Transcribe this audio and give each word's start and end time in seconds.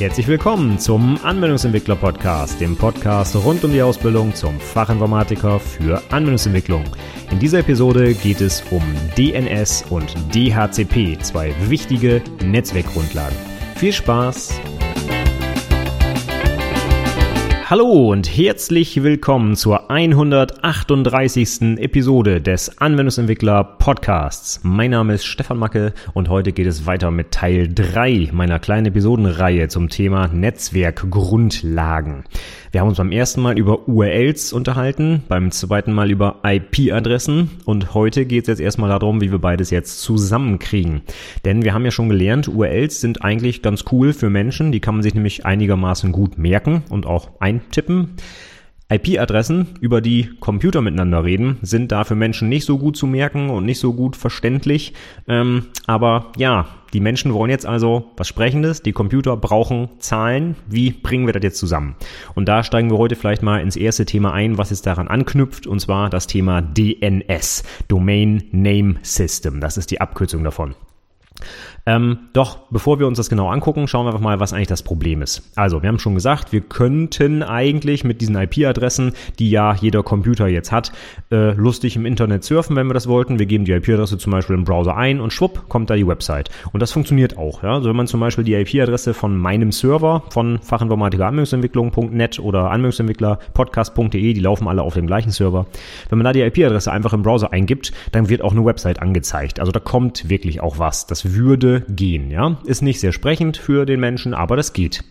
Herzlich 0.00 0.28
willkommen 0.28 0.78
zum 0.78 1.22
Anwendungsentwickler 1.22 1.94
Podcast, 1.94 2.58
dem 2.58 2.74
Podcast 2.74 3.36
rund 3.36 3.62
um 3.64 3.70
die 3.70 3.82
Ausbildung 3.82 4.34
zum 4.34 4.58
Fachinformatiker 4.58 5.60
für 5.60 6.02
Anwendungsentwicklung. 6.10 6.84
In 7.30 7.38
dieser 7.38 7.58
Episode 7.58 8.14
geht 8.14 8.40
es 8.40 8.62
um 8.70 8.82
DNS 9.18 9.84
und 9.90 10.14
DHCP, 10.34 11.18
zwei 11.20 11.54
wichtige 11.68 12.22
Netzwerkgrundlagen. 12.42 13.36
Viel 13.76 13.92
Spaß! 13.92 14.58
Hallo 17.70 18.10
und 18.10 18.36
herzlich 18.36 19.00
willkommen 19.04 19.54
zur 19.54 19.92
138. 19.92 21.78
Episode 21.78 22.40
des 22.40 22.80
Anwendungsentwickler 22.80 23.62
Podcasts. 23.62 24.58
Mein 24.64 24.90
Name 24.90 25.14
ist 25.14 25.24
Stefan 25.24 25.58
Macke 25.58 25.92
und 26.12 26.28
heute 26.28 26.50
geht 26.50 26.66
es 26.66 26.86
weiter 26.86 27.12
mit 27.12 27.30
Teil 27.30 27.72
3 27.72 28.30
meiner 28.32 28.58
kleinen 28.58 28.86
Episodenreihe 28.86 29.68
zum 29.68 29.88
Thema 29.88 30.26
Netzwerkgrundlagen. 30.26 32.24
Wir 32.72 32.80
haben 32.80 32.88
uns 32.88 32.98
beim 32.98 33.10
ersten 33.10 33.40
Mal 33.40 33.58
über 33.58 33.88
URLs 33.88 34.52
unterhalten, 34.52 35.24
beim 35.26 35.50
zweiten 35.50 35.92
Mal 35.92 36.08
über 36.08 36.36
IP-Adressen 36.44 37.50
und 37.64 37.94
heute 37.94 38.26
geht 38.26 38.44
es 38.44 38.48
jetzt 38.48 38.60
erstmal 38.60 38.90
darum, 38.90 39.20
wie 39.20 39.32
wir 39.32 39.40
beides 39.40 39.70
jetzt 39.70 40.00
zusammenkriegen. 40.02 41.00
Denn 41.44 41.64
wir 41.64 41.74
haben 41.74 41.84
ja 41.84 41.90
schon 41.90 42.08
gelernt, 42.08 42.46
URLs 42.46 43.00
sind 43.00 43.24
eigentlich 43.24 43.62
ganz 43.62 43.86
cool 43.90 44.12
für 44.12 44.30
Menschen, 44.30 44.70
die 44.70 44.78
kann 44.78 44.94
man 44.94 45.02
sich 45.02 45.14
nämlich 45.14 45.44
einigermaßen 45.44 46.12
gut 46.12 46.38
merken 46.38 46.84
und 46.90 47.06
auch 47.06 47.40
eintippen. 47.40 48.10
IP-Adressen, 48.88 49.68
über 49.80 50.00
die 50.00 50.30
Computer 50.40 50.80
miteinander 50.80 51.24
reden, 51.24 51.58
sind 51.62 51.90
da 51.90 52.04
für 52.04 52.16
Menschen 52.16 52.48
nicht 52.48 52.64
so 52.66 52.78
gut 52.78 52.96
zu 52.96 53.06
merken 53.06 53.50
und 53.50 53.64
nicht 53.64 53.78
so 53.78 53.92
gut 53.94 54.16
verständlich. 54.16 54.94
Ähm, 55.28 55.66
aber 55.86 56.32
ja, 56.36 56.66
die 56.92 57.00
Menschen 57.00 57.32
wollen 57.32 57.50
jetzt 57.50 57.66
also 57.66 58.10
was 58.16 58.28
Sprechendes, 58.28 58.82
die 58.82 58.92
Computer 58.92 59.36
brauchen 59.36 59.88
Zahlen. 59.98 60.56
Wie 60.66 60.90
bringen 60.90 61.26
wir 61.26 61.32
das 61.32 61.42
jetzt 61.42 61.58
zusammen? 61.58 61.96
Und 62.34 62.48
da 62.48 62.64
steigen 62.64 62.90
wir 62.90 62.98
heute 62.98 63.16
vielleicht 63.16 63.42
mal 63.42 63.60
ins 63.60 63.76
erste 63.76 64.04
Thema 64.04 64.32
ein, 64.32 64.58
was 64.58 64.70
jetzt 64.70 64.86
daran 64.86 65.08
anknüpft, 65.08 65.66
und 65.66 65.80
zwar 65.80 66.10
das 66.10 66.26
Thema 66.26 66.62
DNS, 66.62 67.62
Domain 67.88 68.44
Name 68.52 68.96
System. 69.02 69.60
Das 69.60 69.76
ist 69.76 69.90
die 69.90 70.00
Abkürzung 70.00 70.44
davon. 70.44 70.74
Ähm, 71.90 72.18
doch 72.34 72.58
bevor 72.70 73.00
wir 73.00 73.08
uns 73.08 73.16
das 73.16 73.28
genau 73.28 73.48
angucken, 73.48 73.88
schauen 73.88 74.04
wir 74.06 74.10
einfach 74.10 74.20
mal, 74.20 74.38
was 74.38 74.52
eigentlich 74.52 74.68
das 74.68 74.84
Problem 74.84 75.22
ist. 75.22 75.50
Also, 75.56 75.82
wir 75.82 75.88
haben 75.88 75.98
schon 75.98 76.14
gesagt, 76.14 76.52
wir 76.52 76.60
könnten 76.60 77.42
eigentlich 77.42 78.04
mit 78.04 78.20
diesen 78.20 78.36
IP-Adressen, 78.36 79.12
die 79.40 79.50
ja 79.50 79.74
jeder 79.74 80.04
Computer 80.04 80.46
jetzt 80.46 80.70
hat, 80.70 80.92
äh, 81.32 81.50
lustig 81.54 81.96
im 81.96 82.06
Internet 82.06 82.44
surfen, 82.44 82.76
wenn 82.76 82.86
wir 82.86 82.94
das 82.94 83.08
wollten. 83.08 83.40
Wir 83.40 83.46
geben 83.46 83.64
die 83.64 83.72
IP-Adresse 83.72 84.18
zum 84.18 84.30
Beispiel 84.30 84.54
im 84.54 84.62
Browser 84.62 84.96
ein 84.96 85.20
und 85.20 85.32
schwupp 85.32 85.68
kommt 85.68 85.90
da 85.90 85.96
die 85.96 86.06
Website. 86.06 86.50
Und 86.72 86.78
das 86.78 86.92
funktioniert 86.92 87.36
auch. 87.36 87.64
Ja? 87.64 87.74
Also 87.74 87.88
wenn 87.88 87.96
man 87.96 88.06
zum 88.06 88.20
Beispiel 88.20 88.44
die 88.44 88.54
IP-Adresse 88.54 89.12
von 89.12 89.36
meinem 89.36 89.72
Server 89.72 90.22
von 90.30 90.60
Fachinformatiker 90.62 91.26
Anwendungsentwicklung.net 91.26 92.38
oder 92.38 92.70
Anwendungsentwickler 92.70 93.40
podcast.de, 93.52 94.32
die 94.32 94.40
laufen 94.40 94.68
alle 94.68 94.82
auf 94.82 94.94
dem 94.94 95.08
gleichen 95.08 95.32
Server. 95.32 95.66
Wenn 96.08 96.18
man 96.18 96.24
da 96.24 96.32
die 96.32 96.42
IP-Adresse 96.42 96.92
einfach 96.92 97.14
im 97.14 97.22
Browser 97.22 97.52
eingibt, 97.52 97.90
dann 98.12 98.28
wird 98.28 98.42
auch 98.42 98.52
eine 98.52 98.64
Website 98.64 99.02
angezeigt. 99.02 99.58
Also 99.58 99.72
da 99.72 99.80
kommt 99.80 100.28
wirklich 100.28 100.60
auch 100.60 100.78
was. 100.78 101.08
Das 101.08 101.34
würde 101.34 101.79
gehen. 101.88 102.30
Ja? 102.30 102.58
Ist 102.64 102.82
nicht 102.82 103.00
sehr 103.00 103.12
sprechend 103.12 103.56
für 103.56 103.86
den 103.86 104.00
Menschen, 104.00 104.34
aber 104.34 104.56
das 104.56 104.72
geht. 104.72 105.02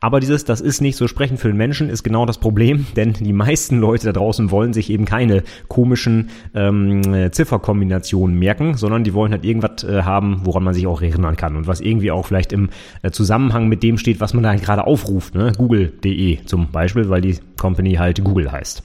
Aber 0.00 0.20
dieses, 0.20 0.44
das 0.44 0.60
ist 0.60 0.80
nicht 0.80 0.96
so 0.96 1.08
sprechend 1.08 1.40
für 1.40 1.48
den 1.48 1.56
Menschen, 1.56 1.88
ist 1.88 2.02
genau 2.02 2.26
das 2.26 2.38
Problem, 2.38 2.86
denn 2.96 3.14
die 3.14 3.32
meisten 3.32 3.78
Leute 3.78 4.06
da 4.06 4.12
draußen 4.12 4.50
wollen 4.50 4.72
sich 4.72 4.90
eben 4.90 5.04
keine 5.04 5.42
komischen 5.68 6.30
ähm, 6.54 7.32
Zifferkombinationen 7.32 8.38
merken, 8.38 8.76
sondern 8.76 9.04
die 9.04 9.14
wollen 9.14 9.32
halt 9.32 9.44
irgendwas 9.44 9.84
äh, 9.84 10.02
haben, 10.02 10.42
woran 10.44 10.64
man 10.64 10.74
sich 10.74 10.86
auch 10.86 11.00
erinnern 11.00 11.36
kann 11.36 11.56
und 11.56 11.66
was 11.66 11.80
irgendwie 11.80 12.10
auch 12.10 12.26
vielleicht 12.26 12.52
im 12.52 12.68
äh, 13.02 13.10
Zusammenhang 13.10 13.68
mit 13.68 13.82
dem 13.82 13.98
steht, 13.98 14.20
was 14.20 14.34
man 14.34 14.42
da 14.42 14.54
gerade 14.54 14.86
aufruft. 14.86 15.34
Ne? 15.34 15.52
Google.de 15.56 16.44
zum 16.44 16.70
Beispiel, 16.70 17.08
weil 17.08 17.22
die 17.22 17.38
Company 17.58 17.94
halt 17.94 18.22
Google 18.22 18.52
heißt. 18.52 18.82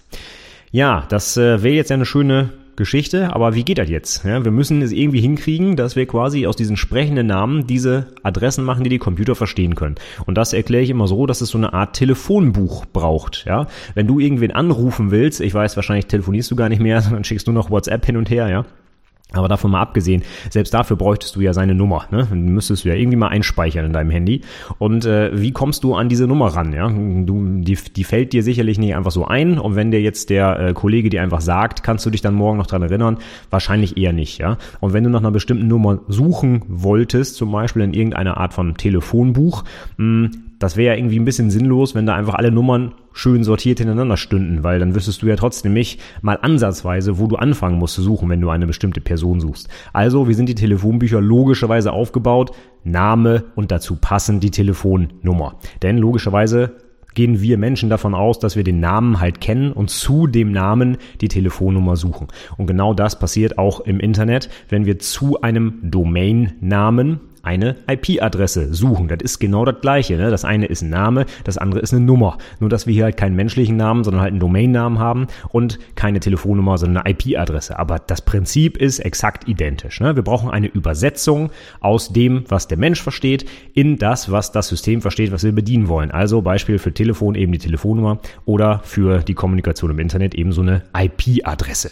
Ja, 0.71 1.05
das 1.09 1.35
äh, 1.35 1.61
wäre 1.61 1.75
jetzt 1.75 1.91
eine 1.91 2.05
schöne 2.05 2.51
Geschichte, 2.75 3.33
aber 3.33 3.55
wie 3.55 3.63
geht 3.63 3.77
das 3.77 3.89
jetzt? 3.89 4.23
Ja, 4.23 4.43
wir 4.43 4.51
müssen 4.51 4.81
es 4.81 4.91
irgendwie 4.91 5.21
hinkriegen, 5.21 5.75
dass 5.75 5.95
wir 5.95 6.05
quasi 6.05 6.47
aus 6.47 6.55
diesen 6.55 6.77
sprechenden 6.77 7.27
Namen 7.27 7.67
diese 7.67 8.07
Adressen 8.23 8.63
machen, 8.63 8.83
die 8.83 8.89
die 8.89 8.97
Computer 8.97 9.35
verstehen 9.35 9.75
können. 9.75 9.95
Und 10.25 10.35
das 10.35 10.53
erkläre 10.53 10.83
ich 10.83 10.89
immer 10.89 11.07
so, 11.07 11.25
dass 11.25 11.41
es 11.41 11.49
so 11.49 11.57
eine 11.57 11.73
Art 11.73 11.95
Telefonbuch 11.95 12.85
braucht. 12.85 13.45
Ja, 13.45 13.67
wenn 13.93 14.07
du 14.07 14.19
irgendwen 14.19 14.51
anrufen 14.51 15.11
willst, 15.11 15.41
ich 15.41 15.53
weiß, 15.53 15.75
wahrscheinlich 15.75 16.07
telefonierst 16.07 16.49
du 16.51 16.55
gar 16.55 16.69
nicht 16.69 16.81
mehr, 16.81 17.01
sondern 17.01 17.23
schickst 17.23 17.47
du 17.47 17.51
noch 17.51 17.69
WhatsApp 17.69 18.05
hin 18.05 18.17
und 18.17 18.29
her, 18.29 18.49
ja. 18.49 18.65
Aber 19.33 19.47
davon 19.47 19.71
mal 19.71 19.81
abgesehen, 19.81 20.23
selbst 20.49 20.73
dafür 20.73 20.97
bräuchtest 20.97 21.35
du 21.35 21.41
ja 21.41 21.53
seine 21.53 21.73
Nummer. 21.73 22.05
Ne? 22.11 22.27
Müsstest 22.33 22.83
du 22.83 22.89
ja 22.89 22.95
irgendwie 22.95 23.17
mal 23.17 23.29
einspeichern 23.29 23.85
in 23.85 23.93
deinem 23.93 24.09
Handy. 24.09 24.41
Und 24.77 25.05
äh, 25.05 25.31
wie 25.33 25.51
kommst 25.51 25.83
du 25.83 25.95
an 25.95 26.09
diese 26.09 26.27
Nummer 26.27 26.47
ran? 26.47 26.73
Ja? 26.73 26.89
Du, 26.89 27.61
die, 27.61 27.75
die 27.75 28.03
fällt 28.03 28.33
dir 28.33 28.43
sicherlich 28.43 28.77
nicht 28.77 28.95
einfach 28.95 29.11
so 29.11 29.25
ein. 29.25 29.57
Und 29.57 29.75
wenn 29.75 29.91
dir 29.91 30.01
jetzt 30.01 30.29
der 30.29 30.59
äh, 30.59 30.73
Kollege 30.73 31.09
dir 31.09 31.21
einfach 31.21 31.41
sagt, 31.41 31.83
kannst 31.83 32.05
du 32.05 32.09
dich 32.09 32.21
dann 32.21 32.33
morgen 32.33 32.57
noch 32.57 32.67
dran 32.67 32.81
erinnern? 32.81 33.17
Wahrscheinlich 33.49 33.97
eher 33.97 34.13
nicht. 34.13 34.37
Ja? 34.37 34.57
Und 34.81 34.93
wenn 34.93 35.03
du 35.03 35.09
nach 35.09 35.19
einer 35.19 35.31
bestimmten 35.31 35.67
Nummer 35.67 35.99
suchen 36.07 36.63
wolltest, 36.67 37.35
zum 37.35 37.51
Beispiel 37.51 37.83
in 37.83 37.93
irgendeiner 37.93 38.37
Art 38.37 38.53
von 38.53 38.75
Telefonbuch, 38.75 39.63
mh, 39.97 40.29
das 40.61 40.77
wäre 40.77 40.93
ja 40.93 40.97
irgendwie 40.97 41.19
ein 41.19 41.25
bisschen 41.25 41.49
sinnlos, 41.49 41.95
wenn 41.95 42.05
da 42.05 42.15
einfach 42.15 42.35
alle 42.35 42.51
Nummern 42.51 42.93
schön 43.13 43.43
sortiert 43.43 43.79
hintereinander 43.79 44.15
stünden, 44.15 44.63
weil 44.63 44.79
dann 44.79 44.93
wüsstest 44.93 45.21
du 45.21 45.27
ja 45.27 45.35
trotzdem 45.35 45.73
nicht 45.73 45.99
mal 46.21 46.37
ansatzweise, 46.39 47.17
wo 47.17 47.27
du 47.27 47.35
anfangen 47.35 47.79
musst 47.79 47.95
zu 47.95 48.03
suchen, 48.03 48.29
wenn 48.29 48.41
du 48.41 48.49
eine 48.49 48.67
bestimmte 48.67 49.01
Person 49.01 49.39
suchst. 49.39 49.69
Also, 49.91 50.27
wie 50.27 50.35
sind 50.35 50.47
die 50.49 50.55
Telefonbücher 50.55 51.19
logischerweise 51.19 51.91
aufgebaut? 51.91 52.51
Name 52.83 53.45
und 53.55 53.71
dazu 53.71 53.95
passend 53.95 54.43
die 54.43 54.51
Telefonnummer. 54.51 55.55
Denn 55.81 55.97
logischerweise 55.97 56.75
gehen 57.13 57.41
wir 57.41 57.57
Menschen 57.57 57.89
davon 57.89 58.13
aus, 58.13 58.39
dass 58.39 58.55
wir 58.55 58.63
den 58.63 58.79
Namen 58.79 59.19
halt 59.19 59.41
kennen 59.41 59.71
und 59.71 59.89
zu 59.89 60.27
dem 60.27 60.51
Namen 60.51 60.97
die 61.21 61.27
Telefonnummer 61.27 61.95
suchen. 61.95 62.27
Und 62.57 62.67
genau 62.67 62.93
das 62.93 63.19
passiert 63.19 63.57
auch 63.57 63.81
im 63.81 63.99
Internet, 63.99 64.49
wenn 64.69 64.85
wir 64.85 64.99
zu 64.99 65.41
einem 65.41 65.79
Domainnamen 65.83 67.19
eine 67.43 67.75
IP-Adresse 67.87 68.73
suchen. 68.73 69.07
Das 69.07 69.19
ist 69.21 69.39
genau 69.39 69.65
das 69.65 69.81
gleiche. 69.81 70.15
Ne? 70.15 70.29
Das 70.29 70.45
eine 70.45 70.65
ist 70.65 70.81
ein 70.81 70.89
Name, 70.89 71.25
das 71.43 71.57
andere 71.57 71.81
ist 71.81 71.93
eine 71.93 72.03
Nummer. 72.03 72.37
Nur, 72.59 72.69
dass 72.69 72.87
wir 72.87 72.93
hier 72.93 73.05
halt 73.05 73.17
keinen 73.17 73.35
menschlichen 73.35 73.77
Namen, 73.77 74.03
sondern 74.03 74.21
halt 74.21 74.31
einen 74.31 74.39
Domainnamen 74.39 74.99
haben 74.99 75.27
und 75.49 75.79
keine 75.95 76.19
Telefonnummer, 76.19 76.77
sondern 76.77 77.03
eine 77.03 77.15
IP-Adresse. 77.15 77.77
Aber 77.79 77.99
das 77.99 78.21
Prinzip 78.21 78.77
ist 78.77 78.99
exakt 78.99 79.47
identisch. 79.47 79.99
Ne? 79.99 80.15
Wir 80.15 80.23
brauchen 80.23 80.49
eine 80.49 80.67
Übersetzung 80.67 81.49
aus 81.79 82.13
dem, 82.13 82.43
was 82.47 82.67
der 82.67 82.77
Mensch 82.77 83.01
versteht, 83.01 83.45
in 83.73 83.97
das, 83.97 84.31
was 84.31 84.51
das 84.51 84.67
System 84.67 85.01
versteht, 85.01 85.31
was 85.31 85.43
wir 85.43 85.51
bedienen 85.51 85.87
wollen. 85.87 86.11
Also 86.11 86.41
Beispiel 86.41 86.79
für 86.79 86.93
Telefon 86.93 87.35
eben 87.35 87.51
die 87.51 87.59
Telefonnummer 87.59 88.19
oder 88.45 88.81
für 88.83 89.19
die 89.19 89.33
Kommunikation 89.33 89.91
im 89.91 89.99
Internet 89.99 90.35
eben 90.35 90.51
so 90.51 90.61
eine 90.61 90.83
IP-Adresse. 90.95 91.91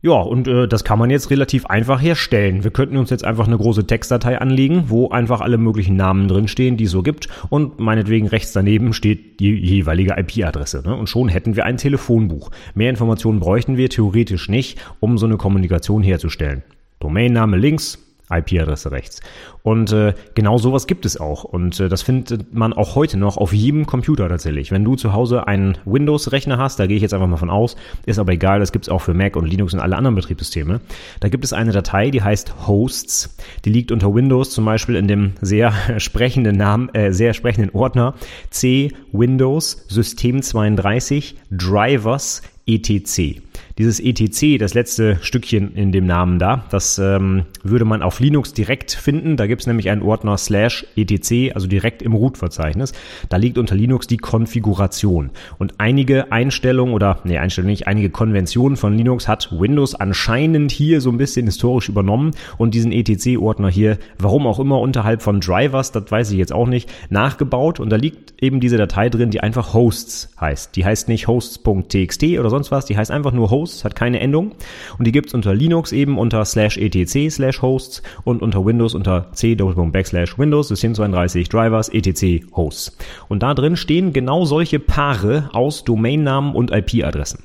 Ja, 0.00 0.12
und 0.12 0.46
äh, 0.46 0.68
das 0.68 0.84
kann 0.84 0.98
man 1.00 1.10
jetzt 1.10 1.30
relativ 1.30 1.66
einfach 1.66 2.00
herstellen. 2.00 2.62
Wir 2.62 2.70
könnten 2.70 2.96
uns 2.96 3.10
jetzt 3.10 3.24
einfach 3.24 3.48
eine 3.48 3.56
große 3.56 3.84
Textdatei 3.84 4.40
anlegen, 4.40 4.84
wo 4.86 5.08
einfach 5.08 5.40
alle 5.40 5.58
möglichen 5.58 5.96
Namen 5.96 6.28
drinstehen, 6.28 6.76
die 6.76 6.84
es 6.84 6.92
so 6.92 7.02
gibt. 7.02 7.28
Und 7.48 7.80
meinetwegen 7.80 8.28
rechts 8.28 8.52
daneben 8.52 8.92
steht 8.92 9.40
die 9.40 9.54
jeweilige 9.54 10.14
IP-Adresse. 10.16 10.82
Ne? 10.86 10.94
Und 10.94 11.08
schon 11.08 11.28
hätten 11.28 11.56
wir 11.56 11.64
ein 11.64 11.78
Telefonbuch. 11.78 12.50
Mehr 12.74 12.90
Informationen 12.90 13.40
bräuchten 13.40 13.76
wir 13.76 13.90
theoretisch 13.90 14.48
nicht, 14.48 14.78
um 15.00 15.18
so 15.18 15.26
eine 15.26 15.36
Kommunikation 15.36 16.04
herzustellen. 16.04 16.62
Domainname 17.00 17.56
links, 17.56 18.07
IP-Adresse 18.30 18.90
rechts. 18.90 19.20
Und 19.62 19.92
äh, 19.92 20.14
genau 20.34 20.58
sowas 20.58 20.86
gibt 20.86 21.04
es 21.04 21.18
auch. 21.18 21.44
Und 21.44 21.78
äh, 21.80 21.88
das 21.88 22.02
findet 22.02 22.54
man 22.54 22.72
auch 22.72 22.94
heute 22.94 23.18
noch 23.18 23.36
auf 23.36 23.52
jedem 23.52 23.86
Computer 23.86 24.28
tatsächlich. 24.28 24.70
Wenn 24.70 24.84
du 24.84 24.96
zu 24.96 25.12
Hause 25.12 25.46
einen 25.46 25.76
Windows-Rechner 25.84 26.58
hast, 26.58 26.78
da 26.78 26.86
gehe 26.86 26.96
ich 26.96 27.02
jetzt 27.02 27.14
einfach 27.14 27.26
mal 27.26 27.36
von 27.36 27.50
aus, 27.50 27.76
ist 28.06 28.18
aber 28.18 28.32
egal, 28.32 28.60
das 28.60 28.72
gibt 28.72 28.86
es 28.86 28.88
auch 28.88 29.00
für 29.00 29.14
Mac 29.14 29.36
und 29.36 29.46
Linux 29.46 29.74
und 29.74 29.80
alle 29.80 29.96
anderen 29.96 30.14
Betriebssysteme. 30.14 30.80
Da 31.20 31.28
gibt 31.28 31.44
es 31.44 31.52
eine 31.52 31.72
Datei, 31.72 32.10
die 32.10 32.22
heißt 32.22 32.66
Hosts. 32.66 33.36
Die 33.64 33.70
liegt 33.70 33.92
unter 33.92 34.14
Windows 34.14 34.50
zum 34.50 34.64
Beispiel 34.64 34.96
in 34.96 35.08
dem 35.08 35.32
sehr 35.40 35.72
sprechenden 35.98 36.56
Namen, 36.56 36.88
äh, 36.94 37.12
sehr 37.12 37.34
sprechenden 37.34 37.74
Ordner 37.74 38.14
C 38.50 38.92
Windows 39.12 39.84
System 39.88 40.42
32 40.42 41.36
Drivers 41.50 42.42
etc. 42.66 43.40
Dieses 43.78 44.00
etc, 44.00 44.58
das 44.58 44.74
letzte 44.74 45.18
Stückchen 45.20 45.72
in 45.76 45.92
dem 45.92 46.04
Namen 46.04 46.40
da, 46.40 46.64
das 46.70 46.98
ähm, 46.98 47.44
würde 47.62 47.84
man 47.84 48.02
auf 48.02 48.18
Linux 48.18 48.52
direkt 48.52 48.90
finden. 48.90 49.36
Da 49.36 49.46
gibt 49.46 49.60
es 49.60 49.68
nämlich 49.68 49.88
einen 49.88 50.02
Ordner 50.02 50.36
slash 50.36 50.84
etc, 50.96 51.54
also 51.54 51.68
direkt 51.68 52.02
im 52.02 52.12
Root-Verzeichnis. 52.12 52.92
Da 53.28 53.36
liegt 53.36 53.56
unter 53.56 53.76
Linux 53.76 54.08
die 54.08 54.16
Konfiguration. 54.16 55.30
Und 55.58 55.74
einige 55.78 56.32
Einstellungen 56.32 56.92
oder, 56.92 57.20
nee, 57.22 57.38
Einstellungen 57.38 57.70
nicht, 57.70 57.86
einige 57.86 58.10
Konventionen 58.10 58.76
von 58.76 58.96
Linux 58.96 59.28
hat 59.28 59.52
Windows 59.52 59.94
anscheinend 59.94 60.72
hier 60.72 61.00
so 61.00 61.10
ein 61.10 61.16
bisschen 61.16 61.46
historisch 61.46 61.88
übernommen 61.88 62.32
und 62.56 62.74
diesen 62.74 62.90
etc-Ordner 62.90 63.68
hier, 63.68 63.98
warum 64.18 64.48
auch 64.48 64.58
immer, 64.58 64.80
unterhalb 64.80 65.22
von 65.22 65.38
Drivers, 65.38 65.92
das 65.92 66.10
weiß 66.10 66.32
ich 66.32 66.38
jetzt 66.38 66.52
auch 66.52 66.66
nicht, 66.66 66.90
nachgebaut. 67.10 67.78
Und 67.78 67.90
da 67.90 67.96
liegt 67.96 68.42
eben 68.42 68.58
diese 68.58 68.76
Datei 68.76 69.08
drin, 69.08 69.30
die 69.30 69.40
einfach 69.40 69.72
Hosts 69.72 70.34
heißt. 70.40 70.74
Die 70.74 70.84
heißt 70.84 71.06
nicht 71.06 71.28
hosts.txt 71.28 72.24
oder 72.40 72.50
sonst 72.50 72.72
was, 72.72 72.84
die 72.84 72.96
heißt 72.96 73.12
einfach 73.12 73.32
nur 73.32 73.50
Hosts 73.50 73.67
Hosts, 73.68 73.84
hat 73.84 73.94
keine 73.94 74.20
Endung. 74.20 74.52
Und 74.98 75.06
die 75.06 75.12
gibt's 75.12 75.34
unter 75.34 75.54
Linux 75.54 75.92
eben 75.92 76.18
unter 76.18 76.44
slash 76.44 76.78
etc 76.78 77.30
slash 77.30 77.62
hosts 77.62 78.02
und 78.24 78.42
unter 78.42 78.64
Windows 78.64 78.94
unter 78.94 79.26
c 79.32 79.54
backslash 79.54 80.38
Windows 80.38 80.68
System 80.68 80.94
32 80.94 81.48
Drivers 81.48 81.88
etc 81.90 82.44
Hosts. 82.54 82.96
Und 83.28 83.42
da 83.42 83.54
drin 83.54 83.76
stehen 83.76 84.12
genau 84.12 84.44
solche 84.44 84.78
Paare 84.78 85.50
aus 85.52 85.84
Domainnamen 85.84 86.54
und 86.54 86.70
IP-Adressen. 86.70 87.40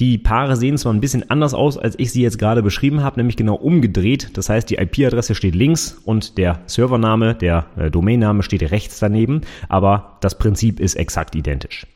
Die 0.00 0.16
Paare 0.16 0.56
sehen 0.56 0.78
zwar 0.78 0.94
ein 0.94 1.00
bisschen 1.00 1.28
anders 1.28 1.52
aus, 1.52 1.76
als 1.76 1.98
ich 1.98 2.10
sie 2.10 2.22
jetzt 2.22 2.38
gerade 2.38 2.62
beschrieben 2.62 3.02
habe, 3.02 3.20
nämlich 3.20 3.36
genau 3.36 3.54
umgedreht. 3.54 4.30
Das 4.32 4.48
heißt, 4.48 4.70
die 4.70 4.76
IP-Adresse 4.76 5.34
steht 5.34 5.54
links 5.54 6.00
und 6.06 6.38
der 6.38 6.60
Servername, 6.66 7.34
der 7.34 7.66
äh, 7.76 7.90
Domainname 7.90 8.42
steht 8.42 8.70
rechts 8.70 8.98
daneben, 8.98 9.42
aber 9.68 10.16
das 10.22 10.38
Prinzip 10.38 10.80
ist 10.80 10.94
exakt 10.94 11.34
identisch. 11.34 11.86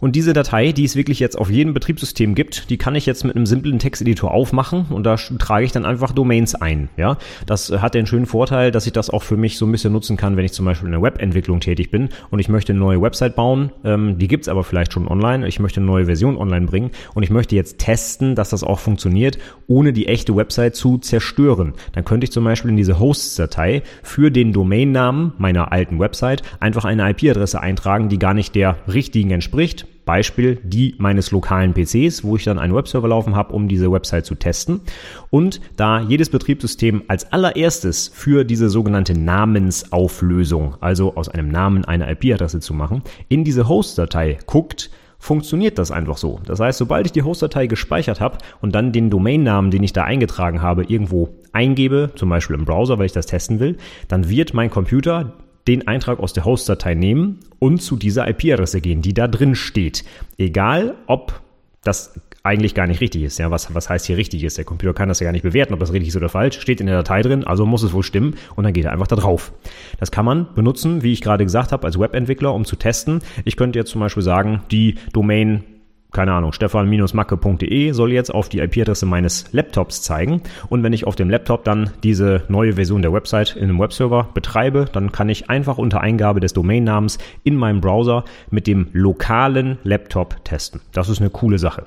Und 0.00 0.14
diese 0.14 0.32
Datei, 0.32 0.70
die 0.70 0.84
es 0.84 0.94
wirklich 0.94 1.18
jetzt 1.18 1.36
auf 1.36 1.50
jedem 1.50 1.74
Betriebssystem 1.74 2.36
gibt, 2.36 2.70
die 2.70 2.78
kann 2.78 2.94
ich 2.94 3.04
jetzt 3.04 3.24
mit 3.24 3.34
einem 3.34 3.46
simplen 3.46 3.80
Texteditor 3.80 4.30
aufmachen 4.30 4.86
und 4.90 5.04
da 5.04 5.16
trage 5.16 5.64
ich 5.64 5.72
dann 5.72 5.84
einfach 5.84 6.12
Domains 6.12 6.54
ein. 6.54 6.88
Ja, 6.96 7.18
das 7.46 7.72
hat 7.72 7.94
den 7.94 8.06
schönen 8.06 8.26
Vorteil, 8.26 8.70
dass 8.70 8.86
ich 8.86 8.92
das 8.92 9.10
auch 9.10 9.24
für 9.24 9.36
mich 9.36 9.58
so 9.58 9.66
ein 9.66 9.72
bisschen 9.72 9.92
nutzen 9.92 10.16
kann, 10.16 10.36
wenn 10.36 10.44
ich 10.44 10.52
zum 10.52 10.66
Beispiel 10.66 10.86
in 10.86 10.92
der 10.92 11.02
Webentwicklung 11.02 11.58
tätig 11.58 11.90
bin 11.90 12.10
und 12.30 12.38
ich 12.38 12.48
möchte 12.48 12.72
eine 12.72 12.78
neue 12.78 13.02
Website 13.02 13.34
bauen. 13.34 13.72
Ähm, 13.82 14.18
die 14.18 14.28
gibt's 14.28 14.46
aber 14.46 14.62
vielleicht 14.62 14.92
schon 14.92 15.08
online. 15.08 15.48
Ich 15.48 15.58
möchte 15.58 15.80
eine 15.80 15.86
neue 15.86 16.04
Version 16.04 16.36
online 16.36 16.66
bringen 16.66 16.92
und 17.14 17.24
ich 17.24 17.30
möchte 17.30 17.56
jetzt 17.56 17.78
testen, 17.78 18.36
dass 18.36 18.50
das 18.50 18.62
auch 18.62 18.78
funktioniert, 18.78 19.38
ohne 19.66 19.92
die 19.92 20.06
echte 20.06 20.36
Website 20.36 20.76
zu 20.76 20.98
zerstören. 20.98 21.72
Dann 21.90 22.04
könnte 22.04 22.24
ich 22.24 22.30
zum 22.30 22.44
Beispiel 22.44 22.70
in 22.70 22.76
diese 22.76 23.00
Hosts-Datei 23.00 23.82
für 24.04 24.30
den 24.30 24.52
Domainnamen 24.52 25.32
meiner 25.38 25.72
alten 25.72 25.98
Website 25.98 26.42
einfach 26.60 26.84
eine 26.84 27.10
IP-Adresse 27.10 27.60
eintragen, 27.60 28.08
die 28.08 28.20
gar 28.20 28.34
nicht 28.34 28.54
der 28.54 28.76
richtigen 28.86 29.32
entspricht 29.32 29.87
Beispiel 30.08 30.58
die 30.62 30.94
meines 30.96 31.32
lokalen 31.32 31.74
PCs, 31.74 32.24
wo 32.24 32.36
ich 32.36 32.44
dann 32.44 32.58
einen 32.58 32.74
Webserver 32.74 33.08
laufen 33.08 33.36
habe, 33.36 33.52
um 33.52 33.68
diese 33.68 33.92
Website 33.92 34.24
zu 34.24 34.36
testen. 34.36 34.80
Und 35.28 35.60
da 35.76 36.00
jedes 36.00 36.30
Betriebssystem 36.30 37.02
als 37.08 37.30
allererstes 37.30 38.10
für 38.14 38.44
diese 38.44 38.70
sogenannte 38.70 39.12
Namensauflösung, 39.12 40.76
also 40.80 41.14
aus 41.14 41.28
einem 41.28 41.50
Namen 41.50 41.84
eine 41.84 42.10
IP-Adresse 42.10 42.60
zu 42.60 42.72
machen, 42.72 43.02
in 43.28 43.44
diese 43.44 43.68
Host-Datei 43.68 44.38
guckt, 44.46 44.88
funktioniert 45.18 45.76
das 45.76 45.90
einfach 45.90 46.16
so. 46.16 46.40
Das 46.46 46.58
heißt, 46.58 46.78
sobald 46.78 47.04
ich 47.04 47.12
die 47.12 47.22
Host-Datei 47.22 47.66
gespeichert 47.66 48.18
habe 48.18 48.38
und 48.62 48.74
dann 48.74 48.92
den 48.92 49.10
Domainnamen, 49.10 49.70
den 49.70 49.82
ich 49.82 49.92
da 49.92 50.04
eingetragen 50.04 50.62
habe, 50.62 50.84
irgendwo 50.84 51.28
eingebe, 51.52 52.12
zum 52.14 52.30
Beispiel 52.30 52.56
im 52.56 52.64
Browser, 52.64 52.98
weil 52.98 53.04
ich 53.04 53.12
das 53.12 53.26
testen 53.26 53.60
will, 53.60 53.76
dann 54.08 54.30
wird 54.30 54.54
mein 54.54 54.70
Computer 54.70 55.34
den 55.68 55.86
Eintrag 55.86 56.18
aus 56.18 56.32
der 56.32 56.44
Host-Datei 56.44 56.94
nehmen 56.94 57.40
und 57.58 57.82
zu 57.82 57.96
dieser 57.96 58.26
IP-Adresse 58.28 58.80
gehen, 58.80 59.02
die 59.02 59.14
da 59.14 59.28
drin 59.28 59.54
steht. 59.54 60.04
Egal, 60.38 60.94
ob 61.06 61.40
das 61.84 62.18
eigentlich 62.42 62.74
gar 62.74 62.86
nicht 62.86 63.00
richtig 63.00 63.22
ist. 63.22 63.38
Ja, 63.38 63.50
was, 63.50 63.74
was 63.74 63.90
heißt 63.90 64.06
hier 64.06 64.16
richtig 64.16 64.42
ist? 64.42 64.56
Der 64.56 64.64
Computer 64.64 64.94
kann 64.94 65.08
das 65.08 65.20
ja 65.20 65.24
gar 65.24 65.32
nicht 65.32 65.42
bewerten, 65.42 65.74
ob 65.74 65.80
das 65.80 65.92
richtig 65.92 66.08
ist 66.08 66.16
oder 66.16 66.30
falsch. 66.30 66.58
Steht 66.58 66.80
in 66.80 66.86
der 66.86 66.96
Datei 66.96 67.20
drin, 67.20 67.44
also 67.44 67.66
muss 67.66 67.82
es 67.82 67.92
wohl 67.92 68.02
stimmen 68.02 68.36
und 68.56 68.64
dann 68.64 68.72
geht 68.72 68.86
er 68.86 68.92
einfach 68.92 69.06
da 69.06 69.16
drauf. 69.16 69.52
Das 70.00 70.10
kann 70.10 70.24
man 70.24 70.54
benutzen, 70.54 71.02
wie 71.02 71.12
ich 71.12 71.20
gerade 71.20 71.44
gesagt 71.44 71.72
habe, 71.72 71.86
als 71.86 71.98
Webentwickler, 71.98 72.54
um 72.54 72.64
zu 72.64 72.76
testen. 72.76 73.20
Ich 73.44 73.56
könnte 73.56 73.78
jetzt 73.78 73.90
zum 73.90 74.00
Beispiel 74.00 74.22
sagen, 74.22 74.62
die 74.70 74.94
Domain 75.12 75.64
keine 76.12 76.32
Ahnung, 76.32 76.52
stefan-macke.de 76.52 77.92
soll 77.92 78.12
jetzt 78.12 78.34
auf 78.34 78.48
die 78.48 78.60
IP-Adresse 78.60 79.04
meines 79.04 79.52
Laptops 79.52 80.00
zeigen. 80.02 80.42
Und 80.70 80.82
wenn 80.82 80.94
ich 80.94 81.06
auf 81.06 81.16
dem 81.16 81.28
Laptop 81.28 81.64
dann 81.64 81.90
diese 82.02 82.44
neue 82.48 82.74
Version 82.74 83.02
der 83.02 83.12
Website 83.12 83.56
in 83.56 83.64
einem 83.64 83.78
Webserver 83.78 84.28
betreibe, 84.32 84.86
dann 84.90 85.12
kann 85.12 85.28
ich 85.28 85.50
einfach 85.50 85.76
unter 85.76 86.00
Eingabe 86.00 86.40
des 86.40 86.54
Domainnamens 86.54 87.18
in 87.44 87.56
meinem 87.56 87.82
Browser 87.82 88.24
mit 88.50 88.66
dem 88.66 88.88
lokalen 88.92 89.78
Laptop 89.84 90.42
testen. 90.44 90.80
Das 90.92 91.10
ist 91.10 91.20
eine 91.20 91.30
coole 91.30 91.58
Sache. 91.58 91.84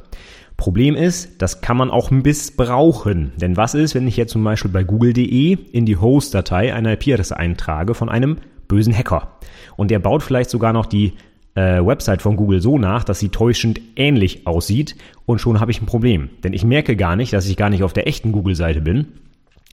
Problem 0.56 0.96
ist, 0.96 1.42
das 1.42 1.62
kann 1.62 1.76
man 1.76 1.90
auch 1.90 2.12
missbrauchen. 2.12 3.32
Denn 3.38 3.58
was 3.58 3.74
ist, 3.74 3.96
wenn 3.96 4.08
ich 4.08 4.18
jetzt 4.18 4.34
zum 4.34 4.44
Beispiel 4.44 4.70
bei 4.70 4.84
google.de 4.84 5.58
in 5.72 5.88
die 5.88 5.98
Host-Datei 5.98 6.76
eine 6.76 6.94
IP-Adresse 6.94 7.36
eintrage 7.36 7.96
von 7.96 8.10
einem 8.10 8.38
bösen 8.68 8.96
Hacker? 8.96 9.40
Und 9.76 9.90
der 9.90 9.98
baut 9.98 10.22
vielleicht 10.22 10.52
sogar 10.52 10.74
noch 10.74 10.86
die 10.86 11.14
äh, 11.56 11.86
Website 11.86 12.22
von 12.22 12.36
Google 12.36 12.62
so 12.62 12.78
nach, 12.78 13.04
dass 13.04 13.20
sie 13.20 13.30
täuschend 13.30 13.82
ähnlich 13.96 14.48
aussieht 14.48 14.96
und 15.26 15.40
schon 15.40 15.60
habe 15.60 15.72
ich 15.72 15.82
ein 15.82 15.86
Problem. 15.86 16.30
Denn 16.44 16.54
ich 16.54 16.64
merke 16.64 16.96
gar 16.96 17.16
nicht, 17.16 17.34
dass 17.34 17.48
ich 17.48 17.58
gar 17.58 17.70
nicht 17.70 17.84
auf 17.84 17.94
der 17.94 18.08
echten 18.08 18.32
Google-Seite 18.32 18.82
bin, 18.82 19.08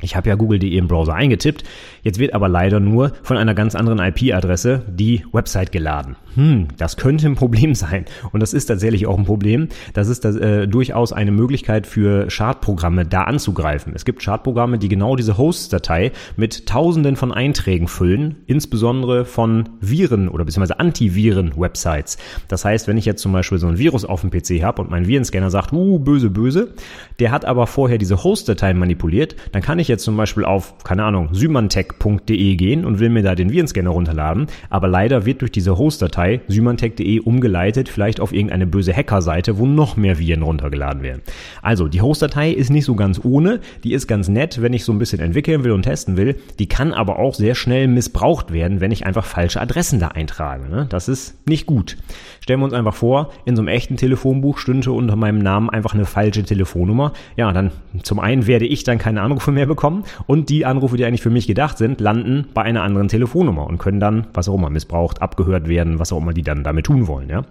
ich 0.01 0.15
habe 0.15 0.29
ja 0.29 0.37
google.de 0.37 0.77
im 0.77 0.87
Browser 0.87 1.15
eingetippt, 1.15 1.65
jetzt 2.03 2.21
wird 2.21 2.33
aber 2.33 2.49
leider 2.49 2.79
nur 2.79 3.13
von 3.23 3.37
einer 3.37 3.55
ganz 3.55 3.75
anderen 3.75 3.99
IP-Adresse 3.99 4.85
die 4.89 5.25
Website 5.33 5.73
geladen. 5.73 6.17
Hm, 6.39 6.69
das 6.77 6.97
könnte 6.97 7.27
ein 7.27 7.35
Problem 7.35 7.75
sein. 7.75 8.05
Und 8.31 8.39
das 8.39 8.53
ist 8.53 8.67
tatsächlich 8.67 9.09
auch 9.09 9.19
ein 9.19 9.25
Problem. 9.25 9.67
Das 9.93 10.07
ist 10.07 10.25
das, 10.25 10.37
äh, 10.37 10.69
durchaus 10.69 11.13
eine 11.13 11.33
Möglichkeit 11.33 11.85
für 11.85 12.31
Schadprogramme 12.31 13.05
da 13.05 13.25
anzugreifen. 13.25 13.93
Es 13.97 14.05
gibt 14.05 14.23
Schadprogramme, 14.23 14.79
die 14.79 14.89
genau 14.89 15.17
diese 15.17 15.37
Host-Datei 15.37 16.13
mit 16.37 16.67
tausenden 16.67 17.17
von 17.17 17.33
Einträgen 17.33 17.89
füllen, 17.89 18.37
insbesondere 18.47 19.25
von 19.25 19.71
Viren 19.81 20.29
oder 20.29 20.45
beziehungsweise 20.45 20.79
Antiviren-Websites. 20.79 22.19
Das 22.47 22.65
heißt, 22.65 22.87
wenn 22.87 22.99
ich 22.99 23.05
jetzt 23.05 23.21
zum 23.21 23.33
Beispiel 23.33 23.59
so 23.59 23.67
ein 23.67 23.79
Virus 23.79 24.05
auf 24.05 24.21
dem 24.21 24.31
PC 24.31 24.63
habe 24.63 24.81
und 24.83 24.93
mein 24.93 25.09
Virenscanner 25.09 25.51
sagt, 25.51 25.73
uh, 25.73 25.99
böse, 25.99 26.31
böse, 26.31 26.73
der 27.19 27.33
hat 27.33 27.47
aber 27.47 27.67
vorher 27.67 27.99
diese 27.99 28.23
Host-Datei 28.23 28.75
manipuliert, 28.75 29.35
dann 29.51 29.63
kann 29.63 29.81
ich 29.81 29.89
jetzt 29.89 30.05
zum 30.05 30.17
Beispiel 30.17 30.45
auf, 30.45 30.79
keine 30.85 31.03
Ahnung, 31.03 31.31
symantec.de 31.33 32.55
gehen 32.55 32.85
und 32.85 33.01
will 33.01 33.09
mir 33.09 33.25
da 33.25 33.35
den 33.35 33.51
Virenscanner 33.51 33.91
runterladen, 33.91 34.47
aber 34.71 34.87
leider 34.87 35.27
wird 35.27 35.41
durch 35.41 35.51
diese 35.51 35.77
Hostdatei 35.77 36.28
symantec.de 36.49 37.21
umgeleitet, 37.21 37.89
vielleicht 37.89 38.21
auf 38.21 38.33
irgendeine 38.33 38.67
böse 38.67 38.95
Hackerseite, 38.95 39.59
wo 39.59 39.67
noch 39.67 39.97
mehr 39.97 40.19
Viren 40.19 40.43
runtergeladen 40.43 41.03
werden. 41.03 41.23
Also, 41.63 41.89
die 41.89 42.01
Hostdatei 42.01 42.51
ist 42.51 42.71
nicht 42.71 42.85
so 42.85 42.95
ganz 42.95 43.21
ohne, 43.25 43.61
die 43.85 43.93
ist 43.93 44.07
ganz 44.07 44.29
nett, 44.29 44.61
wenn 44.63 44.73
ich 44.73 44.85
so 44.85 44.93
ein 44.93 44.99
bisschen 44.99 45.21
entwickeln 45.21 45.65
will 45.65 45.73
und 45.73 45.83
testen 45.83 46.17
will, 46.17 46.37
die 46.59 46.67
kann 46.67 46.93
aber 46.93 47.19
auch 47.19 47.35
sehr 47.35 47.55
schnell 47.55 47.89
missbraucht 47.89 48.53
werden, 48.53 48.81
wenn 48.81 48.93
ich 48.93 49.07
einfach 49.07 49.25
falsche 49.25 49.61
Adressen 49.61 50.01
da 50.01 50.09
eintrage. 50.09 50.69
Ne? 50.69 50.87
Das 50.89 51.09
ist 51.09 51.37
nicht 51.47 51.67
gut. 51.67 51.97
Stellen 52.41 52.61
wir 52.61 52.65
uns 52.65 52.75
einfach 52.75 52.95
vor, 52.95 53.31
in 53.45 53.57
so 53.57 53.63
einem 53.63 53.69
echten 53.69 53.97
Telefonbuch 53.97 54.59
stünde 54.59 54.93
unter 54.93 55.17
meinem 55.17 55.39
Namen 55.39 55.71
einfach 55.71 55.95
eine 55.95 56.05
falsche 56.05 56.45
Telefonnummer. 56.45 57.13
Ja, 57.37 57.53
dann 57.53 57.73
zum 58.03 58.21
einen 58.21 58.47
werde 58.47 58.67
ich 58.67 58.85
dann 58.85 58.99
keine 58.99 59.23
Anrufe 59.23 59.53
mehr 59.53 59.67
bekommen, 59.67 60.05
und 60.27 60.49
die 60.49 60.65
Anrufe, 60.65 60.97
die 60.97 61.05
eigentlich 61.05 61.23
für 61.23 61.31
mich 61.31 61.47
gedacht 61.47 61.79
sind, 61.79 62.01
landen 62.01 62.47
bei 62.55 62.63
einer 62.63 62.83
anderen 62.83 63.09
Telefonnummer 63.09 63.67
und 63.67 63.79
können 63.79 64.01
dann, 64.01 64.27
was 64.35 64.49
auch 64.49 64.55
immer 64.55 64.71
missbraucht, 64.71 65.23
abgehört 65.23 65.69
werden, 65.69 65.99
was 65.99 66.13
auch 66.13 66.18
immer 66.19 66.33
die 66.33 66.43
dann 66.43 66.65
damit 66.65 66.87
tun 66.87 67.07
wollen, 67.07 67.29
ja. 67.29 67.43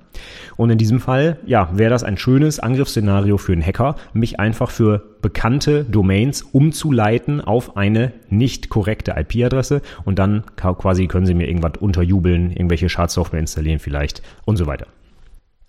Und 0.55 0.69
in 0.69 0.77
diesem 0.77 0.99
Fall, 0.99 1.37
ja, 1.45 1.69
wäre 1.73 1.89
das 1.89 2.03
ein 2.03 2.17
schönes 2.17 2.59
Angriffsszenario 2.59 3.37
für 3.37 3.53
einen 3.53 3.65
Hacker, 3.65 3.95
mich 4.13 4.39
einfach 4.39 4.71
für 4.71 5.03
bekannte 5.21 5.83
Domains 5.83 6.41
umzuleiten 6.41 7.41
auf 7.41 7.77
eine 7.77 8.13
nicht 8.29 8.69
korrekte 8.69 9.15
IP-Adresse 9.17 9.81
und 10.05 10.19
dann 10.19 10.43
quasi 10.55 11.07
können 11.07 11.25
sie 11.25 11.33
mir 11.33 11.47
irgendwas 11.47 11.73
unterjubeln, 11.79 12.51
irgendwelche 12.51 12.89
Schadsoftware 12.89 13.39
installieren 13.39 13.79
vielleicht 13.79 14.21
und 14.45 14.57
so 14.57 14.67
weiter. 14.67 14.87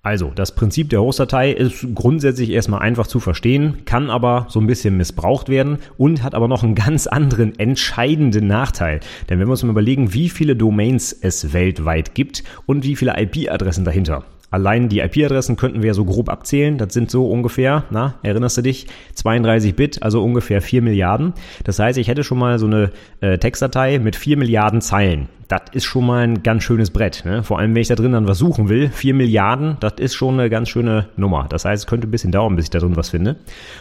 Also, 0.09 0.33
das 0.35 0.55
Prinzip 0.55 0.89
der 0.89 1.03
Hostdatei 1.03 1.53
ist 1.53 1.87
grundsätzlich 1.95 2.49
erstmal 2.49 2.81
einfach 2.81 3.07
zu 3.07 3.21
verstehen, 3.21 3.85
kann 3.85 4.09
aber 4.09 4.47
so 4.49 4.59
ein 4.59 4.67
bisschen 4.67 4.97
missbraucht 4.97 5.51
werden 5.51 5.81
und 5.99 6.23
hat 6.23 6.35
aber 6.35 6.49
noch 6.49 6.63
einen 6.65 6.75
ganz 6.75 7.07
anderen 7.07 7.59
entscheidenden 7.59 8.47
Nachteil. 8.47 9.01
Denn 9.29 9.39
wenn 9.39 9.47
wir 9.47 9.51
uns 9.51 9.63
mal 9.65 9.69
überlegen, 9.69 10.15
wie 10.15 10.31
viele 10.31 10.57
Domains 10.57 11.13
es 11.13 11.53
weltweit 11.53 12.15
gibt 12.15 12.43
und 12.65 12.85
wie 12.85 12.97
viele 12.97 13.21
IP-Adressen 13.21 13.85
dahinter. 13.85 14.25
Allein 14.51 14.89
die 14.89 15.01
IP-Adressen 15.01 15.57
könnten 15.57 15.83
wir 15.83 15.95
so 15.95 16.05
grob 16.05 16.29
abzählen. 16.29 16.79
Das 16.79 16.95
sind 16.95 17.11
so 17.11 17.29
ungefähr, 17.29 17.85
na, 17.91 18.15
erinnerst 18.23 18.57
du 18.57 18.63
dich? 18.63 18.87
32 19.15 19.77
Bit, 19.77 20.03
also 20.03 20.23
ungefähr 20.23 20.63
4 20.63 20.83
Milliarden. 20.83 21.35
Das 21.65 21.79
heißt, 21.79 21.99
ich 21.99 22.09
hätte 22.09 22.25
schon 22.25 22.39
mal 22.39 22.59
so 22.59 22.67
eine 22.67 22.91
äh, 23.21 23.39
Textdatei 23.39 23.99
mit 23.99 24.17
4 24.17 24.39
Milliarden 24.39 24.81
Zeilen. 24.81 25.29
Das 25.49 25.63
ist 25.73 25.85
schon 25.85 26.07
mal 26.07 26.25
ein 26.25 26.43
ganz 26.43 26.63
schönes 26.63 26.91
Brett. 26.91 27.25
Ne? 27.25 27.43
Vor 27.43 27.59
allem, 27.59 27.75
wenn 27.75 27.81
ich 27.81 27.89
da 27.89 27.95
drin 27.95 28.13
dann 28.13 28.29
was 28.29 28.39
suchen 28.39 28.69
will. 28.69 28.91
4 28.91 29.15
Milliarden, 29.15 29.79
das 29.81 29.95
ist 29.99 30.15
schon 30.15 30.39
eine 30.39 30.51
ganz 30.51 30.69
schöne 30.69 31.09
Nummer. 31.17 31.47
Das 31.49 31.65
heißt, 31.65 31.85
es 31.85 31.87
könnte 31.87 32.07
ein 32.07 32.11
bisschen 32.11 32.33
dauern, 32.33 32.55
bis 32.57 32.67
ich 32.67 32.71
da 32.71 32.79
drin 32.79 32.97
was 32.97 33.11
finde. 33.11 33.37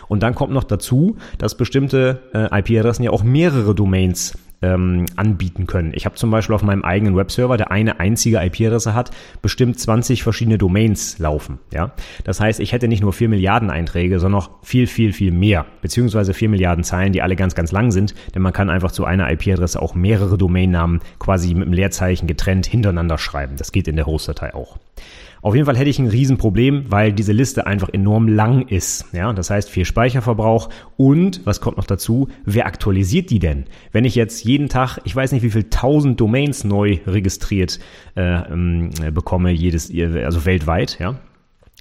Und 0.08 0.24
dann 0.24 0.34
kommt 0.34 0.54
noch 0.54 0.64
dazu, 0.64 1.18
dass 1.38 1.56
bestimmte 1.56 2.22
äh, 2.34 2.60
IP-Adressen 2.60 3.04
ja 3.04 3.12
auch 3.12 3.24
mehrere 3.24 3.76
Domains 3.76 4.38
ähm, 4.62 5.06
anbieten 5.16 5.68
können. 5.68 5.92
Ich 5.94 6.06
habe 6.06 6.16
zum 6.16 6.32
Beispiel 6.32 6.56
auf 6.56 6.64
meinem 6.64 6.84
eigenen 6.84 7.16
Webserver, 7.16 7.58
der 7.58 7.72
eine 7.72 8.00
einzige 8.00 8.44
IP-Adresse 8.44 8.94
hat, 8.94 9.12
bestimmt 9.42 9.80
20 9.80 10.24
verschiedene 10.24 10.58
Domains 10.58 11.20
laufen. 11.20 11.60
Ja, 11.72 11.92
das 12.24 12.40
heißt, 12.40 12.60
ich 12.60 12.72
hätte 12.72 12.88
nicht 12.88 13.02
nur 13.02 13.14
4 13.14 13.30
Milliarden 13.30 13.70
Einträge, 13.70 14.20
sondern 14.20 14.42
noch 14.42 14.64
viel, 14.64 14.88
viel, 14.88 15.14
viel 15.14 15.32
mehr, 15.32 15.66
beziehungsweise 15.82 16.34
4 16.34 16.50
Milliarden 16.50 16.84
Zeilen, 16.84 17.14
die 17.14 17.22
alle 17.22 17.36
ganz, 17.36 17.56
ganz 17.56 17.72
lang 17.72 17.92
sind, 17.92 18.16
denn 18.34 18.42
man 18.42 18.54
kann 18.54 18.70
einfach 18.70 18.92
zu 18.92 19.06
einer 19.06 19.32
IP-Adresse 19.32 19.82
auch 19.82 19.96
mehrere 19.96 20.38
Domainnamen 20.38 21.02
quasi 21.20 21.54
mit 21.54 21.64
einem 21.64 21.74
Leerzeichen 21.74 22.28
getrennt 22.28 22.66
hintereinander 22.66 23.18
schreiben. 23.18 23.56
Das 23.58 23.72
geht 23.72 23.88
in 23.88 23.96
der 23.96 24.06
Host-Datei 24.06 24.54
auch. 24.54 24.78
Auf 25.48 25.56
jeden 25.56 25.66
Fall 25.66 25.78
hätte 25.78 25.90
ich 25.90 25.98
ein 25.98 26.10
Riesenproblem, 26.10 26.88
weil 26.90 27.14
diese 27.14 27.32
Liste 27.32 27.66
einfach 27.68 27.88
enorm 27.88 28.28
lang 28.28 28.68
ist. 28.68 29.06
Ja, 29.14 29.32
das 29.32 29.50
heißt 29.50 29.70
viel 29.70 29.86
Speicherverbrauch 29.86 30.68
und 30.98 31.40
was 31.46 31.62
kommt 31.62 31.78
noch 31.78 31.86
dazu? 31.86 32.28
Wer 32.44 32.66
aktualisiert 32.66 33.30
die 33.30 33.40
denn? 33.40 33.64
Wenn 33.94 34.04
ich 34.04 34.16
jetzt 34.16 34.44
jeden 34.44 34.68
Tag, 34.68 35.00
ich 35.06 35.16
weiß 35.16 35.32
nicht 35.32 35.44
wie 35.44 35.50
viel 35.50 35.70
tausend 35.70 36.20
Domains 36.20 36.66
neu 36.66 36.98
registriert 37.08 37.80
äh, 38.18 38.42
ähm, 38.52 38.90
bekomme, 39.14 39.52
jedes, 39.52 39.90
also 39.90 40.44
weltweit, 40.44 41.00
ja, 41.00 41.16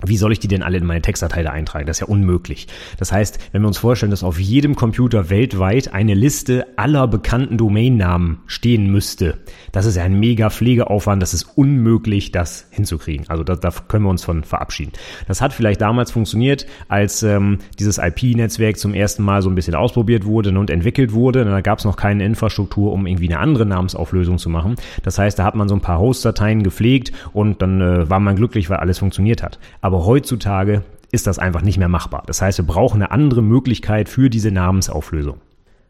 wie 0.04 0.18
soll 0.18 0.32
ich 0.32 0.40
die 0.40 0.48
denn 0.48 0.62
alle 0.62 0.76
in 0.76 0.84
meine 0.84 1.00
Textdatei 1.00 1.42
da 1.42 1.52
eintragen? 1.52 1.86
Das 1.86 1.96
ist 1.96 2.00
ja 2.00 2.06
unmöglich. 2.06 2.66
Das 2.98 3.12
heißt, 3.12 3.38
wenn 3.52 3.62
wir 3.62 3.68
uns 3.68 3.78
vorstellen, 3.78 4.10
dass 4.10 4.22
auf 4.22 4.38
jedem 4.38 4.76
Computer 4.76 5.30
weltweit 5.30 5.94
eine 5.94 6.12
Liste 6.12 6.66
aller 6.76 7.08
bekannten 7.08 7.56
Domainnamen 7.56 8.40
stehen 8.46 8.90
müsste, 8.92 9.38
das 9.72 9.86
ist 9.86 9.96
ja 9.96 10.02
ein 10.02 10.20
mega 10.20 10.50
Pflegeaufwand, 10.50 11.22
das 11.22 11.32
ist 11.32 11.44
unmöglich, 11.56 12.30
das 12.30 12.66
hinzukriegen. 12.70 13.26
Also 13.28 13.42
da, 13.42 13.56
da 13.56 13.70
können 13.88 14.04
wir 14.04 14.10
uns 14.10 14.22
von 14.22 14.44
verabschieden. 14.44 14.92
Das 15.28 15.40
hat 15.40 15.54
vielleicht 15.54 15.80
damals 15.80 16.10
funktioniert, 16.10 16.66
als 16.88 17.22
ähm, 17.22 17.60
dieses 17.78 17.96
IP-Netzwerk 17.96 18.76
zum 18.76 18.92
ersten 18.92 19.22
Mal 19.22 19.40
so 19.40 19.48
ein 19.48 19.54
bisschen 19.54 19.74
ausprobiert 19.74 20.26
wurde 20.26 20.50
und 20.58 20.68
entwickelt 20.68 21.14
wurde. 21.14 21.46
Da 21.46 21.62
gab 21.62 21.78
es 21.78 21.86
noch 21.86 21.96
keine 21.96 22.26
Infrastruktur, 22.26 22.92
um 22.92 23.06
irgendwie 23.06 23.28
eine 23.28 23.38
andere 23.38 23.64
Namensauflösung 23.64 24.36
zu 24.36 24.50
machen. 24.50 24.74
Das 25.04 25.18
heißt, 25.18 25.38
da 25.38 25.44
hat 25.44 25.54
man 25.54 25.70
so 25.70 25.74
ein 25.74 25.80
paar 25.80 26.00
Host-Dateien 26.00 26.62
gepflegt 26.62 27.12
und 27.32 27.62
dann 27.62 27.80
äh, 27.80 28.10
war 28.10 28.20
man 28.20 28.36
glücklich, 28.36 28.68
weil 28.68 28.76
alles 28.76 28.98
funktioniert 28.98 29.42
hat. 29.42 29.58
Aber 29.86 30.04
heutzutage 30.04 30.82
ist 31.12 31.28
das 31.28 31.38
einfach 31.38 31.62
nicht 31.62 31.78
mehr 31.78 31.86
machbar. 31.86 32.24
Das 32.26 32.42
heißt, 32.42 32.58
wir 32.58 32.66
brauchen 32.66 33.00
eine 33.00 33.12
andere 33.12 33.40
Möglichkeit 33.40 34.08
für 34.08 34.28
diese 34.28 34.50
Namensauflösung. 34.50 35.40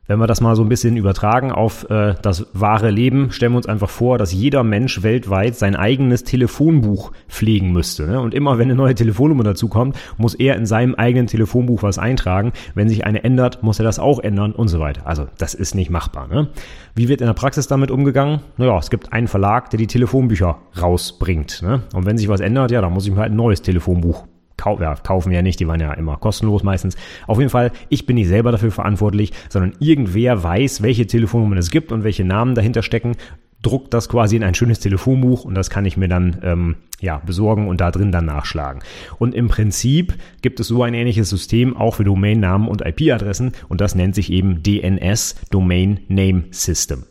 Wenn 0.09 0.21
wir 0.21 0.29
das 0.29 0.41
mal 0.41 0.55
so 0.55 0.63
ein 0.63 0.69
bisschen 0.69 0.97
übertragen 0.97 1.51
auf 1.51 1.91
äh, 1.91 2.15
das 2.23 2.47
wahre 2.53 2.91
Leben, 2.91 3.33
stellen 3.33 3.53
wir 3.53 3.57
uns 3.57 3.67
einfach 3.67 3.91
vor, 3.91 4.19
dass 4.19 4.33
jeder 4.33 4.63
Mensch 4.63 5.03
weltweit 5.03 5.57
sein 5.57 5.75
eigenes 5.75 6.23
Telefonbuch 6.23 7.11
pflegen 7.29 7.73
müsste. 7.73 8.07
Ne? 8.07 8.21
Und 8.21 8.33
immer 8.33 8.59
wenn 8.59 8.69
eine 8.69 8.77
neue 8.77 8.95
Telefonnummer 8.95 9.43
dazukommt, 9.43 9.97
muss 10.17 10.35
er 10.35 10.55
in 10.55 10.65
seinem 10.65 10.95
eigenen 10.95 11.27
Telefonbuch 11.27 11.83
was 11.83 11.99
eintragen. 11.99 12.53
Wenn 12.75 12.89
sich 12.89 13.05
eine 13.05 13.25
ändert, 13.25 13.65
muss 13.65 13.81
er 13.81 13.85
das 13.85 13.99
auch 13.99 14.21
ändern 14.21 14.53
und 14.53 14.69
so 14.69 14.79
weiter. 14.79 15.07
Also 15.07 15.27
das 15.39 15.55
ist 15.55 15.75
nicht 15.75 15.91
machbar. 15.91 16.29
Ne? 16.29 16.49
Wie 16.95 17.09
wird 17.09 17.21
in 17.21 17.27
der 17.27 17.35
Praxis 17.35 17.67
damit 17.67 17.91
umgegangen? 17.91 18.41
Naja, 18.59 18.79
es 18.79 18.91
gibt 18.91 19.13
einen 19.13 19.27
Verlag, 19.27 19.71
der 19.71 19.79
die 19.79 19.89
Telefonbücher 19.89 20.59
rausbringt. 20.81 21.63
Ne? 21.63 21.83
Und 21.95 22.07
wenn 22.07 22.17
sich 22.17 22.29
was 22.29 22.41
ändert, 22.41 22.71
ja, 22.71 22.81
dann 22.81 22.93
muss 22.93 23.07
ich 23.07 23.13
mir 23.13 23.21
halt 23.21 23.33
ein 23.33 23.37
neues 23.37 23.63
Telefonbuch 23.63 24.25
Kau 24.57 24.81
ja, 24.81 24.95
kaufen 24.95 25.31
wir 25.31 25.37
ja 25.37 25.43
nicht, 25.43 25.61
die 25.61 25.69
waren 25.69 25.81
ja 25.81 25.93
immer 25.93 26.17
kostenlos 26.17 26.63
meistens. 26.63 26.97
Auf 27.27 27.39
jeden 27.39 27.51
Fall, 27.51 27.73
ich 27.89 28.07
bin 28.07 28.17
nicht 28.17 28.29
selber 28.29 28.53
dafür 28.53 28.71
verantwortlich, 28.71 29.33
sondern 29.49 29.75
irgendwer 29.81 30.43
weiß, 30.43 30.83
welche 30.83 31.07
Telefonnummern 31.07 31.59
es 31.59 31.71
gibt 31.71 31.93
und 31.93 32.05
welche 32.05 32.25
Namen 32.25 32.55
dahinter 32.55 32.83
stecken, 32.83 33.17
druckt 33.63 33.93
das 33.95 34.09
quasi 34.09 34.37
in 34.37 34.45
ein 34.45 34.55
schönes 34.55 34.81
Telefonbuch 34.81 35.45
und 35.45 35.55
das 35.55 35.71
kann 35.71 35.85
ich 35.85 35.97
mir 35.97 36.09
dann 36.09 36.39
ähm, 36.43 36.77
ja, 37.01 37.21
besorgen 37.25 37.69
und 37.69 37.81
da 37.81 37.91
drin 37.91 38.13
dann 38.13 38.27
nachschlagen. 38.27 38.83
Und 39.19 39.35
im 39.35 39.49
Prinzip 39.49 40.15
gibt 40.41 40.61
es 40.61 40.69
so 40.69 40.83
ein 40.83 40.95
ähnliches 40.95 41.31
System 41.31 41.77
auch 41.77 41.97
für 41.97 42.05
Domainnamen 42.05 42.69
und 42.69 42.83
IP-Adressen 42.83 43.53
und 43.69 43.81
das 43.81 43.95
nennt 43.95 44.15
sich 44.15 44.31
eben 44.31 44.63
DNS, 44.63 45.37
Domain 45.51 46.01
Name 46.09 46.45
System. 46.51 47.05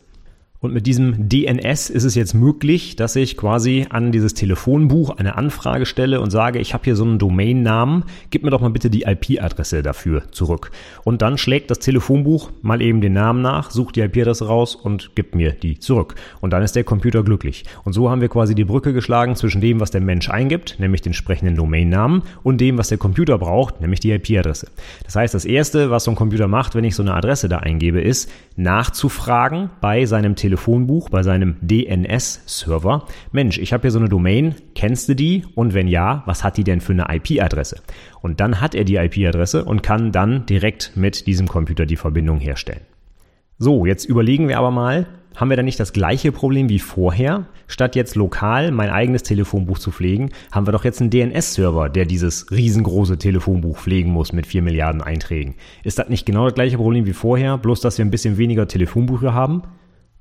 Und 0.66 0.74
mit 0.74 0.88
diesem 0.88 1.28
DNS 1.28 1.90
ist 1.90 2.02
es 2.02 2.16
jetzt 2.16 2.34
möglich, 2.34 2.96
dass 2.96 3.14
ich 3.14 3.36
quasi 3.36 3.86
an 3.88 4.10
dieses 4.10 4.34
Telefonbuch 4.34 5.16
eine 5.16 5.36
Anfrage 5.36 5.86
stelle 5.86 6.20
und 6.20 6.30
sage, 6.30 6.58
ich 6.58 6.74
habe 6.74 6.82
hier 6.82 6.96
so 6.96 7.04
einen 7.04 7.20
Domainnamen, 7.20 8.02
gib 8.30 8.42
mir 8.42 8.50
doch 8.50 8.60
mal 8.60 8.70
bitte 8.70 8.90
die 8.90 9.02
IP-Adresse 9.02 9.84
dafür 9.84 10.24
zurück. 10.32 10.72
Und 11.04 11.22
dann 11.22 11.38
schlägt 11.38 11.70
das 11.70 11.78
Telefonbuch 11.78 12.50
mal 12.62 12.82
eben 12.82 13.00
den 13.00 13.12
Namen 13.12 13.42
nach, 13.42 13.70
sucht 13.70 13.94
die 13.94 14.00
IP-Adresse 14.00 14.48
raus 14.48 14.74
und 14.74 15.14
gibt 15.14 15.36
mir 15.36 15.52
die 15.52 15.78
zurück. 15.78 16.16
Und 16.40 16.52
dann 16.52 16.64
ist 16.64 16.74
der 16.74 16.82
Computer 16.82 17.22
glücklich. 17.22 17.62
Und 17.84 17.92
so 17.92 18.10
haben 18.10 18.20
wir 18.20 18.28
quasi 18.28 18.56
die 18.56 18.64
Brücke 18.64 18.92
geschlagen 18.92 19.36
zwischen 19.36 19.60
dem, 19.60 19.78
was 19.78 19.92
der 19.92 20.00
Mensch 20.00 20.28
eingibt, 20.28 20.80
nämlich 20.80 21.02
den 21.02 21.10
entsprechenden 21.10 21.54
Domainnamen, 21.54 22.22
und 22.42 22.60
dem, 22.60 22.76
was 22.76 22.88
der 22.88 22.98
Computer 22.98 23.38
braucht, 23.38 23.80
nämlich 23.80 24.00
die 24.00 24.10
IP-Adresse. 24.10 24.66
Das 25.04 25.14
heißt, 25.14 25.32
das 25.32 25.44
erste, 25.44 25.92
was 25.92 26.02
so 26.02 26.10
ein 26.10 26.16
Computer 26.16 26.48
macht, 26.48 26.74
wenn 26.74 26.82
ich 26.82 26.96
so 26.96 27.04
eine 27.04 27.14
Adresse 27.14 27.48
da 27.48 27.58
eingebe, 27.58 28.00
ist 28.00 28.28
nachzufragen 28.56 29.70
bei 29.80 30.06
seinem 30.06 30.34
Telefon 30.34 30.55
Telefonbuch 30.56 31.10
bei 31.10 31.22
seinem 31.22 31.56
DNS-Server, 31.60 33.04
Mensch, 33.30 33.58
ich 33.58 33.74
habe 33.74 33.82
hier 33.82 33.90
so 33.90 33.98
eine 33.98 34.08
Domain, 34.08 34.54
kennst 34.74 35.06
du 35.06 35.14
die? 35.14 35.44
Und 35.54 35.74
wenn 35.74 35.86
ja, 35.86 36.22
was 36.24 36.44
hat 36.44 36.56
die 36.56 36.64
denn 36.64 36.80
für 36.80 36.94
eine 36.94 37.06
IP-Adresse? 37.14 37.82
Und 38.22 38.40
dann 38.40 38.62
hat 38.62 38.74
er 38.74 38.84
die 38.84 38.96
IP-Adresse 38.96 39.66
und 39.66 39.82
kann 39.82 40.12
dann 40.12 40.46
direkt 40.46 40.92
mit 40.96 41.26
diesem 41.26 41.46
Computer 41.46 41.84
die 41.84 41.96
Verbindung 41.96 42.38
herstellen. 42.38 42.80
So, 43.58 43.84
jetzt 43.84 44.06
überlegen 44.06 44.48
wir 44.48 44.58
aber 44.58 44.70
mal, 44.70 45.06
haben 45.34 45.50
wir 45.50 45.58
dann 45.58 45.66
nicht 45.66 45.78
das 45.78 45.92
gleiche 45.92 46.32
Problem 46.32 46.70
wie 46.70 46.78
vorher? 46.78 47.44
Statt 47.66 47.94
jetzt 47.94 48.16
lokal 48.16 48.70
mein 48.70 48.88
eigenes 48.88 49.22
Telefonbuch 49.22 49.78
zu 49.78 49.90
pflegen, 49.90 50.30
haben 50.52 50.66
wir 50.66 50.72
doch 50.72 50.84
jetzt 50.84 51.02
einen 51.02 51.10
DNS-Server, 51.10 51.90
der 51.90 52.06
dieses 52.06 52.50
riesengroße 52.50 53.18
Telefonbuch 53.18 53.76
pflegen 53.76 54.10
muss 54.10 54.32
mit 54.32 54.46
vier 54.46 54.62
Milliarden 54.62 55.02
Einträgen. 55.02 55.56
Ist 55.84 55.98
das 55.98 56.08
nicht 56.08 56.24
genau 56.24 56.46
das 56.46 56.54
gleiche 56.54 56.78
Problem 56.78 57.04
wie 57.04 57.12
vorher, 57.12 57.58
bloß 57.58 57.80
dass 57.82 57.98
wir 57.98 58.06
ein 58.06 58.10
bisschen 58.10 58.38
weniger 58.38 58.66
Telefonbücher 58.66 59.34
haben? 59.34 59.62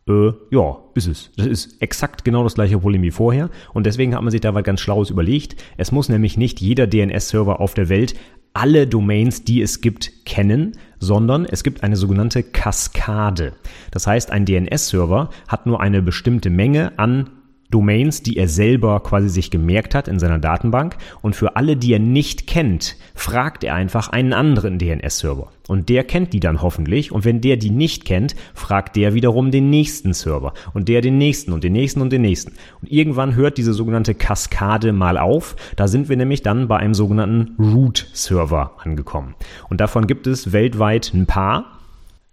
Äh, 0.08 0.34
ja, 0.52 0.78
ist 0.94 1.08
es. 1.08 1.32
Das 1.36 1.48
ist 1.48 1.82
exakt 1.82 2.24
genau 2.24 2.44
das 2.44 2.56
gleiche 2.56 2.78
Problem 2.78 3.02
wie 3.02 3.12
vorher. 3.12 3.50
Und 3.74 3.86
deswegen 3.86 4.14
hat 4.14 4.22
man 4.22 4.32
sich 4.32 4.42
da 4.42 4.54
was 4.54 4.64
ganz 4.64 4.82
Schlaues 4.82 5.10
überlegt. 5.10 5.56
Es 5.78 5.92
muss 5.92 6.10
nämlich 6.10 6.38
nicht 6.38 6.62
jeder 6.62 6.86
DNS-Server 6.86 7.60
auf 7.60 7.74
der 7.74 7.90
Welt 7.90 8.16
alle 8.54 8.88
Domains, 8.88 9.44
die 9.44 9.62
es 9.62 9.82
gibt, 9.82 10.26
kennen, 10.26 10.78
sondern 11.00 11.44
es 11.44 11.64
gibt 11.64 11.84
eine 11.84 11.98
sogenannte 11.98 12.42
Kaskade. 12.42 13.54
Das 13.92 14.08
heißt, 14.08 14.32
ein 14.32 14.46
DNS-Server 14.46 15.30
hat 15.48 15.66
nur 15.66 15.82
eine 15.82 16.02
bestimmte 16.02 16.50
Menge 16.50 16.98
an 16.98 17.32
Domains, 17.72 18.22
die 18.22 18.38
er 18.38 18.48
selber 18.48 19.02
quasi 19.02 19.30
sich 19.30 19.52
gemerkt 19.52 19.96
hat 19.96 20.08
in 20.08 20.20
seiner 20.20 20.40
Datenbank. 20.40 20.98
Und 21.22 21.36
für 21.36 21.56
alle, 21.56 21.76
die 21.76 21.94
er 21.94 22.00
nicht 22.00 22.48
kennt, 22.48 22.96
fragt 23.14 23.64
er 23.64 23.74
einfach 23.74 24.10
einen 24.10 24.34
anderen 24.34 24.78
DNS-Server. 24.78 25.52
Und 25.68 25.90
der 25.90 26.04
kennt 26.04 26.34
die 26.34 26.40
dann 26.40 26.62
hoffentlich. 26.62 27.12
Und 27.12 27.26
wenn 27.26 27.42
der 27.42 27.58
die 27.58 27.72
nicht 27.72 28.06
kennt, 28.06 28.36
fragt 28.54 28.96
der 28.96 29.14
wiederum 29.14 29.52
den 29.52 29.70
nächsten 29.70 30.14
Server. 30.14 30.54
Und 30.74 30.88
der 30.88 31.02
den 31.02 31.18
nächsten 31.18 31.54
und 31.54 31.64
den 31.64 31.74
nächsten 31.74 32.02
und 32.02 32.12
den 32.12 32.22
nächsten. 32.22 32.54
Und 32.82 32.92
irgendwann 32.92 33.36
hört 33.36 33.58
diese 33.58 33.74
sogenannte 33.74 34.14
Kaskade 34.14 34.94
mal 34.94 35.18
auf. 35.18 35.56
Da 35.76 35.88
sind 35.88 36.08
wir 36.08 36.18
nämlich 36.18 36.44
dann 36.44 36.68
bei 36.68 36.78
einem 36.78 36.94
sogenannten 36.94 37.56
Root-Server 37.60 38.74
angekommen. 38.84 39.36
Und 39.70 39.82
davon 39.82 40.08
gibt 40.08 40.28
es 40.28 40.52
weltweit 40.52 41.14
ein 41.14 41.26
paar. 41.26 41.80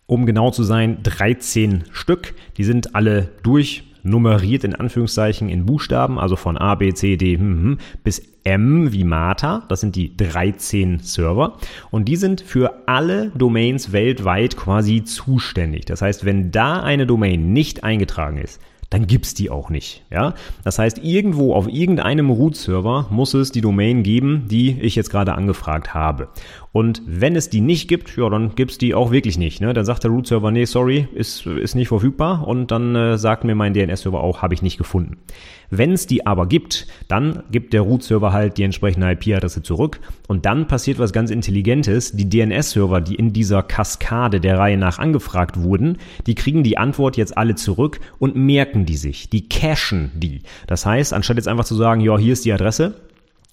Um 0.06 0.26
genau 0.26 0.50
zu 0.50 0.62
sein, 0.62 0.98
13 1.02 1.84
Stück. 1.90 2.34
Die 2.58 2.64
sind 2.64 2.94
alle 2.94 3.30
durch 3.42 3.84
nummeriert 4.02 4.64
in 4.64 4.74
Anführungszeichen 4.74 5.48
in 5.48 5.66
Buchstaben, 5.66 6.18
also 6.18 6.36
von 6.36 6.56
A, 6.56 6.74
B, 6.74 6.92
C, 6.92 7.16
D 7.16 7.36
hm, 7.36 7.62
hm, 7.62 7.78
bis 8.04 8.22
M 8.44 8.92
wie 8.92 9.04
Mata. 9.04 9.64
Das 9.68 9.80
sind 9.80 9.96
die 9.96 10.16
13 10.16 11.00
Server. 11.00 11.58
Und 11.90 12.06
die 12.06 12.16
sind 12.16 12.40
für 12.40 12.82
alle 12.86 13.30
Domains 13.36 13.92
weltweit 13.92 14.56
quasi 14.56 15.04
zuständig. 15.04 15.84
Das 15.84 16.02
heißt, 16.02 16.24
wenn 16.24 16.50
da 16.50 16.82
eine 16.82 17.06
Domain 17.06 17.52
nicht 17.52 17.84
eingetragen 17.84 18.38
ist, 18.38 18.60
dann 18.92 19.06
gibt's 19.06 19.32
die 19.32 19.48
auch 19.48 19.70
nicht. 19.70 20.04
Ja? 20.10 20.34
Das 20.64 20.78
heißt, 20.78 20.98
irgendwo 21.02 21.54
auf 21.54 21.66
irgendeinem 21.66 22.28
Root-Server 22.28 23.06
muss 23.10 23.32
es 23.32 23.50
die 23.50 23.62
Domain 23.62 24.02
geben, 24.02 24.48
die 24.50 24.78
ich 24.82 24.96
jetzt 24.96 25.08
gerade 25.08 25.34
angefragt 25.34 25.94
habe. 25.94 26.28
Und 26.72 27.02
wenn 27.04 27.36
es 27.36 27.50
die 27.50 27.60
nicht 27.60 27.86
gibt, 27.86 28.16
ja, 28.16 28.28
dann 28.30 28.54
gibt's 28.54 28.78
die 28.78 28.94
auch 28.94 29.10
wirklich 29.10 29.36
nicht. 29.36 29.60
Ne? 29.60 29.74
Dann 29.74 29.84
sagt 29.84 30.04
der 30.04 30.10
Root-Server, 30.10 30.50
nee, 30.50 30.64
sorry, 30.64 31.06
ist, 31.14 31.46
ist 31.46 31.74
nicht 31.74 31.88
verfügbar. 31.88 32.48
Und 32.48 32.70
dann 32.70 32.96
äh, 32.96 33.18
sagt 33.18 33.44
mir 33.44 33.54
mein 33.54 33.74
DNS-Server 33.74 34.20
auch, 34.20 34.40
habe 34.40 34.54
ich 34.54 34.62
nicht 34.62 34.78
gefunden. 34.78 35.18
Wenn 35.68 35.92
es 35.92 36.06
die 36.06 36.26
aber 36.26 36.46
gibt, 36.46 36.86
dann 37.08 37.42
gibt 37.50 37.74
der 37.74 37.82
Root-Server 37.82 38.32
halt 38.32 38.56
die 38.56 38.62
entsprechende 38.62 39.10
IP-Adresse 39.10 39.62
zurück. 39.62 40.00
Und 40.28 40.46
dann 40.46 40.66
passiert 40.66 40.98
was 40.98 41.12
ganz 41.12 41.30
Intelligentes. 41.30 42.12
Die 42.12 42.28
DNS-Server, 42.28 43.02
die 43.02 43.16
in 43.16 43.34
dieser 43.34 43.62
Kaskade 43.62 44.40
der 44.40 44.58
Reihe 44.58 44.78
nach 44.78 44.98
angefragt 44.98 45.62
wurden, 45.62 45.98
die 46.26 46.34
kriegen 46.34 46.62
die 46.62 46.78
Antwort 46.78 47.18
jetzt 47.18 47.36
alle 47.36 47.54
zurück 47.54 48.00
und 48.18 48.34
merken 48.34 48.86
die 48.86 48.96
sich. 48.96 49.28
Die 49.28 49.46
cachen 49.46 50.10
die. 50.14 50.40
Das 50.66 50.86
heißt, 50.86 51.12
anstatt 51.12 51.36
jetzt 51.36 51.48
einfach 51.48 51.66
zu 51.66 51.74
sagen, 51.74 52.00
ja, 52.00 52.16
hier 52.16 52.32
ist 52.32 52.46
die 52.46 52.52
Adresse, 52.52 52.94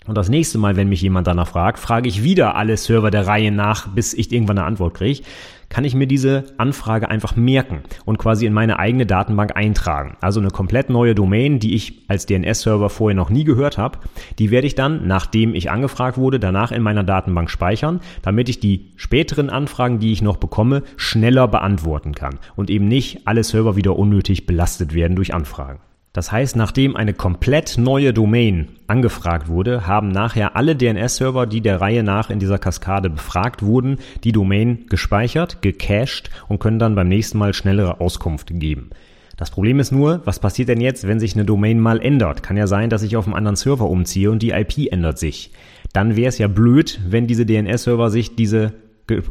und 0.09 0.15
das 0.15 0.27
nächste 0.27 0.57
Mal, 0.57 0.75
wenn 0.75 0.89
mich 0.89 1.03
jemand 1.03 1.27
danach 1.27 1.47
fragt, 1.47 1.77
frage 1.77 2.09
ich 2.09 2.23
wieder 2.23 2.55
alle 2.55 2.75
Server 2.77 3.11
der 3.11 3.27
Reihe 3.27 3.51
nach, 3.51 3.87
bis 3.89 4.15
ich 4.15 4.31
irgendwann 4.31 4.57
eine 4.57 4.65
Antwort 4.65 4.95
kriege, 4.95 5.21
kann 5.69 5.85
ich 5.85 5.93
mir 5.93 6.07
diese 6.07 6.45
Anfrage 6.57 7.09
einfach 7.09 7.35
merken 7.35 7.83
und 8.05 8.17
quasi 8.17 8.47
in 8.47 8.53
meine 8.53 8.79
eigene 8.79 9.05
Datenbank 9.05 9.55
eintragen. 9.55 10.17
Also 10.19 10.39
eine 10.39 10.49
komplett 10.49 10.89
neue 10.89 11.13
Domain, 11.13 11.59
die 11.59 11.75
ich 11.75 12.05
als 12.07 12.25
DNS-Server 12.25 12.89
vorher 12.89 13.15
noch 13.15 13.29
nie 13.29 13.43
gehört 13.43 13.77
habe, 13.77 13.99
die 14.39 14.49
werde 14.49 14.65
ich 14.65 14.73
dann, 14.73 15.05
nachdem 15.05 15.53
ich 15.53 15.69
angefragt 15.69 16.17
wurde, 16.17 16.39
danach 16.39 16.71
in 16.71 16.81
meiner 16.81 17.03
Datenbank 17.03 17.51
speichern, 17.51 18.01
damit 18.23 18.49
ich 18.49 18.59
die 18.59 18.87
späteren 18.95 19.51
Anfragen, 19.51 19.99
die 19.99 20.11
ich 20.11 20.23
noch 20.23 20.37
bekomme, 20.37 20.81
schneller 20.97 21.47
beantworten 21.47 22.15
kann 22.15 22.39
und 22.55 22.71
eben 22.71 22.87
nicht 22.87 23.27
alle 23.27 23.43
Server 23.43 23.75
wieder 23.75 23.95
unnötig 23.95 24.47
belastet 24.47 24.95
werden 24.95 25.15
durch 25.15 25.35
Anfragen. 25.35 25.79
Das 26.11 26.31
heißt, 26.31 26.55
nachdem 26.55 26.95
eine 26.95 27.13
komplett 27.13 27.77
neue 27.77 28.13
Domain 28.13 28.69
angefragt 28.87 29.47
wurde, 29.47 29.85
haben 29.85 30.09
nachher 30.09 30.55
alle 30.55 30.75
DNS-Server, 30.75 31.45
die 31.45 31.61
der 31.61 31.81
Reihe 31.81 32.01
nach 32.01 32.31
in 32.31 32.39
dieser 32.39 32.57
Kaskade 32.57 33.11
befragt 33.11 33.61
wurden, 33.61 33.99
die 34.23 34.31
Domain 34.31 34.87
gespeichert, 34.89 35.61
gecached 35.61 36.31
und 36.47 36.59
können 36.59 36.79
dann 36.79 36.95
beim 36.95 37.07
nächsten 37.07 37.37
Mal 37.37 37.53
schnellere 37.53 38.01
Auskunft 38.01 38.49
geben. 38.53 38.89
Das 39.37 39.51
Problem 39.51 39.79
ist 39.79 39.91
nur, 39.91 40.21
was 40.25 40.39
passiert 40.39 40.67
denn 40.67 40.81
jetzt, 40.81 41.07
wenn 41.07 41.19
sich 41.19 41.35
eine 41.35 41.45
Domain 41.45 41.79
mal 41.79 42.01
ändert? 42.01 42.43
Kann 42.43 42.57
ja 42.57 42.67
sein, 42.67 42.89
dass 42.89 43.03
ich 43.03 43.15
auf 43.15 43.25
einen 43.25 43.35
anderen 43.35 43.55
Server 43.55 43.87
umziehe 43.87 44.31
und 44.31 44.41
die 44.41 44.49
IP 44.49 44.91
ändert 44.91 45.19
sich. 45.19 45.51
Dann 45.93 46.15
wäre 46.15 46.27
es 46.29 46.39
ja 46.39 46.47
blöd, 46.47 46.99
wenn 47.07 47.27
diese 47.27 47.45
DNS-Server 47.45 48.09
sich 48.09 48.35
diese 48.35 48.73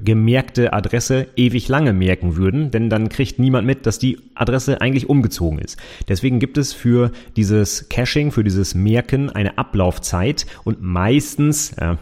gemerkte 0.04 0.73
Adresse 0.73 1.28
ewig 1.37 1.68
lange 1.68 1.92
merken 1.92 2.37
würden, 2.37 2.70
denn 2.70 2.90
dann 2.90 3.08
kriegt 3.08 3.38
niemand 3.38 3.66
mit, 3.66 3.87
dass 3.87 3.99
die 3.99 4.18
Adresse 4.35 4.80
eigentlich 4.80 5.08
umgezogen 5.08 5.58
ist. 5.58 5.78
Deswegen 6.08 6.38
gibt 6.38 6.58
es 6.58 6.73
für 6.73 7.11
dieses 7.37 7.88
Caching, 7.88 8.30
für 8.30 8.44
dieses 8.44 8.75
Merken 8.75 9.30
eine 9.30 9.58
Ablaufzeit 9.58 10.47
und 10.64 10.82
meistens, 10.82 11.73
äh, 11.75 11.97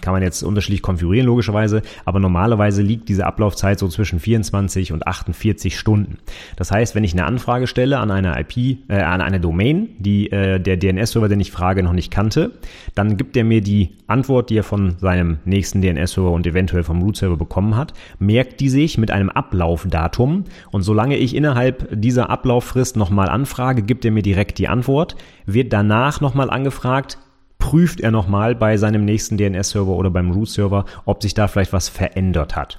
kann 0.00 0.12
man 0.12 0.22
jetzt 0.22 0.42
unterschiedlich 0.42 0.82
konfigurieren 0.82 1.26
logischerweise, 1.26 1.82
aber 2.04 2.20
normalerweise 2.20 2.82
liegt 2.82 3.08
diese 3.08 3.26
Ablaufzeit 3.26 3.78
so 3.78 3.88
zwischen 3.88 4.20
24 4.20 4.92
und 4.92 5.06
48 5.06 5.78
Stunden. 5.78 6.18
Das 6.56 6.70
heißt, 6.70 6.94
wenn 6.94 7.04
ich 7.04 7.12
eine 7.12 7.24
Anfrage 7.24 7.66
stelle 7.66 7.98
an 7.98 8.10
eine 8.10 8.38
IP, 8.38 8.78
äh, 8.88 9.00
an 9.00 9.20
eine 9.20 9.40
Domain, 9.40 9.88
die 9.98 10.30
äh, 10.30 10.60
der 10.60 10.76
DNS-Server, 10.76 11.28
den 11.28 11.40
ich 11.40 11.50
frage, 11.50 11.82
noch 11.82 11.92
nicht 11.92 12.10
kannte, 12.10 12.52
dann 12.94 13.16
gibt 13.16 13.36
er 13.36 13.44
mir 13.44 13.60
die 13.60 13.90
Antwort, 14.06 14.50
die 14.50 14.58
er 14.58 14.64
von 14.64 14.96
seinem 14.98 15.38
nächsten 15.44 15.82
DNS-Server 15.82 16.30
und 16.30 16.46
eventuell 16.46 16.84
vom 16.84 17.02
Root-Server 17.02 17.36
bekommen 17.36 17.76
hat, 17.76 17.94
merkt 18.18 18.60
die 18.60 18.68
sich 18.68 18.98
mit 18.98 19.10
einem 19.10 19.30
Ablaufdatum 19.30 20.44
und 20.70 20.82
solange 20.82 21.16
ich 21.16 21.34
innerhalb 21.34 21.88
dieser 21.90 22.30
Ablauffrist 22.30 22.96
nochmal 22.96 23.28
anfrage, 23.28 23.82
gibt 23.82 24.04
er 24.04 24.10
mir 24.10 24.22
direkt 24.22 24.58
die 24.58 24.68
Antwort, 24.68 25.16
wird 25.46 25.72
danach 25.72 26.20
nochmal 26.20 26.50
angefragt, 26.50 27.18
prüft 27.64 28.00
er 28.02 28.10
nochmal 28.10 28.54
bei 28.54 28.76
seinem 28.76 29.06
nächsten 29.06 29.38
DNS-Server 29.38 29.92
oder 29.92 30.10
beim 30.10 30.30
Root-Server, 30.30 30.84
ob 31.06 31.22
sich 31.22 31.32
da 31.32 31.48
vielleicht 31.48 31.72
was 31.72 31.88
verändert 31.88 32.54
hat. 32.56 32.78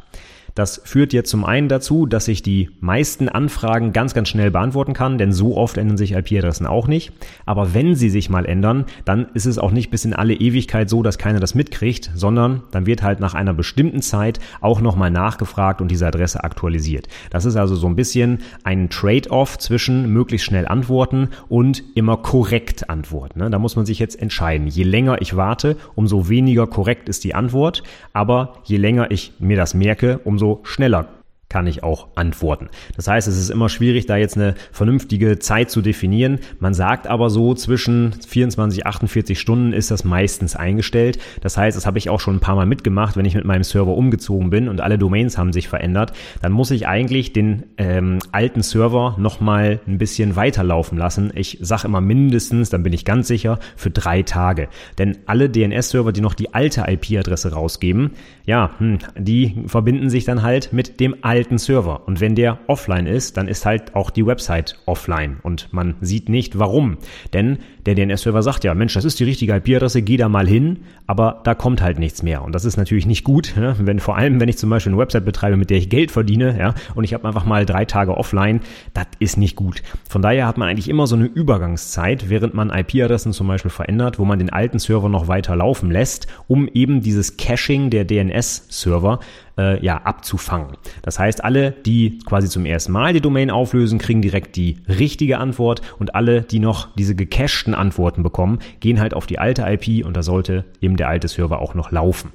Das 0.55 0.81
führt 0.85 1.12
jetzt 1.12 1.29
zum 1.29 1.43
einen 1.43 1.67
dazu, 1.67 2.05
dass 2.05 2.29
ich 2.29 2.41
die 2.41 2.69
meisten 2.79 3.27
Anfragen 3.27 3.91
ganz, 3.91 4.13
ganz 4.13 4.29
schnell 4.29 4.51
beantworten 4.51 4.93
kann, 4.93 5.17
denn 5.17 5.33
so 5.33 5.57
oft 5.57 5.77
ändern 5.77 5.97
sich 5.97 6.13
IP-Adressen 6.13 6.65
auch 6.65 6.88
nicht. 6.88 7.12
Aber 7.45 7.74
wenn 7.74 7.95
sie 7.95 8.09
sich 8.09 8.29
mal 8.29 8.45
ändern, 8.45 8.85
dann 9.03 9.27
ist 9.33 9.47
es 9.47 9.59
auch 9.59 9.71
nicht 9.71 9.91
bis 9.91 10.05
in 10.05 10.13
alle 10.13 10.33
Ewigkeit 10.33 10.89
so, 10.89 11.03
dass 11.03 11.17
keiner 11.17 11.41
das 11.41 11.55
mitkriegt, 11.55 12.09
sondern 12.15 12.63
dann 12.71 12.85
wird 12.85 13.03
halt 13.03 13.19
nach 13.19 13.33
einer 13.33 13.53
bestimmten 13.53 14.01
Zeit 14.01 14.39
auch 14.62 14.79
nochmal 14.79 15.12
nachgefragt 15.12 15.81
und 15.81 15.91
diese 15.91 16.07
Adresse 16.07 16.41
aktualisiert. 16.41 17.09
Das 17.31 17.43
ist 17.43 17.57
also 17.57 17.75
so 17.75 17.88
ein 17.88 17.97
bisschen 17.97 18.39
ein 18.63 18.89
Trade-off 18.89 19.57
zwischen 19.57 20.13
möglichst 20.13 20.47
schnell 20.47 20.69
antworten 20.69 21.31
und 21.50 21.83
immer 21.95 22.15
korrekt 22.15 22.89
antworten. 22.89 23.39
Ne? 23.39 23.50
Da 23.50 23.59
muss 23.59 23.75
man 23.75 23.85
sich 23.85 24.00
jetzt 24.00 24.21
entscheiden. 24.21 24.67
Je 24.67 24.83
länger 24.83 25.21
ich 25.21 25.35
warte, 25.35 25.75
umso 25.95 26.29
weniger 26.29 26.65
korrekt 26.65 27.09
ist 27.09 27.25
die 27.25 27.35
Antwort. 27.35 27.83
Aber 28.13 28.53
je 28.63 28.77
länger 28.77 29.12
ich 29.12 29.33
mir 29.39 29.57
das 29.57 29.74
merke, 29.74 30.19
umso 30.24 30.44
umso 30.45 30.59
schneller 30.63 31.07
kann 31.55 31.67
ich 31.67 31.83
auch 31.83 32.07
antworten. 32.15 32.67
Das 32.97 33.07
heißt, 33.07 33.29
es 33.29 33.38
ist 33.38 33.50
immer 33.50 33.69
schwierig, 33.69 34.07
da 34.07 34.17
jetzt 34.17 34.35
eine 34.35 34.55
vernünftige 34.74 35.39
Zeit 35.39 35.71
zu 35.71 35.81
definieren. 35.81 36.39
Man 36.59 36.74
sagt 36.74 37.07
aber 37.07 37.29
so, 37.29 37.53
zwischen 37.53 38.12
24, 38.27 38.85
48 38.85 39.39
Stunden 39.39 39.71
ist 39.71 39.89
das 39.89 40.03
meistens 40.03 40.57
eingestellt. 40.57 41.17
Das 41.39 41.55
heißt, 41.55 41.77
das 41.77 41.85
habe 41.85 41.97
ich 41.97 42.09
auch 42.09 42.19
schon 42.19 42.35
ein 42.35 42.39
paar 42.41 42.57
Mal 42.57 42.65
mitgemacht, 42.65 43.15
wenn 43.15 43.24
ich 43.24 43.35
mit 43.35 43.45
meinem 43.45 43.63
Server 43.63 43.95
umgezogen 43.95 44.50
bin 44.50 44.67
und 44.67 44.81
alle 44.81 44.97
Domains 44.97 45.38
haben 45.38 45.53
sich 45.53 45.69
verändert, 45.69 46.12
dann 46.41 46.51
muss 46.51 46.71
ich 46.71 46.89
eigentlich 46.89 47.31
den 47.31 47.63
ähm, 47.77 48.19
alten 48.33 48.62
Server 48.62 49.15
nochmal 49.17 49.79
ein 49.88 49.97
bisschen 49.97 50.35
weiterlaufen 50.35 50.97
lassen. 50.97 51.31
Ich 51.35 51.59
sage 51.62 51.88
immer 51.88 52.01
mindestens, 52.01 52.69
dann 52.69 52.83
bin 52.83 52.91
ich 52.91 53.05
ganz 53.05 53.29
sicher, 53.29 53.59
für 53.77 53.91
drei 53.91 54.24
Tage. 54.24 54.67
Denn 54.97 55.19
alle 55.25 55.50
DNS-Server, 55.50 56.12
die 56.12 56.19
noch 56.19 56.33
die 56.33 56.53
alte 56.53 56.83
IP-Adresse 56.85 57.53
rausgeben, 57.53 58.12
ja, 58.45 58.71
hm, 58.77 58.97
die 59.17 59.63
verbinden 59.67 60.09
sich 60.09 60.25
dann 60.25 60.43
halt 60.43 60.74
mit 60.74 61.00
dem 61.00 61.15
alten 61.21 61.44
alten 61.45 61.59
Server. 61.59 62.07
Und 62.07 62.21
wenn 62.21 62.33
der 62.33 62.57
offline 62.65 63.05
ist, 63.05 63.37
dann 63.37 63.47
ist 63.47 63.67
halt 63.67 63.95
auch 63.95 64.09
die 64.09 64.25
Website 64.25 64.79
offline 64.87 65.37
und 65.43 65.71
man 65.71 65.93
sieht 66.01 66.27
nicht 66.27 66.57
warum. 66.57 66.97
Denn 67.33 67.59
der 67.85 67.93
DNS-Server 67.93 68.41
sagt 68.41 68.63
ja, 68.63 68.73
Mensch, 68.73 68.95
das 68.95 69.05
ist 69.05 69.19
die 69.19 69.25
richtige 69.25 69.53
IP-Adresse, 69.53 70.01
geh 70.01 70.17
da 70.17 70.27
mal 70.27 70.47
hin, 70.47 70.79
aber 71.05 71.41
da 71.43 71.53
kommt 71.53 71.83
halt 71.83 71.99
nichts 71.99 72.23
mehr. 72.23 72.43
Und 72.43 72.55
das 72.55 72.65
ist 72.65 72.77
natürlich 72.77 73.05
nicht 73.05 73.23
gut, 73.23 73.53
ja? 73.55 73.75
wenn 73.77 73.99
vor 73.99 74.17
allem, 74.17 74.39
wenn 74.39 74.49
ich 74.49 74.57
zum 74.57 74.71
Beispiel 74.71 74.91
eine 74.91 74.99
Website 74.99 75.23
betreibe, 75.23 75.55
mit 75.55 75.69
der 75.69 75.77
ich 75.77 75.89
Geld 75.89 76.09
verdiene, 76.09 76.57
ja, 76.57 76.73
und 76.95 77.03
ich 77.03 77.13
habe 77.13 77.27
einfach 77.27 77.45
mal 77.45 77.63
drei 77.63 77.85
Tage 77.85 78.17
offline, 78.17 78.61
das 78.95 79.05
ist 79.19 79.37
nicht 79.37 79.55
gut. 79.55 79.83
Von 80.09 80.23
daher 80.23 80.47
hat 80.47 80.57
man 80.57 80.67
eigentlich 80.67 80.89
immer 80.89 81.05
so 81.05 81.15
eine 81.15 81.25
Übergangszeit, 81.25 82.27
während 82.27 82.55
man 82.55 82.71
IP-Adressen 82.71 83.33
zum 83.33 83.47
Beispiel 83.47 83.69
verändert, 83.69 84.17
wo 84.17 84.25
man 84.25 84.39
den 84.39 84.49
alten 84.49 84.79
Server 84.79 85.09
noch 85.09 85.27
weiter 85.27 85.55
laufen 85.55 85.91
lässt, 85.91 86.25
um 86.47 86.67
eben 86.69 87.01
dieses 87.01 87.37
Caching 87.37 87.91
der 87.91 88.05
DNS-Server 88.05 89.19
äh, 89.57 89.83
ja, 89.83 89.97
abzufangen. 89.97 90.77
Das 91.01 91.19
heißt, 91.19 91.43
alle, 91.43 91.71
die 91.71 92.19
quasi 92.25 92.50
zum 92.50 92.65
ersten 92.65 92.91
Mal 92.91 93.13
die 93.13 93.21
Domain 93.21 93.50
auflösen, 93.51 94.00
kriegen 94.00 94.21
direkt 94.21 94.55
die 94.55 94.77
richtige 94.88 95.38
Antwort 95.38 95.81
und 96.00 96.15
alle, 96.15 96.41
die 96.41 96.59
noch 96.59 96.93
diese 96.95 97.15
gecachten 97.15 97.74
Antworten 97.74 98.24
bekommen, 98.24 98.59
gehen 98.79 99.00
halt 99.00 99.13
auf 99.13 99.25
die 99.25 99.39
alte 99.39 99.63
IP 99.68 100.05
und 100.05 100.15
da 100.18 100.24
sollte 100.24 100.65
eben 100.81 100.98
der 100.98 101.09
alte 101.09 101.27
Server 101.27 101.59
auch 101.59 101.74
noch 101.74 101.91
laufen. 101.91 102.31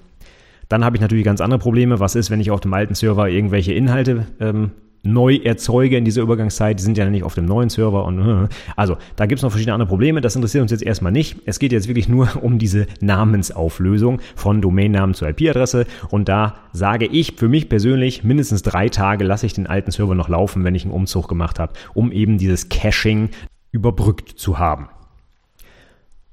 Dann 0.68 0.84
habe 0.84 0.96
ich 0.96 1.00
natürlich 1.00 1.24
ganz 1.24 1.40
andere 1.40 1.58
Probleme. 1.58 1.98
Was 1.98 2.14
ist, 2.14 2.30
wenn 2.30 2.40
ich 2.40 2.50
auf 2.50 2.60
dem 2.60 2.72
alten 2.72 2.94
Server 2.94 3.28
irgendwelche 3.28 3.72
Inhalte 3.72 4.26
ähm, 4.38 4.70
neu 5.02 5.36
erzeuge 5.36 5.96
in 5.96 6.04
dieser 6.04 6.22
Übergangszeit. 6.22 6.78
Die 6.78 6.82
sind 6.82 6.98
ja 6.98 7.08
nicht 7.08 7.24
auf 7.24 7.34
dem 7.34 7.46
neuen 7.46 7.70
Server 7.70 8.04
und 8.04 8.18
äh, 8.18 8.48
also 8.76 8.96
da 9.16 9.26
gibt 9.26 9.38
es 9.38 9.42
noch 9.42 9.50
verschiedene 9.50 9.74
andere 9.74 9.88
Probleme. 9.88 10.20
Das 10.20 10.36
interessiert 10.36 10.62
uns 10.62 10.70
jetzt 10.70 10.82
erstmal 10.82 11.12
nicht. 11.12 11.38
Es 11.46 11.58
geht 11.58 11.72
jetzt 11.72 11.88
wirklich 11.88 12.08
nur 12.08 12.42
um 12.42 12.58
diese 12.58 12.86
Namensauflösung 13.00 14.20
von 14.34 14.60
Domainnamen 14.60 15.14
zur 15.14 15.28
IP-Adresse 15.28 15.86
und 16.10 16.28
da 16.28 16.54
sage 16.72 17.06
ich 17.06 17.32
für 17.36 17.48
mich 17.48 17.68
persönlich 17.68 18.24
mindestens 18.24 18.62
drei 18.62 18.88
Tage 18.88 19.24
lasse 19.24 19.46
ich 19.46 19.54
den 19.54 19.66
alten 19.66 19.90
Server 19.90 20.14
noch 20.14 20.28
laufen, 20.28 20.64
wenn 20.64 20.74
ich 20.74 20.84
einen 20.84 20.92
Umzug 20.92 21.28
gemacht 21.28 21.58
habe, 21.58 21.72
um 21.94 22.12
eben 22.12 22.38
dieses 22.38 22.68
Caching 22.68 23.30
überbrückt 23.72 24.38
zu 24.38 24.58
haben. 24.58 24.88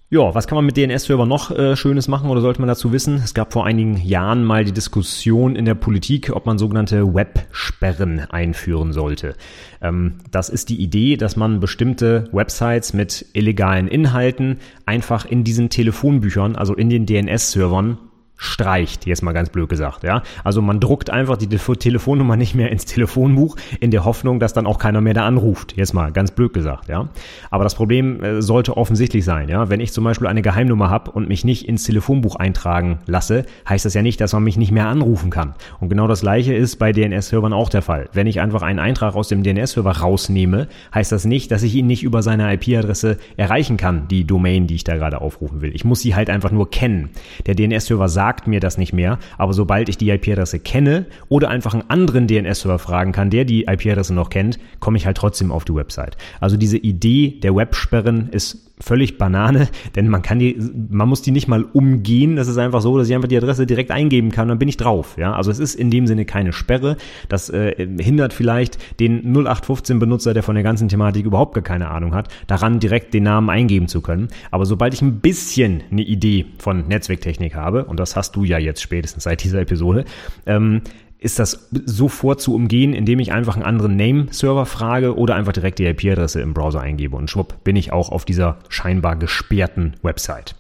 Ja, 0.10 0.34
was 0.34 0.48
kann 0.48 0.56
man 0.56 0.66
mit 0.66 0.78
DNS-Server 0.78 1.26
noch 1.26 1.52
äh, 1.52 1.76
Schönes 1.76 2.08
machen 2.08 2.30
oder 2.30 2.40
sollte 2.40 2.62
man 2.62 2.70
dazu 2.70 2.94
wissen? 2.94 3.16
Es 3.16 3.34
gab 3.34 3.52
vor 3.52 3.66
einigen 3.66 3.98
Jahren 3.98 4.46
mal 4.46 4.64
die 4.64 4.72
Diskussion 4.72 5.58
in 5.58 5.66
der 5.66 5.76
Politik, 5.76 6.32
ob 6.34 6.46
man 6.46 6.58
sogenannte 6.58 7.14
Websperren 7.14 8.22
einführen 8.22 8.94
sollte. 8.94 9.36
Ähm, 9.82 10.20
das 10.32 10.48
ist 10.48 10.70
die 10.70 10.82
Idee, 10.82 11.18
dass 11.18 11.36
man 11.36 11.60
bestimmte 11.60 12.30
Websites 12.32 12.94
mit 12.94 13.26
illegalen 13.34 13.90
Inhalten 13.90 14.60
einfach 14.86 15.26
in 15.26 15.44
diesen 15.44 15.70
Telefonbüchern, 15.70 16.56
also 16.56 16.74
in 16.74 16.90
den 16.90 17.06
DNS-Servern 17.06 17.98
streicht, 18.38 19.08
jetzt 19.08 19.24
mal 19.24 19.34
ganz 19.34 19.50
blöd 19.50 19.68
gesagt, 19.68 20.04
ja. 20.04 20.22
Also 20.44 20.62
man 20.62 20.80
druckt 20.80 21.10
einfach 21.10 21.38
die 21.38 21.48
Telefonnummer 21.48 22.38
nicht 22.38 22.56
mehr 22.56 22.72
ins 22.72 22.86
Telefonbuch 22.86 23.58
in 23.80 23.92
der 23.92 24.06
Hoffnung, 24.06 24.40
dass 24.40 24.54
dann 24.54 24.68
auch 24.68 24.78
keiner 24.78 25.02
mehr 25.02 25.16
da 25.16 25.26
anruft, 25.26 25.76
jetzt 25.76 25.94
mal 25.94 26.12
ganz 26.12 26.32
blöd 26.32 26.54
gesagt, 26.54 26.88
ja. 26.88 27.10
Aber 27.50 27.64
das 27.64 27.76
Problem 27.76 28.24
äh, 28.24 28.42
sollte 28.42 28.78
offensichtlich 28.78 29.26
sein, 29.26 29.50
ja. 29.50 29.70
Wenn 29.70 29.80
ich 29.80 29.92
zum 29.92 30.04
Beispiel 30.04 30.28
eine 30.28 30.44
Geheimnummer 30.44 30.90
habe 30.90 31.12
und 31.12 31.28
mich 31.28 31.44
nicht 31.44 31.68
ins 31.68 31.84
Telefonbuch 31.84 32.36
eintragen 32.36 33.00
lasse, 33.08 33.46
heißt 33.68 33.86
das 33.86 33.96
ja 33.96 34.04
nicht, 34.04 34.22
dass 34.22 34.34
man 34.34 34.44
mich 34.44 34.58
nicht 34.58 34.72
mehr 34.72 34.88
anrufen 34.88 35.32
kann. 35.32 35.56
Und 35.80 35.90
genau 35.90 36.08
das 36.08 36.22
gleiche 36.22 36.54
ist 36.54 36.78
bei 36.78 36.92
DNS-Servern 36.92 37.54
auch 37.54 37.70
der 37.70 37.82
Fall. 37.82 38.08
Wenn 38.14 38.28
ich 38.28 38.40
einfach 38.40 38.62
einen 38.62 38.80
Eintrag 38.80 39.16
aus 39.16 39.30
dem 39.30 39.42
DNS-Server 39.42 39.98
rausnehme, 39.98 40.68
heißt 40.94 41.12
das 41.12 41.26
nicht, 41.26 41.52
dass 41.52 41.64
ich 41.64 41.74
ihn 41.74 41.88
nicht 41.88 42.04
über 42.04 42.22
seine 42.22 42.54
IP-Adresse 42.54 43.18
erreichen 43.36 43.78
kann, 43.78 44.08
die 44.08 44.26
Domain, 44.26 44.68
die 44.68 44.76
ich 44.76 44.84
da 44.84 44.96
gerade 44.96 45.22
aufrufen 45.22 45.62
will. 45.62 45.76
Ich 45.76 45.86
muss 45.86 46.02
sie 46.02 46.14
halt 46.14 46.30
einfach 46.30 46.52
nur 46.52 46.70
kennen. 46.70 47.10
Der 47.48 47.56
DNS-Server 47.56 48.08
sagt 48.08 48.27
sagt 48.28 48.46
mir 48.46 48.60
das 48.60 48.78
nicht 48.78 48.92
mehr, 48.92 49.20
aber 49.38 49.54
sobald 49.54 49.88
ich 49.88 49.98
die 49.98 50.10
IP-Adresse 50.10 50.60
kenne 50.60 51.06
oder 51.30 51.48
einfach 51.48 51.74
einen 51.74 51.90
anderen 51.90 52.28
DNS-Server 52.28 52.78
fragen 52.78 53.14
kann, 53.14 53.30
der 53.30 53.46
die 53.46 53.64
IP-Adresse 53.64 54.14
noch 54.14 54.30
kennt, 54.30 54.60
komme 54.82 54.98
ich 54.98 55.06
halt 55.06 55.16
trotzdem 55.16 55.50
auf 55.50 55.64
die 55.64 55.74
Website. 55.74 56.18
Also 56.42 56.58
diese 56.58 56.76
Idee 56.76 57.40
der 57.42 57.56
Websperren 57.56 58.28
ist 58.28 58.67
völlig 58.80 59.18
Banane, 59.18 59.68
denn 59.96 60.08
man 60.10 60.22
kann 60.22 60.40
die, 60.40 60.58
man 60.90 61.10
muss 61.10 61.22
die 61.22 61.32
nicht 61.32 61.48
mal 61.48 61.64
umgehen. 61.64 62.36
Das 62.36 62.48
ist 62.48 62.58
einfach 62.58 62.82
so, 62.82 62.98
dass 62.98 63.08
ich 63.10 63.16
einfach 63.16 63.28
die 63.28 63.38
Adresse 63.38 63.66
direkt 63.66 63.92
eingeben 63.92 64.32
kann, 64.32 64.48
dann 64.48 64.60
bin 64.60 64.70
ich 64.70 64.78
drauf. 64.78 65.16
Ja, 65.18 65.34
also 65.34 65.52
es 65.52 65.60
ist 65.60 65.76
in 65.76 65.90
dem 65.92 66.08
Sinne 66.08 66.26
keine 66.26 66.54
Sperre. 66.54 66.98
Das 67.30 67.50
äh, 67.50 67.88
hindert 68.00 68.34
vielleicht 68.34 68.78
den 69.00 69.34
0815 69.34 70.00
Benutzer, 70.00 70.34
der 70.34 70.44
von 70.44 70.56
der 70.56 70.64
ganzen 70.64 70.88
Thematik 70.88 71.26
überhaupt 71.26 71.54
gar 71.54 71.64
keine 71.64 71.90
Ahnung 71.90 72.14
hat, 72.14 72.30
daran 72.48 72.80
direkt 72.80 73.14
den 73.14 73.24
Namen 73.24 73.50
eingeben 73.50 73.88
zu 73.88 74.02
können. 74.02 74.28
Aber 74.52 74.66
sobald 74.66 74.94
ich 74.94 75.02
ein 75.02 75.20
bisschen 75.20 75.84
eine 75.92 76.04
Idee 76.04 76.46
von 76.60 76.88
Netzwerktechnik 76.88 77.56
habe, 77.56 77.86
und 77.86 78.00
das 78.00 78.16
hast 78.16 78.36
du 78.36 78.44
ja 78.44 78.58
jetzt 78.58 78.82
spätestens 78.82 79.24
seit 79.24 79.44
dieser 79.44 79.62
Episode, 79.62 80.06
ähm, 80.46 80.82
ist 81.20 81.40
das 81.40 81.68
sofort 81.86 82.42
zu 82.42 82.54
umgehen, 82.54 82.94
indem 82.94 83.20
ich 83.20 83.32
einfach 83.32 83.56
einen 83.56 83.66
anderen 83.66 83.96
Name-Server 83.96 84.66
frage 84.66 85.18
oder 85.18 85.36
einfach 85.36 85.54
direkt 85.54 85.80
die 85.80 85.86
IP-Adresse 85.86 86.42
im 86.42 86.54
Browser 86.54 86.82
eingebe 86.82 87.16
und 87.16 87.30
schwupp 87.30 87.64
bin 87.64 87.76
ich 87.76 87.92
auch 87.92 88.10
auf 88.10 88.26
dieser 88.26 88.58
scheinbar 88.70 89.16
gesperrten 89.16 89.96
Website. 90.04 90.56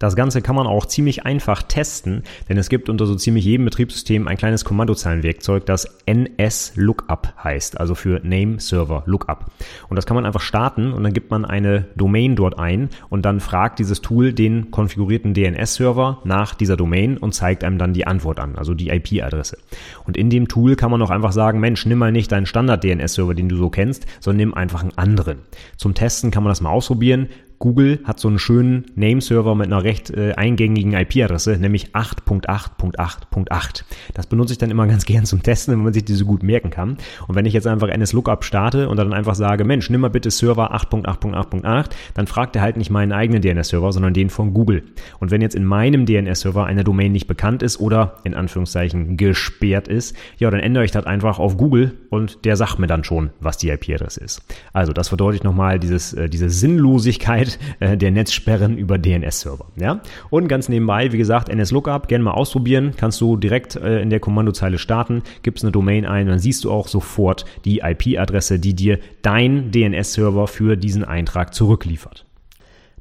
Das 0.00 0.16
Ganze 0.16 0.40
kann 0.40 0.56
man 0.56 0.66
auch 0.66 0.86
ziemlich 0.86 1.26
einfach 1.26 1.62
testen, 1.62 2.22
denn 2.48 2.56
es 2.56 2.70
gibt 2.70 2.88
unter 2.88 3.04
so 3.04 3.14
ziemlich 3.16 3.44
jedem 3.44 3.66
Betriebssystem 3.66 4.28
ein 4.28 4.38
kleines 4.38 4.64
Kommandozeilenwerkzeug, 4.64 5.66
das 5.66 5.98
NS-Lookup 6.06 7.34
heißt, 7.44 7.78
also 7.78 7.94
für 7.94 8.18
Name 8.24 8.60
Server 8.60 9.02
Lookup. 9.04 9.50
Und 9.90 9.96
das 9.96 10.06
kann 10.06 10.14
man 10.14 10.24
einfach 10.24 10.40
starten 10.40 10.94
und 10.94 11.04
dann 11.04 11.12
gibt 11.12 11.30
man 11.30 11.44
eine 11.44 11.84
Domain 11.96 12.34
dort 12.34 12.58
ein 12.58 12.88
und 13.10 13.26
dann 13.26 13.40
fragt 13.40 13.78
dieses 13.78 14.00
Tool 14.00 14.32
den 14.32 14.70
konfigurierten 14.70 15.34
DNS-Server 15.34 16.22
nach 16.24 16.54
dieser 16.54 16.78
Domain 16.78 17.18
und 17.18 17.34
zeigt 17.34 17.62
einem 17.62 17.76
dann 17.76 17.92
die 17.92 18.06
Antwort 18.06 18.40
an, 18.40 18.56
also 18.56 18.72
die 18.72 18.88
IP-Adresse. 18.88 19.58
Und 20.06 20.16
in 20.16 20.30
dem 20.30 20.48
Tool 20.48 20.76
kann 20.76 20.90
man 20.90 21.02
auch 21.02 21.10
einfach 21.10 21.32
sagen, 21.32 21.60
Mensch, 21.60 21.84
nimm 21.84 21.98
mal 21.98 22.10
nicht 22.10 22.32
deinen 22.32 22.46
Standard-DNS-Server, 22.46 23.34
den 23.34 23.50
du 23.50 23.56
so 23.56 23.68
kennst, 23.68 24.06
sondern 24.20 24.38
nimm 24.38 24.54
einfach 24.54 24.80
einen 24.80 24.96
anderen. 24.96 25.40
Zum 25.76 25.92
Testen 25.92 26.30
kann 26.30 26.42
man 26.42 26.52
das 26.52 26.62
mal 26.62 26.70
ausprobieren 26.70 27.28
Google 27.60 28.00
hat 28.04 28.18
so 28.18 28.26
einen 28.26 28.38
schönen 28.38 28.86
Nameserver 28.94 29.54
mit 29.54 29.66
einer 29.66 29.84
recht 29.84 30.08
äh, 30.08 30.32
eingängigen 30.32 30.94
IP-Adresse, 30.94 31.58
nämlich 31.58 31.94
8.8.8.8. 31.94 33.84
Das 34.14 34.26
benutze 34.26 34.52
ich 34.52 34.58
dann 34.58 34.70
immer 34.70 34.86
ganz 34.88 35.04
gern 35.04 35.26
zum 35.26 35.42
Testen, 35.42 35.74
wenn 35.74 35.84
man 35.84 35.92
sich 35.92 36.06
diese 36.06 36.24
gut 36.24 36.42
merken 36.42 36.70
kann. 36.70 36.96
Und 37.28 37.34
wenn 37.34 37.44
ich 37.44 37.52
jetzt 37.52 37.66
einfach 37.66 37.94
NSLookup 37.94 38.44
starte 38.44 38.88
und 38.88 38.96
dann 38.96 39.12
einfach 39.12 39.34
sage, 39.34 39.66
Mensch, 39.66 39.90
nimm 39.90 40.00
mal 40.00 40.08
bitte 40.08 40.30
Server 40.30 40.74
8.8.8.8, 40.74 41.90
dann 42.14 42.26
fragt 42.26 42.56
er 42.56 42.62
halt 42.62 42.78
nicht 42.78 42.88
meinen 42.88 43.12
eigenen 43.12 43.42
DNS-Server, 43.42 43.92
sondern 43.92 44.14
den 44.14 44.30
von 44.30 44.54
Google. 44.54 44.82
Und 45.18 45.30
wenn 45.30 45.42
jetzt 45.42 45.54
in 45.54 45.66
meinem 45.66 46.06
DNS-Server 46.06 46.64
eine 46.64 46.82
Domain 46.82 47.12
nicht 47.12 47.26
bekannt 47.26 47.62
ist 47.62 47.78
oder 47.78 48.16
in 48.24 48.32
Anführungszeichen 48.32 49.18
gesperrt 49.18 49.86
ist, 49.86 50.16
ja, 50.38 50.50
dann 50.50 50.60
ändere 50.60 50.86
ich 50.86 50.92
das 50.92 51.04
einfach 51.04 51.38
auf 51.38 51.58
Google 51.58 51.92
und 52.08 52.46
der 52.46 52.56
sagt 52.56 52.78
mir 52.78 52.86
dann 52.86 53.04
schon, 53.04 53.30
was 53.38 53.58
die 53.58 53.68
IP-Adresse 53.68 54.24
ist. 54.24 54.42
Also 54.72 54.94
das 54.94 55.08
verdeutlicht 55.08 55.44
nochmal 55.44 55.78
dieses, 55.78 56.14
äh, 56.14 56.30
diese 56.30 56.48
Sinnlosigkeit 56.48 57.49
äh, 57.80 57.96
der 57.96 58.10
Netzsperren 58.10 58.76
über 58.76 58.98
DNS-Server. 58.98 59.66
Ja? 59.76 60.00
Und 60.30 60.48
ganz 60.48 60.68
nebenbei, 60.68 61.12
wie 61.12 61.18
gesagt, 61.18 61.54
NSLookup, 61.54 62.08
gerne 62.08 62.24
mal 62.24 62.32
ausprobieren. 62.32 62.94
Kannst 62.96 63.20
du 63.20 63.36
direkt 63.36 63.76
äh, 63.76 64.00
in 64.00 64.10
der 64.10 64.20
Kommandozeile 64.20 64.78
starten, 64.78 65.22
gibst 65.42 65.64
eine 65.64 65.72
Domain 65.72 66.06
ein, 66.06 66.26
dann 66.26 66.38
siehst 66.38 66.64
du 66.64 66.70
auch 66.70 66.88
sofort 66.88 67.44
die 67.64 67.80
IP-Adresse, 67.80 68.58
die 68.58 68.74
dir 68.74 68.98
dein 69.22 69.70
DNS-Server 69.70 70.46
für 70.46 70.76
diesen 70.76 71.04
Eintrag 71.04 71.54
zurückliefert. 71.54 72.26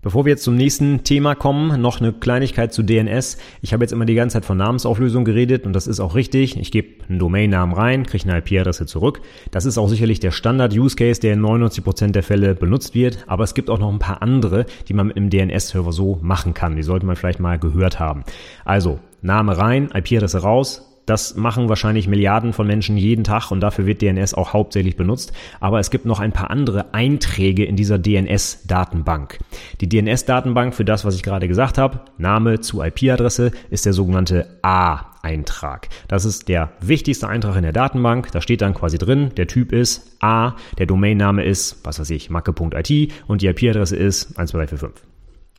Bevor 0.01 0.23
wir 0.23 0.29
jetzt 0.29 0.45
zum 0.45 0.55
nächsten 0.55 1.03
Thema 1.03 1.35
kommen, 1.35 1.81
noch 1.81 1.99
eine 1.99 2.13
Kleinigkeit 2.13 2.73
zu 2.73 2.83
DNS. 2.83 3.37
Ich 3.61 3.73
habe 3.73 3.83
jetzt 3.83 3.91
immer 3.91 4.05
die 4.05 4.15
ganze 4.15 4.35
Zeit 4.35 4.45
von 4.45 4.57
Namensauflösung 4.57 5.25
geredet 5.25 5.65
und 5.65 5.73
das 5.73 5.87
ist 5.87 5.99
auch 5.99 6.15
richtig. 6.15 6.57
Ich 6.57 6.71
gebe 6.71 7.03
einen 7.09 7.19
Domainnamen 7.19 7.75
rein, 7.75 8.05
kriege 8.05 8.23
eine 8.23 8.37
IP-Adresse 8.37 8.85
zurück. 8.85 9.19
Das 9.51 9.65
ist 9.65 9.77
auch 9.77 9.89
sicherlich 9.89 10.21
der 10.21 10.31
Standard-Use-Case, 10.31 11.19
der 11.19 11.33
in 11.33 11.41
99% 11.41 12.11
der 12.11 12.23
Fälle 12.23 12.55
benutzt 12.55 12.95
wird. 12.95 13.25
Aber 13.27 13.43
es 13.43 13.53
gibt 13.53 13.69
auch 13.69 13.77
noch 13.77 13.91
ein 13.91 13.99
paar 13.99 14.21
andere, 14.21 14.65
die 14.87 14.93
man 14.93 15.07
mit 15.07 15.17
einem 15.17 15.29
DNS-Server 15.29 15.91
so 15.91 16.17
machen 16.21 16.53
kann. 16.53 16.77
Die 16.77 16.83
sollte 16.83 17.05
man 17.05 17.17
vielleicht 17.17 17.41
mal 17.41 17.59
gehört 17.59 17.99
haben. 17.99 18.23
Also, 18.63 18.99
Name 19.21 19.57
rein, 19.57 19.89
IP-Adresse 19.93 20.37
raus, 20.37 20.88
das 21.09 21.35
machen 21.35 21.69
wahrscheinlich 21.69 22.07
Milliarden 22.07 22.53
von 22.53 22.67
Menschen 22.67 22.97
jeden 22.97 23.23
Tag 23.23 23.51
und 23.51 23.61
dafür 23.61 23.85
wird 23.85 24.01
DNS 24.01 24.33
auch 24.33 24.53
hauptsächlich 24.53 24.95
benutzt. 24.95 25.33
Aber 25.59 25.79
es 25.79 25.89
gibt 25.89 26.05
noch 26.05 26.19
ein 26.19 26.31
paar 26.31 26.51
andere 26.51 26.93
Einträge 26.93 27.65
in 27.65 27.75
dieser 27.75 27.97
DNS-Datenbank. 27.97 29.39
Die 29.81 29.89
DNS-Datenbank 29.89 30.75
für 30.75 30.85
das, 30.85 31.05
was 31.05 31.15
ich 31.15 31.23
gerade 31.23 31.47
gesagt 31.47 31.77
habe, 31.77 32.01
Name 32.17 32.59
zu 32.59 32.81
IP-Adresse, 32.81 33.51
ist 33.69 33.85
der 33.85 33.93
sogenannte 33.93 34.59
A-Eintrag. 34.61 35.89
Das 36.07 36.25
ist 36.25 36.47
der 36.47 36.71
wichtigste 36.79 37.27
Eintrag 37.27 37.55
in 37.55 37.63
der 37.63 37.73
Datenbank. 37.73 38.31
Da 38.31 38.41
steht 38.41 38.61
dann 38.61 38.73
quasi 38.73 38.97
drin, 38.97 39.31
der 39.35 39.47
Typ 39.47 39.71
ist 39.71 40.17
A, 40.21 40.53
der 40.77 40.85
Domainname 40.85 41.43
ist, 41.43 41.83
was 41.83 41.99
weiß 41.99 42.09
ich, 42.11 42.29
macke.it 42.29 43.11
und 43.27 43.41
die 43.41 43.47
IP-Adresse 43.47 43.95
ist 43.95 44.35
12345. 44.35 45.07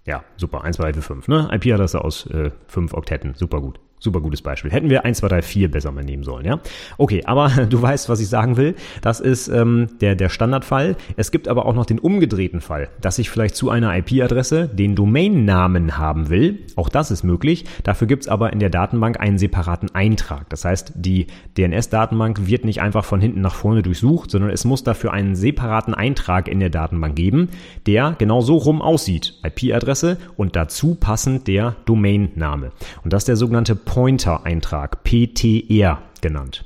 Ja, 0.06 0.24
super, 0.36 0.60
12345, 0.60 1.28
ne? 1.28 1.48
IP-Adresse 1.52 2.02
aus 2.02 2.26
äh, 2.26 2.50
5 2.68 2.94
Oktetten, 2.94 3.34
super 3.34 3.60
gut. 3.60 3.80
Super 4.02 4.20
gutes 4.22 4.40
Beispiel. 4.40 4.70
Hätten 4.70 4.88
wir 4.88 5.04
1, 5.04 5.18
2, 5.18 5.28
3, 5.28 5.42
4 5.42 5.70
besser 5.70 5.92
mal 5.92 6.02
nehmen 6.02 6.22
sollen, 6.24 6.46
ja? 6.46 6.60
Okay, 6.96 7.22
aber 7.26 7.50
du 7.68 7.80
weißt, 7.80 8.08
was 8.08 8.20
ich 8.20 8.28
sagen 8.28 8.56
will. 8.56 8.74
Das 9.02 9.20
ist 9.20 9.48
ähm, 9.48 9.88
der, 10.00 10.14
der 10.14 10.30
Standardfall. 10.30 10.96
Es 11.18 11.30
gibt 11.30 11.48
aber 11.48 11.66
auch 11.66 11.74
noch 11.74 11.84
den 11.84 11.98
umgedrehten 11.98 12.62
Fall, 12.62 12.88
dass 13.02 13.18
ich 13.18 13.28
vielleicht 13.28 13.56
zu 13.56 13.68
einer 13.68 13.94
IP-Adresse 13.98 14.68
den 14.68 14.94
Domainnamen 14.94 15.98
haben 15.98 16.30
will. 16.30 16.60
Auch 16.76 16.88
das 16.88 17.10
ist 17.10 17.24
möglich. 17.24 17.66
Dafür 17.84 18.06
gibt's 18.06 18.26
aber 18.26 18.54
in 18.54 18.58
der 18.58 18.70
Datenbank 18.70 19.20
einen 19.20 19.36
separaten 19.36 19.94
Eintrag. 19.94 20.48
Das 20.48 20.64
heißt, 20.64 20.94
die 20.96 21.26
DNS-Datenbank 21.58 22.46
wird 22.46 22.64
nicht 22.64 22.80
einfach 22.80 23.04
von 23.04 23.20
hinten 23.20 23.42
nach 23.42 23.54
vorne 23.54 23.82
durchsucht, 23.82 24.30
sondern 24.30 24.48
es 24.48 24.64
muss 24.64 24.82
dafür 24.82 25.12
einen 25.12 25.36
separaten 25.36 25.92
Eintrag 25.92 26.48
in 26.48 26.60
der 26.60 26.70
Datenbank 26.70 27.16
geben, 27.16 27.50
der 27.86 28.14
genau 28.16 28.40
so 28.40 28.56
rum 28.56 28.80
aussieht. 28.80 29.34
IP-Adresse 29.44 30.16
und 30.38 30.56
dazu 30.56 30.94
passend 30.94 31.48
der 31.48 31.76
Domainname. 31.84 32.72
Und 33.04 33.12
das 33.12 33.24
ist 33.24 33.28
der 33.28 33.36
sogenannte 33.36 33.76
Pointer-Eintrag, 33.90 35.03
PTR 35.03 35.98
genannt. 36.20 36.64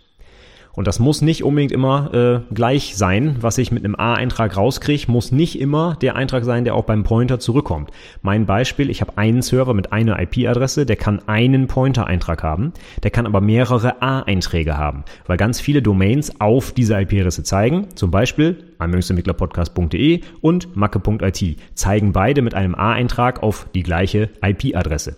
Und 0.75 0.87
das 0.87 0.99
muss 0.99 1.23
nicht 1.23 1.43
unbedingt 1.43 1.73
immer 1.73 2.13
äh, 2.13 2.55
gleich 2.55 2.97
sein. 2.97 3.37
Was 3.41 3.57
ich 3.57 3.73
mit 3.73 3.83
einem 3.83 3.95
A-Eintrag 3.95 4.59
rauskriege, 4.59 5.11
muss 5.11 5.33
nicht 5.33 5.59
immer 5.59 5.97
der 6.03 6.17
Eintrag 6.17 6.45
sein, 6.45 6.65
der 6.65 6.75
auch 6.75 6.85
beim 6.85 7.03
Pointer 7.03 7.41
zurückkommt. 7.41 7.93
Mein 8.21 8.45
Beispiel, 8.45 8.91
ich 8.91 9.01
habe 9.01 9.17
einen 9.17 9.41
Server 9.41 9.73
mit 9.73 9.91
einer 9.91 10.21
IP-Adresse, 10.21 10.85
der 10.85 10.97
kann 10.97 11.27
einen 11.27 11.67
Pointer-Eintrag 11.67 12.43
haben, 12.43 12.75
der 13.03 13.11
kann 13.11 13.25
aber 13.25 13.41
mehrere 13.41 14.03
A-Einträge 14.03 14.77
haben, 14.77 15.05
weil 15.27 15.39
ganz 15.39 15.63
viele 15.63 15.81
Domains 15.81 16.43
auf 16.43 16.73
diese 16.73 17.01
IP-Adresse 17.01 17.43
zeigen. 17.43 17.87
Zum 17.95 18.11
Beispiel 18.11 18.65
anwendungsentwicklerpodcast.de 18.77 20.21
und 20.43 20.77
macke.it 20.77 21.57
zeigen 21.73 22.13
beide 22.13 22.43
mit 22.43 22.55
einem 22.55 22.75
A-Eintrag 22.75 23.43
auf 23.43 23.67
die 23.75 23.83
gleiche 23.83 24.29
IP-Adresse. 24.43 25.17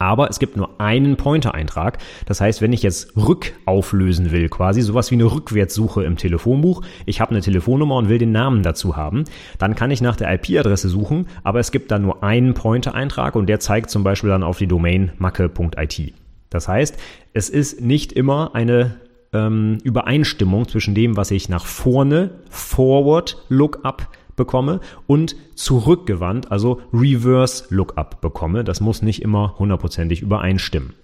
Aber 0.00 0.30
es 0.30 0.38
gibt 0.38 0.56
nur 0.56 0.80
einen 0.80 1.16
Pointer-Eintrag. 1.16 1.98
Das 2.24 2.40
heißt, 2.40 2.62
wenn 2.62 2.72
ich 2.72 2.82
jetzt 2.82 3.16
rückauflösen 3.16 4.30
will, 4.30 4.48
quasi 4.48 4.80
sowas 4.80 5.10
wie 5.10 5.16
eine 5.16 5.30
Rückwärtssuche 5.30 6.02
im 6.04 6.16
Telefonbuch, 6.16 6.82
ich 7.04 7.20
habe 7.20 7.32
eine 7.32 7.42
Telefonnummer 7.42 7.96
und 7.96 8.08
will 8.08 8.18
den 8.18 8.32
Namen 8.32 8.62
dazu 8.62 8.96
haben, 8.96 9.24
dann 9.58 9.74
kann 9.74 9.90
ich 9.90 10.00
nach 10.00 10.16
der 10.16 10.32
IP-Adresse 10.32 10.88
suchen, 10.88 11.28
aber 11.44 11.60
es 11.60 11.70
gibt 11.70 11.90
dann 11.90 12.00
nur 12.00 12.24
einen 12.24 12.54
Pointer-Eintrag 12.54 13.36
und 13.36 13.46
der 13.46 13.60
zeigt 13.60 13.90
zum 13.90 14.02
Beispiel 14.02 14.30
dann 14.30 14.42
auf 14.42 14.56
die 14.56 14.66
Domain 14.66 15.12
macke.it. 15.18 16.14
Das 16.48 16.66
heißt, 16.66 16.96
es 17.34 17.50
ist 17.50 17.82
nicht 17.82 18.12
immer 18.14 18.54
eine 18.54 18.96
ähm, 19.34 19.78
Übereinstimmung 19.84 20.66
zwischen 20.66 20.94
dem, 20.94 21.18
was 21.18 21.30
ich 21.30 21.50
nach 21.50 21.66
vorne, 21.66 22.30
Forward 22.48 23.36
Lookup 23.50 24.08
bekomme 24.36 24.80
und 25.06 25.36
zurückgewandt, 25.54 26.50
also 26.50 26.80
Reverse 26.92 27.64
Lookup 27.70 28.20
bekomme. 28.20 28.64
Das 28.64 28.80
muss 28.80 29.02
nicht 29.02 29.22
immer 29.22 29.54
hundertprozentig 29.58 30.22
übereinstimmen. 30.22 30.94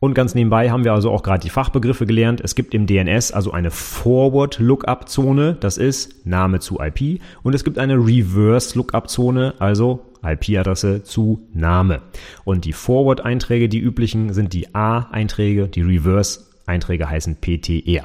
Und 0.00 0.14
ganz 0.14 0.34
nebenbei 0.36 0.70
haben 0.70 0.84
wir 0.84 0.92
also 0.92 1.10
auch 1.10 1.24
gerade 1.24 1.42
die 1.42 1.50
Fachbegriffe 1.50 2.06
gelernt. 2.06 2.40
Es 2.40 2.54
gibt 2.54 2.72
im 2.72 2.86
DNS 2.86 3.32
also 3.32 3.50
eine 3.50 3.72
Forward 3.72 4.60
Lookup 4.60 5.08
Zone, 5.08 5.56
das 5.58 5.76
ist 5.76 6.24
Name 6.24 6.60
zu 6.60 6.78
IP, 6.80 7.20
und 7.42 7.54
es 7.54 7.64
gibt 7.64 7.78
eine 7.78 7.94
Reverse 7.94 8.78
Lookup 8.78 9.10
Zone, 9.10 9.54
also 9.58 10.06
IP-Adresse 10.22 11.02
zu 11.02 11.48
Name. 11.52 12.02
Und 12.44 12.64
die 12.64 12.72
Forward 12.72 13.22
Einträge, 13.22 13.68
die 13.68 13.80
üblichen, 13.80 14.32
sind 14.32 14.52
die 14.52 14.72
A-Einträge, 14.72 15.66
die 15.68 15.82
Reverse 15.82 16.46
Einträge 16.66 17.10
heißen 17.10 17.36
PTR. 17.40 18.04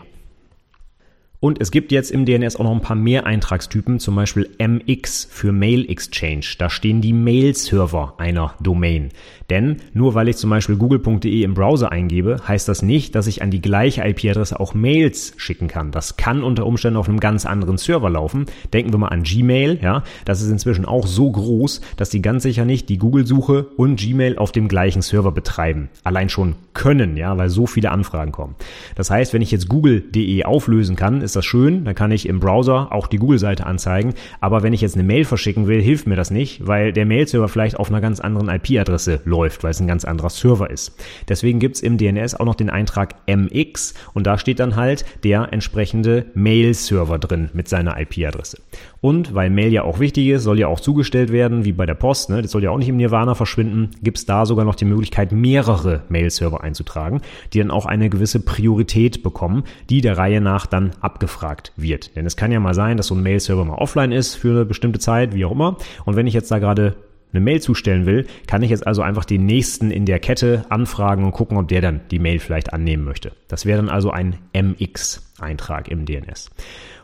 Und 1.44 1.60
es 1.60 1.72
gibt 1.72 1.92
jetzt 1.92 2.10
im 2.10 2.26
DNS 2.26 2.56
auch 2.56 2.64
noch 2.64 2.72
ein 2.72 2.80
paar 2.80 2.96
mehr 2.96 3.26
Eintragstypen, 3.26 4.00
zum 4.00 4.16
Beispiel 4.16 4.50
MX 4.60 5.28
für 5.30 5.52
Mail 5.52 5.90
Exchange. 5.90 6.46
Da 6.58 6.70
stehen 6.70 7.02
die 7.02 7.12
Mail-Server 7.12 8.14
einer 8.18 8.56
Domain. 8.62 9.10
Denn 9.54 9.78
nur 9.94 10.16
weil 10.16 10.30
ich 10.30 10.38
zum 10.38 10.50
Beispiel 10.50 10.78
google.de 10.78 11.44
im 11.44 11.54
Browser 11.54 11.92
eingebe, 11.92 12.38
heißt 12.48 12.68
das 12.68 12.82
nicht, 12.82 13.14
dass 13.14 13.28
ich 13.28 13.44
an 13.44 13.52
die 13.52 13.62
gleiche 13.62 14.02
IP-Adresse 14.02 14.60
auch 14.60 14.74
Mails 14.74 15.36
schicken 15.38 15.68
kann. 15.68 15.92
Das 15.92 16.18
kann 16.18 16.42
unter 16.42 16.66
Umständen 16.66 16.98
auf 16.98 17.08
einem 17.08 17.20
ganz 17.20 17.46
anderen 17.46 17.78
Server 17.78 18.10
laufen. 18.10 18.48
Denken 18.74 18.92
wir 18.92 18.98
mal 18.98 19.10
an 19.10 19.22
Gmail, 19.22 19.78
ja. 19.80 20.02
Das 20.26 20.42
ist 20.42 20.50
inzwischen 20.50 20.86
auch 20.86 21.06
so 21.06 21.32
groß, 21.32 21.82
dass 21.98 22.10
die 22.10 22.24
ganz 22.24 22.42
sicher 22.42 22.66
nicht 22.66 22.90
die 22.90 22.98
Google-Suche 22.98 23.68
und 23.78 24.00
Gmail 24.00 24.40
auf 24.40 24.52
dem 24.52 24.68
gleichen 24.68 25.04
Server 25.04 25.32
betreiben. 25.32 25.90
Allein 26.04 26.30
schon 26.30 26.56
können, 26.74 27.16
ja, 27.16 27.38
weil 27.38 27.50
so 27.50 27.68
viele 27.68 27.92
Anfragen 27.92 28.32
kommen. 28.32 28.56
Das 28.96 29.12
heißt, 29.12 29.36
wenn 29.36 29.44
ich 29.44 29.52
jetzt 29.52 29.70
google.de 29.70 30.46
auflösen 30.46 30.96
kann, 30.96 31.22
ist 31.22 31.36
das 31.36 31.46
schön. 31.46 31.86
Dann 31.86 31.94
kann 31.94 32.12
ich 32.12 32.28
im 32.28 32.40
Browser 32.40 32.92
auch 32.92 33.06
die 33.06 33.18
Google-Seite 33.18 33.68
anzeigen. 33.68 34.16
Aber 34.42 34.64
wenn 34.64 34.74
ich 34.74 34.82
jetzt 34.82 34.96
eine 34.96 35.04
Mail 35.04 35.26
verschicken 35.26 35.68
will, 35.68 35.80
hilft 35.80 36.08
mir 36.08 36.16
das 36.16 36.32
nicht, 36.32 36.66
weil 36.66 36.92
der 36.92 37.06
Mail-Server 37.06 37.50
vielleicht 37.50 37.78
auf 37.78 37.90
einer 37.90 38.02
ganz 38.02 38.20
anderen 38.20 38.50
IP-Adresse 38.50 39.22
läuft, 39.26 39.43
weil 39.44 39.72
es 39.72 39.80
ein 39.80 39.88
ganz 39.88 40.06
anderer 40.06 40.30
Server 40.30 40.70
ist. 40.70 40.94
Deswegen 41.28 41.60
gibt's 41.60 41.82
im 41.82 41.98
DNS 41.98 42.36
auch 42.36 42.46
noch 42.46 42.56
den 42.56 42.70
Eintrag 42.70 43.16
MX 43.28 43.94
und 44.14 44.28
da 44.28 44.38
steht 44.38 44.60
dann 44.60 44.76
halt 44.76 45.06
der 45.24 45.52
entsprechende 45.52 46.26
Mail-Server 46.34 47.20
drin 47.20 47.50
mit 47.54 47.68
seiner 47.68 48.00
IP-Adresse. 48.00 48.60
Und 49.02 49.34
weil 49.34 49.50
Mail 49.50 49.74
ja 49.74 49.84
auch 49.84 50.00
wichtig 50.00 50.30
ist, 50.30 50.44
soll 50.44 50.60
ja 50.60 50.68
auch 50.68 50.80
zugestellt 50.80 51.32
werden, 51.32 51.66
wie 51.66 51.74
bei 51.74 51.86
der 51.86 51.94
Post, 51.94 52.30
ne? 52.30 52.42
das 52.42 52.52
soll 52.52 52.64
ja 52.64 52.70
auch 52.70 52.78
nicht 52.78 52.88
im 52.88 52.96
Nirvana 52.96 53.36
verschwinden, 53.36 53.90
gibt's 54.02 54.26
da 54.26 54.46
sogar 54.46 54.64
noch 54.64 54.76
die 54.76 54.86
Möglichkeit, 54.86 55.34
mehrere 55.34 56.04
Mail-Server 56.08 56.64
einzutragen, 56.64 57.22
die 57.52 57.60
dann 57.60 57.70
auch 57.70 57.86
eine 57.86 58.10
gewisse 58.10 58.40
Priorität 58.40 59.22
bekommen, 59.22 59.64
die 59.90 60.00
der 60.00 60.18
Reihe 60.18 60.40
nach 60.40 60.66
dann 60.66 60.92
abgefragt 61.02 61.74
wird. 61.76 62.16
Denn 62.16 62.26
es 62.26 62.38
kann 62.38 62.54
ja 62.54 62.62
mal 62.62 62.74
sein, 62.74 62.96
dass 62.96 63.08
so 63.08 63.16
ein 63.16 63.24
Mail-Server 63.24 63.66
mal 63.66 63.76
offline 63.76 64.14
ist 64.14 64.36
für 64.36 64.52
eine 64.52 64.66
bestimmte 64.66 65.00
Zeit, 65.00 65.36
wie 65.36 65.44
auch 65.44 65.52
immer. 65.52 65.78
Und 66.06 66.16
wenn 66.16 66.28
ich 66.28 66.34
jetzt 66.34 66.50
da 66.52 66.60
gerade 66.60 66.96
eine 67.34 67.44
Mail 67.44 67.62
zustellen 67.62 68.06
will, 68.06 68.28
kann 68.48 68.62
ich 68.62 68.70
jetzt 68.70 68.86
also 68.86 69.02
einfach 69.02 69.26
den 69.26 69.46
nächsten 69.46 69.92
in 69.92 70.06
der 70.06 70.20
Kette 70.20 70.66
anfragen 70.70 71.24
und 71.24 71.32
gucken, 71.32 71.58
ob 71.58 71.68
der 71.68 71.82
dann 71.82 72.02
die 72.12 72.20
Mail 72.20 72.40
vielleicht 72.40 72.74
annehmen 72.74 73.04
möchte. 73.04 73.34
Das 73.48 73.66
wäre 73.66 73.78
dann 73.78 73.90
also 73.90 74.12
ein 74.12 74.38
MX-Eintrag 74.54 75.88
im 75.90 76.06
DNS. 76.06 76.52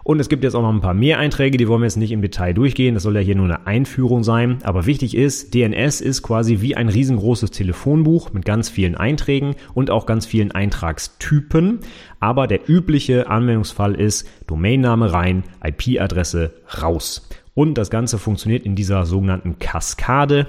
Und 0.09 0.19
es 0.19 0.27
gibt 0.27 0.43
jetzt 0.43 0.55
auch 0.55 0.63
noch 0.63 0.73
ein 0.73 0.81
paar 0.81 0.95
mehr 0.95 1.19
Einträge, 1.19 1.59
die 1.59 1.67
wollen 1.67 1.81
wir 1.81 1.85
jetzt 1.85 1.97
nicht 1.97 2.11
im 2.11 2.23
Detail 2.23 2.53
durchgehen. 2.53 2.95
Das 2.95 3.03
soll 3.03 3.13
ja 3.13 3.21
hier 3.21 3.35
nur 3.35 3.45
eine 3.45 3.67
Einführung 3.67 4.23
sein. 4.23 4.57
Aber 4.63 4.87
wichtig 4.87 5.15
ist, 5.15 5.53
DNS 5.53 6.01
ist 6.01 6.23
quasi 6.23 6.61
wie 6.61 6.75
ein 6.75 6.89
riesengroßes 6.89 7.51
Telefonbuch 7.51 8.33
mit 8.33 8.43
ganz 8.43 8.69
vielen 8.69 8.95
Einträgen 8.95 9.53
und 9.75 9.91
auch 9.91 10.07
ganz 10.07 10.25
vielen 10.25 10.51
Eintragstypen. 10.51 11.81
Aber 12.19 12.47
der 12.47 12.67
übliche 12.67 13.29
Anwendungsfall 13.29 13.93
ist 13.93 14.27
Domainname 14.47 15.13
rein, 15.13 15.43
IP-Adresse 15.63 16.53
raus. 16.81 17.29
Und 17.53 17.77
das 17.77 17.91
Ganze 17.91 18.17
funktioniert 18.17 18.65
in 18.65 18.73
dieser 18.73 19.05
sogenannten 19.05 19.59
Kaskade. 19.59 20.47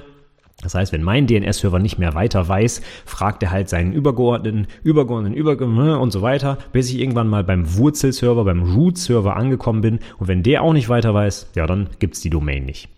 Das 0.63 0.75
heißt, 0.75 0.93
wenn 0.93 1.03
mein 1.03 1.27
DNS-Server 1.27 1.79
nicht 1.79 1.99
mehr 1.99 2.15
weiter 2.15 2.47
weiß, 2.47 2.83
fragt 3.07 3.43
er 3.43 3.51
halt 3.51 3.69
seinen 3.69 3.93
Übergeordneten, 3.93 4.67
Übergeordneten, 4.83 5.37
Übergeordneten 5.37 5.87
ne, 5.87 5.99
und 5.99 6.11
so 6.11 6.23
weiter, 6.23 6.59
bis 6.73 6.91
ich 6.91 6.99
irgendwann 6.99 7.29
mal 7.29 7.45
beim 7.45 7.77
Wurzelserver, 7.77 8.45
beim 8.45 8.63
Root-Server 8.63 9.37
angekommen 9.37 9.81
bin. 9.81 10.01
Und 10.19 10.29
wenn 10.29 10.43
der 10.43 10.63
auch 10.63 10.73
nicht 10.73 10.89
weiter 10.89 11.15
weiß, 11.15 11.51
ja, 11.55 11.67
dann 11.67 11.89
gibt's 11.99 12.21
die 12.21 12.31
Domain 12.31 12.65
nicht. 12.65 12.89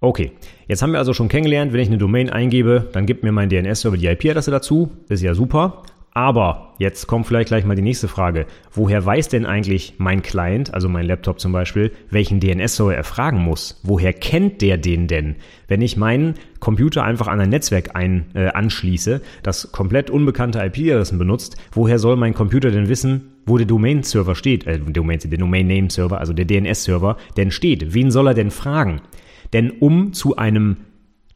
Okay, 0.00 0.32
jetzt 0.68 0.82
haben 0.82 0.92
wir 0.92 0.98
also 0.98 1.14
schon 1.14 1.28
kennengelernt, 1.28 1.72
wenn 1.72 1.80
ich 1.80 1.88
eine 1.88 1.98
Domain 1.98 2.30
eingebe, 2.30 2.90
dann 2.92 3.06
gibt 3.06 3.24
mir 3.24 3.32
mein 3.32 3.48
DNS-Server 3.48 3.96
die 3.96 4.06
IP-Adresse 4.06 4.50
dazu. 4.50 4.90
Ist 5.08 5.22
ja 5.22 5.34
super. 5.34 5.82
Aber 6.16 6.72
jetzt 6.78 7.08
kommt 7.08 7.26
vielleicht 7.26 7.48
gleich 7.48 7.66
mal 7.66 7.76
die 7.76 7.82
nächste 7.82 8.08
Frage. 8.08 8.46
Woher 8.72 9.04
weiß 9.04 9.28
denn 9.28 9.44
eigentlich 9.44 9.96
mein 9.98 10.22
Client, 10.22 10.72
also 10.72 10.88
mein 10.88 11.04
Laptop 11.04 11.38
zum 11.38 11.52
Beispiel, 11.52 11.92
welchen 12.08 12.40
DNS-Server 12.40 12.94
er 12.94 13.04
fragen 13.04 13.44
muss? 13.44 13.78
Woher 13.82 14.14
kennt 14.14 14.62
der 14.62 14.78
den 14.78 15.08
denn? 15.08 15.36
Wenn 15.68 15.82
ich 15.82 15.98
meinen 15.98 16.36
Computer 16.58 17.04
einfach 17.04 17.26
an 17.26 17.38
ein 17.38 17.50
Netzwerk 17.50 17.96
ein, 17.96 18.30
äh, 18.32 18.46
anschließe, 18.46 19.20
das 19.42 19.72
komplett 19.72 20.08
unbekannte 20.08 20.58
IP-Adressen 20.60 21.18
benutzt, 21.18 21.58
woher 21.72 21.98
soll 21.98 22.16
mein 22.16 22.32
Computer 22.32 22.70
denn 22.70 22.88
wissen, 22.88 23.32
wo 23.44 23.58
der 23.58 23.66
Domain-Server 23.66 24.34
steht, 24.34 24.66
äh, 24.66 24.78
Domain, 24.78 25.18
der 25.22 25.38
Domain-Name-Server, 25.38 26.18
also 26.18 26.32
der 26.32 26.46
DNS-Server, 26.46 27.18
denn 27.36 27.50
steht? 27.50 27.92
Wen 27.92 28.10
soll 28.10 28.28
er 28.28 28.34
denn 28.34 28.50
fragen? 28.50 29.02
Denn 29.52 29.70
um 29.70 30.14
zu 30.14 30.36
einem 30.36 30.78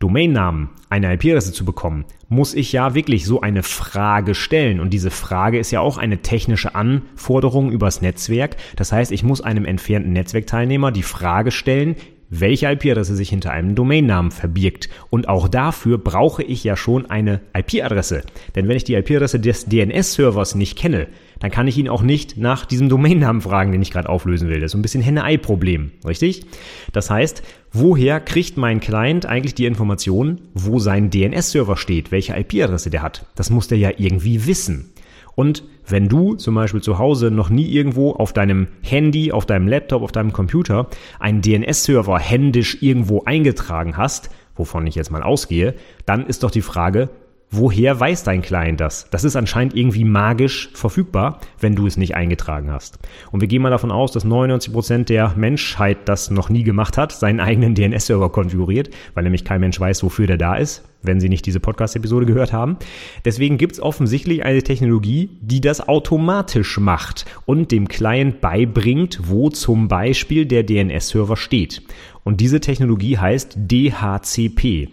Domainnamen, 0.01 0.71
eine 0.89 1.13
IP-Adresse 1.13 1.53
zu 1.53 1.67
bekommen, 1.67 2.07
muss 2.31 2.55
ich 2.55 2.73
ja 2.73 2.95
wirklich 2.95 3.27
so 3.27 3.43
eine 3.43 3.63
Frage 3.63 4.35
stellen. 4.35 4.81
Und 4.81 4.95
diese 4.95 5.11
Frage 5.11 5.59
ist 5.59 5.71
ja 5.71 5.81
auch 5.81 5.99
eine 5.99 6.23
technische 6.23 6.75
Anforderung 6.75 7.71
übers 7.71 8.01
Netzwerk. 8.01 8.57
Das 8.77 8.93
heißt, 8.93 9.13
ich 9.13 9.23
muss 9.23 9.43
einem 9.43 9.67
entfernten 9.67 10.15
Netzwerkteilnehmer 10.15 10.91
die 10.91 11.03
Frage 11.03 11.51
stellen, 11.51 11.97
welche 12.31 12.71
IP-Adresse 12.71 13.15
sich 13.15 13.29
hinter 13.29 13.51
einem 13.51 13.75
Domainnamen 13.75 14.31
verbirgt. 14.31 14.89
Und 15.11 15.29
auch 15.29 15.49
dafür 15.49 15.99
brauche 15.99 16.43
ich 16.43 16.65
ja 16.65 16.77
schon 16.77 17.11
eine 17.11 17.43
IP-Adresse. 17.55 18.23
Denn 18.55 18.69
wenn 18.69 18.77
ich 18.77 18.85
die 18.85 18.95
IP-Adresse 18.95 19.39
des 19.39 19.67
DNS-Servers 19.67 20.55
nicht 20.55 20.79
kenne, 20.79 21.09
dann 21.41 21.51
kann 21.51 21.67
ich 21.67 21.77
ihn 21.77 21.89
auch 21.89 22.03
nicht 22.03 22.37
nach 22.37 22.65
diesem 22.67 22.89
Domainnamen 22.89 23.43
fragen, 23.43 23.73
den 23.73 23.83
ich 23.83 23.91
gerade 23.91 24.09
auflösen 24.09 24.49
will. 24.49 24.61
Das 24.61 24.67
ist 24.67 24.73
so 24.73 24.79
ein 24.79 24.83
bisschen 24.83 25.03
Henne-Ei-Problem, 25.03 25.91
richtig? 26.07 26.47
Das 26.93 27.11
heißt, 27.11 27.43
woher 27.73 28.21
kriegt 28.21 28.57
mein 28.57 28.81
Client 28.81 29.27
eigentlich 29.27 29.55
die 29.55 29.67
Information, 29.67 30.43
wo 30.55 30.79
sein 30.79 31.11
DNS-Server 31.11 31.77
steht, 31.77 32.13
welche 32.13 32.37
IP-Adresse 32.37 32.91
der 32.91 33.03
hat? 33.03 33.27
Das 33.35 33.51
muss 33.51 33.69
der 33.69 33.79
ja 33.79 33.91
irgendwie 33.97 34.47
wissen. 34.47 34.93
Und 35.35 35.65
wenn 35.87 36.09
du 36.09 36.35
zum 36.35 36.55
Beispiel 36.55 36.83
zu 36.83 36.99
Hause 36.99 37.31
noch 37.31 37.49
nie 37.49 37.67
irgendwo 37.67 38.13
auf 38.13 38.33
deinem 38.33 38.69
Handy, 38.83 39.33
auf 39.33 39.47
deinem 39.47 39.67
Laptop, 39.67 40.03
auf 40.03 40.13
deinem 40.13 40.33
Computer 40.33 40.89
einen 41.19 41.41
DNS-Server 41.41 42.19
händisch 42.19 42.79
irgendwo 42.83 43.23
eingetragen 43.25 43.97
hast, 43.97 44.31
wovon 44.57 44.87
ich 44.87 44.95
jetzt 44.95 45.11
mal 45.11 45.23
ausgehe, 45.23 45.75
dann 46.05 46.27
ist 46.27 46.43
doch 46.43 46.51
die 46.51 46.61
Frage, 46.61 47.09
woher 47.51 47.99
weiß 47.99 48.23
dein 48.23 48.43
Client 48.43 48.81
das? 48.81 49.09
Das 49.11 49.25
ist 49.25 49.35
anscheinend 49.35 49.75
irgendwie 49.75 50.05
magisch 50.05 50.71
verfügbar, 50.75 51.41
wenn 51.59 51.75
du 51.75 51.87
es 51.87 51.97
nicht 51.97 52.15
eingetragen 52.15 52.71
hast. 52.71 52.99
Und 53.33 53.41
wir 53.41 53.49
gehen 53.49 53.63
mal 53.63 53.71
davon 53.71 53.91
aus, 53.91 54.13
dass 54.13 54.25
99 54.25 54.73
Prozent 54.73 55.09
der 55.09 55.35
Menschheit 55.37 55.99
das 56.09 56.31
noch 56.31 56.49
nie 56.49 56.63
gemacht 56.63 56.97
hat, 56.97 57.13
seinen 57.13 57.41
eigenen 57.41 57.75
DNS-Server 57.75 58.31
konfiguriert, 58.31 58.91
weil 59.15 59.25
nämlich 59.25 59.45
kein 59.45 59.61
Mensch 59.61 59.81
weiß, 59.81 60.03
wofür 60.05 60.29
der 60.29 60.37
da 60.37 60.55
ist, 60.55 60.85
wenn 61.03 61.19
sie 61.19 61.29
nicht 61.29 61.45
diese 61.45 61.61
Podcast-Episode 61.61 62.27
gehört 62.27 62.53
haben. 62.53 62.77
Deswegen 63.25 63.59
gibt 63.59 63.73
es 63.73 63.81
offensichtlich 63.81 64.45
eine 64.45 64.63
Technologie, 64.63 65.31
die 65.41 65.61
das 65.61 65.89
automatisch 65.89 66.79
macht 66.79 67.25
und 67.47 67.73
dem 67.73 67.89
Client 67.89 68.41
beibringt, 68.41 69.21
wo 69.25 69.51
zum 69.51 69.89
Beispiel 69.89 70.47
der 70.47 70.63
DNS-Server 70.63 71.37
steht. 71.37 71.83
Und 72.23 72.41
diese 72.41 72.61
Technologie 72.61 73.19
heißt 73.19 73.57
DHCP. 73.57 74.91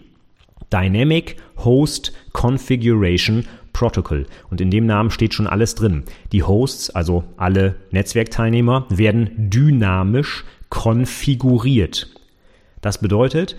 Dynamic 0.72 1.36
Host 1.64 2.12
Configuration 2.32 3.46
Protocol. 3.72 4.26
Und 4.50 4.60
in 4.60 4.70
dem 4.70 4.86
Namen 4.86 5.10
steht 5.10 5.34
schon 5.34 5.46
alles 5.46 5.74
drin. 5.74 6.04
Die 6.32 6.42
Hosts, 6.42 6.90
also 6.90 7.24
alle 7.36 7.76
Netzwerkteilnehmer, 7.90 8.86
werden 8.88 9.50
dynamisch 9.50 10.44
konfiguriert. 10.68 12.08
Das 12.80 12.98
bedeutet 12.98 13.56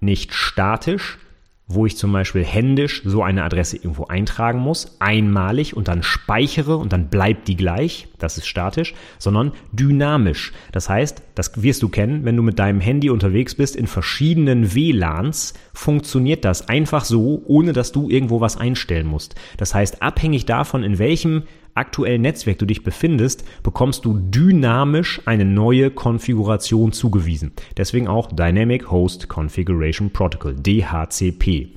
nicht 0.00 0.32
statisch, 0.32 1.18
wo 1.66 1.86
ich 1.86 1.96
zum 1.96 2.12
Beispiel 2.12 2.44
händisch 2.44 3.02
so 3.04 3.22
eine 3.22 3.44
Adresse 3.44 3.76
irgendwo 3.76 4.06
eintragen 4.06 4.58
muss, 4.58 4.96
einmalig 4.98 5.76
und 5.76 5.88
dann 5.88 6.02
speichere 6.02 6.76
und 6.76 6.92
dann 6.92 7.08
bleibt 7.08 7.48
die 7.48 7.56
gleich, 7.56 8.08
das 8.22 8.38
ist 8.38 8.46
statisch, 8.46 8.94
sondern 9.18 9.52
dynamisch. 9.72 10.52
Das 10.72 10.88
heißt, 10.88 11.22
das 11.34 11.62
wirst 11.62 11.82
du 11.82 11.88
kennen, 11.88 12.24
wenn 12.24 12.36
du 12.36 12.42
mit 12.42 12.58
deinem 12.58 12.80
Handy 12.80 13.10
unterwegs 13.10 13.54
bist 13.54 13.76
in 13.76 13.86
verschiedenen 13.86 14.74
WLANs, 14.74 15.54
funktioniert 15.72 16.44
das 16.44 16.68
einfach 16.68 17.04
so, 17.04 17.42
ohne 17.46 17.72
dass 17.72 17.92
du 17.92 18.08
irgendwo 18.08 18.40
was 18.40 18.56
einstellen 18.56 19.06
musst. 19.06 19.34
Das 19.56 19.74
heißt, 19.74 20.02
abhängig 20.02 20.46
davon, 20.46 20.84
in 20.84 20.98
welchem 20.98 21.44
aktuellen 21.74 22.22
Netzwerk 22.22 22.58
du 22.58 22.66
dich 22.66 22.82
befindest, 22.82 23.44
bekommst 23.62 24.04
du 24.04 24.18
dynamisch 24.18 25.20
eine 25.24 25.44
neue 25.44 25.90
Konfiguration 25.90 26.92
zugewiesen. 26.92 27.52
Deswegen 27.76 28.08
auch 28.08 28.30
Dynamic 28.32 28.90
Host 28.90 29.28
Configuration 29.28 30.10
Protocol, 30.10 30.54
DHCP. 30.54 31.68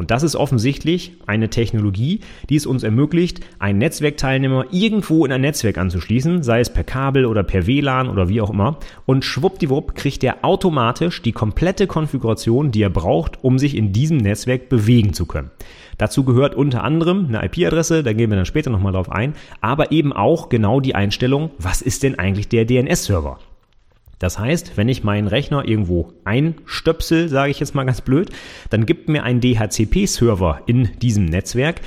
Und 0.00 0.10
das 0.10 0.22
ist 0.22 0.34
offensichtlich 0.34 1.12
eine 1.26 1.50
Technologie, 1.50 2.20
die 2.48 2.56
es 2.56 2.64
uns 2.64 2.84
ermöglicht, 2.84 3.40
einen 3.58 3.80
Netzwerkteilnehmer 3.80 4.64
irgendwo 4.70 5.26
in 5.26 5.32
ein 5.32 5.42
Netzwerk 5.42 5.76
anzuschließen, 5.76 6.42
sei 6.42 6.60
es 6.60 6.72
per 6.72 6.84
Kabel 6.84 7.26
oder 7.26 7.42
per 7.42 7.66
WLAN 7.66 8.08
oder 8.08 8.30
wie 8.30 8.40
auch 8.40 8.48
immer. 8.48 8.78
Und 9.04 9.26
schwuppdiwupp 9.26 9.94
kriegt 9.94 10.24
er 10.24 10.42
automatisch 10.42 11.20
die 11.20 11.32
komplette 11.32 11.86
Konfiguration, 11.86 12.70
die 12.70 12.80
er 12.80 12.88
braucht, 12.88 13.44
um 13.44 13.58
sich 13.58 13.76
in 13.76 13.92
diesem 13.92 14.16
Netzwerk 14.16 14.70
bewegen 14.70 15.12
zu 15.12 15.26
können. 15.26 15.50
Dazu 15.98 16.24
gehört 16.24 16.54
unter 16.54 16.82
anderem 16.82 17.26
eine 17.28 17.44
IP-Adresse, 17.44 18.02
da 18.02 18.14
gehen 18.14 18.30
wir 18.30 18.36
dann 18.36 18.46
später 18.46 18.70
nochmal 18.70 18.94
drauf 18.94 19.12
ein, 19.12 19.34
aber 19.60 19.92
eben 19.92 20.14
auch 20.14 20.48
genau 20.48 20.80
die 20.80 20.94
Einstellung, 20.94 21.50
was 21.58 21.82
ist 21.82 22.04
denn 22.04 22.18
eigentlich 22.18 22.48
der 22.48 22.64
DNS-Server? 22.64 23.38
Das 24.20 24.38
heißt, 24.38 24.76
wenn 24.76 24.88
ich 24.88 25.02
meinen 25.02 25.26
Rechner 25.26 25.66
irgendwo 25.66 26.12
einstöpsel, 26.24 27.28
sage 27.28 27.50
ich 27.50 27.58
jetzt 27.58 27.74
mal 27.74 27.84
ganz 27.84 28.02
blöd, 28.02 28.30
dann 28.68 28.86
gibt 28.86 29.08
mir 29.08 29.24
ein 29.24 29.40
DHCP-Server 29.40 30.60
in 30.66 30.90
diesem 31.00 31.24
Netzwerk 31.24 31.80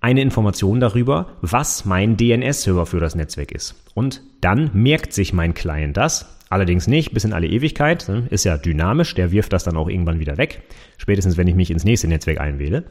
eine 0.00 0.22
Information 0.22 0.80
darüber, 0.80 1.36
was 1.42 1.84
mein 1.84 2.16
DNS-Server 2.16 2.86
für 2.86 3.00
das 3.00 3.16
Netzwerk 3.16 3.52
ist. 3.52 3.74
Und 3.92 4.22
dann 4.40 4.70
merkt 4.72 5.12
sich 5.12 5.32
mein 5.32 5.52
Client 5.52 5.96
das, 5.96 6.39
Allerdings 6.52 6.88
nicht 6.88 7.14
bis 7.14 7.24
in 7.24 7.32
alle 7.32 7.46
Ewigkeit. 7.46 8.08
Ne? 8.08 8.26
Ist 8.28 8.42
ja 8.42 8.58
dynamisch, 8.58 9.14
der 9.14 9.30
wirft 9.30 9.52
das 9.52 9.62
dann 9.62 9.76
auch 9.76 9.88
irgendwann 9.88 10.18
wieder 10.18 10.36
weg. 10.36 10.62
Spätestens, 10.98 11.36
wenn 11.36 11.46
ich 11.46 11.54
mich 11.54 11.70
ins 11.70 11.84
nächste 11.84 12.08
Netzwerk 12.08 12.40
einwähle. 12.40 12.82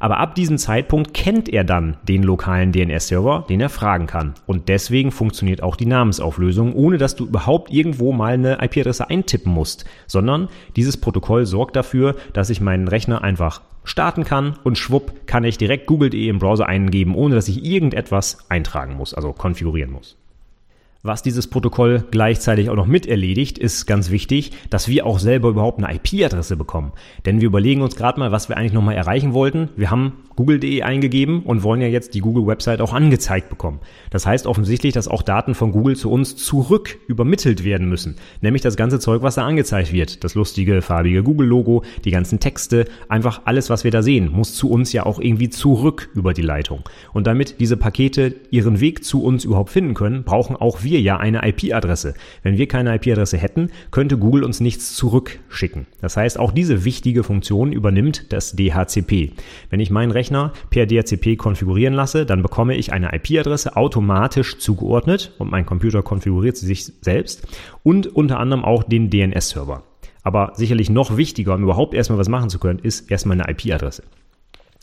Aber 0.00 0.18
ab 0.18 0.34
diesem 0.34 0.58
Zeitpunkt 0.58 1.14
kennt 1.14 1.48
er 1.48 1.62
dann 1.62 1.96
den 2.02 2.24
lokalen 2.24 2.72
DNS-Server, 2.72 3.46
den 3.48 3.60
er 3.60 3.68
fragen 3.68 4.08
kann. 4.08 4.34
Und 4.46 4.68
deswegen 4.68 5.12
funktioniert 5.12 5.62
auch 5.62 5.76
die 5.76 5.86
Namensauflösung, 5.86 6.74
ohne 6.74 6.98
dass 6.98 7.14
du 7.14 7.24
überhaupt 7.24 7.72
irgendwo 7.72 8.12
mal 8.12 8.34
eine 8.34 8.58
IP-Adresse 8.60 9.08
eintippen 9.08 9.52
musst. 9.52 9.84
Sondern 10.08 10.48
dieses 10.74 10.96
Protokoll 10.96 11.46
sorgt 11.46 11.76
dafür, 11.76 12.16
dass 12.32 12.50
ich 12.50 12.60
meinen 12.60 12.88
Rechner 12.88 13.22
einfach 13.22 13.62
starten 13.84 14.24
kann 14.24 14.58
und 14.64 14.76
schwupp 14.76 15.26
kann 15.26 15.44
ich 15.44 15.56
direkt 15.56 15.86
google.de 15.86 16.26
im 16.26 16.40
Browser 16.40 16.66
eingeben, 16.66 17.14
ohne 17.14 17.36
dass 17.36 17.46
ich 17.46 17.64
irgendetwas 17.64 18.38
eintragen 18.50 18.94
muss, 18.94 19.14
also 19.14 19.32
konfigurieren 19.32 19.92
muss. 19.92 20.16
Was 21.06 21.20
dieses 21.20 21.48
Protokoll 21.48 22.02
gleichzeitig 22.10 22.70
auch 22.70 22.76
noch 22.76 22.86
mit 22.86 23.04
erledigt, 23.04 23.58
ist 23.58 23.84
ganz 23.84 24.08
wichtig, 24.08 24.52
dass 24.70 24.88
wir 24.88 25.04
auch 25.04 25.18
selber 25.18 25.50
überhaupt 25.50 25.84
eine 25.84 25.94
IP-Adresse 25.94 26.56
bekommen. 26.56 26.92
Denn 27.26 27.42
wir 27.42 27.48
überlegen 27.48 27.82
uns 27.82 27.94
gerade 27.94 28.18
mal, 28.18 28.32
was 28.32 28.48
wir 28.48 28.56
eigentlich 28.56 28.72
nochmal 28.72 28.94
erreichen 28.94 29.34
wollten. 29.34 29.68
Wir 29.76 29.90
haben 29.90 30.14
google.de 30.36 30.80
eingegeben 30.80 31.42
und 31.42 31.62
wollen 31.62 31.82
ja 31.82 31.88
jetzt 31.88 32.14
die 32.14 32.20
Google-Website 32.20 32.80
auch 32.80 32.94
angezeigt 32.94 33.50
bekommen. 33.50 33.80
Das 34.08 34.24
heißt 34.24 34.46
offensichtlich, 34.46 34.94
dass 34.94 35.06
auch 35.06 35.20
Daten 35.20 35.54
von 35.54 35.72
Google 35.72 35.94
zu 35.94 36.10
uns 36.10 36.36
zurück 36.36 36.98
übermittelt 37.06 37.64
werden 37.64 37.88
müssen. 37.88 38.16
Nämlich 38.40 38.62
das 38.62 38.76
ganze 38.76 38.98
Zeug, 38.98 39.20
was 39.20 39.34
da 39.34 39.44
angezeigt 39.46 39.92
wird. 39.92 40.24
Das 40.24 40.34
lustige, 40.34 40.80
farbige 40.80 41.22
Google-Logo, 41.22 41.84
die 42.06 42.12
ganzen 42.12 42.40
Texte, 42.40 42.86
einfach 43.10 43.42
alles, 43.44 43.68
was 43.68 43.84
wir 43.84 43.90
da 43.90 44.02
sehen, 44.02 44.32
muss 44.32 44.54
zu 44.54 44.70
uns 44.70 44.92
ja 44.94 45.04
auch 45.04 45.20
irgendwie 45.20 45.50
zurück 45.50 46.08
über 46.14 46.32
die 46.32 46.40
Leitung. 46.40 46.80
Und 47.12 47.26
damit 47.26 47.60
diese 47.60 47.76
Pakete 47.76 48.34
ihren 48.50 48.80
Weg 48.80 49.04
zu 49.04 49.22
uns 49.22 49.44
überhaupt 49.44 49.70
finden 49.70 49.92
können, 49.92 50.24
brauchen 50.24 50.56
auch 50.56 50.82
wir 50.82 50.93
wir 50.94 51.00
ja 51.00 51.16
eine 51.16 51.46
IP-Adresse. 51.46 52.14
Wenn 52.44 52.56
wir 52.56 52.68
keine 52.68 52.94
IP-Adresse 52.94 53.36
hätten, 53.36 53.70
könnte 53.90 54.16
Google 54.16 54.44
uns 54.44 54.60
nichts 54.60 54.94
zurückschicken. 54.94 55.86
Das 56.00 56.16
heißt, 56.16 56.38
auch 56.38 56.52
diese 56.52 56.84
wichtige 56.84 57.24
Funktion 57.24 57.72
übernimmt 57.72 58.32
das 58.32 58.54
DHCP. 58.54 59.32
Wenn 59.70 59.80
ich 59.80 59.90
meinen 59.90 60.12
Rechner 60.12 60.52
per 60.70 60.86
DHCP 60.86 61.36
konfigurieren 61.36 61.94
lasse, 61.94 62.26
dann 62.26 62.42
bekomme 62.42 62.76
ich 62.76 62.92
eine 62.92 63.12
IP-Adresse 63.12 63.76
automatisch 63.76 64.58
zugeordnet 64.58 65.32
und 65.38 65.50
mein 65.50 65.66
Computer 65.66 66.04
konfiguriert 66.04 66.56
sie 66.56 66.66
sich 66.66 66.92
selbst 67.00 67.44
und 67.82 68.06
unter 68.06 68.38
anderem 68.38 68.64
auch 68.64 68.84
den 68.84 69.10
DNS-Server. 69.10 69.82
Aber 70.22 70.52
sicherlich 70.54 70.90
noch 70.90 71.16
wichtiger, 71.16 71.54
um 71.54 71.64
überhaupt 71.64 71.92
erstmal 71.92 72.20
was 72.20 72.28
machen 72.28 72.50
zu 72.50 72.60
können, 72.60 72.78
ist 72.78 73.10
erstmal 73.10 73.40
eine 73.40 73.50
IP-Adresse. 73.50 74.04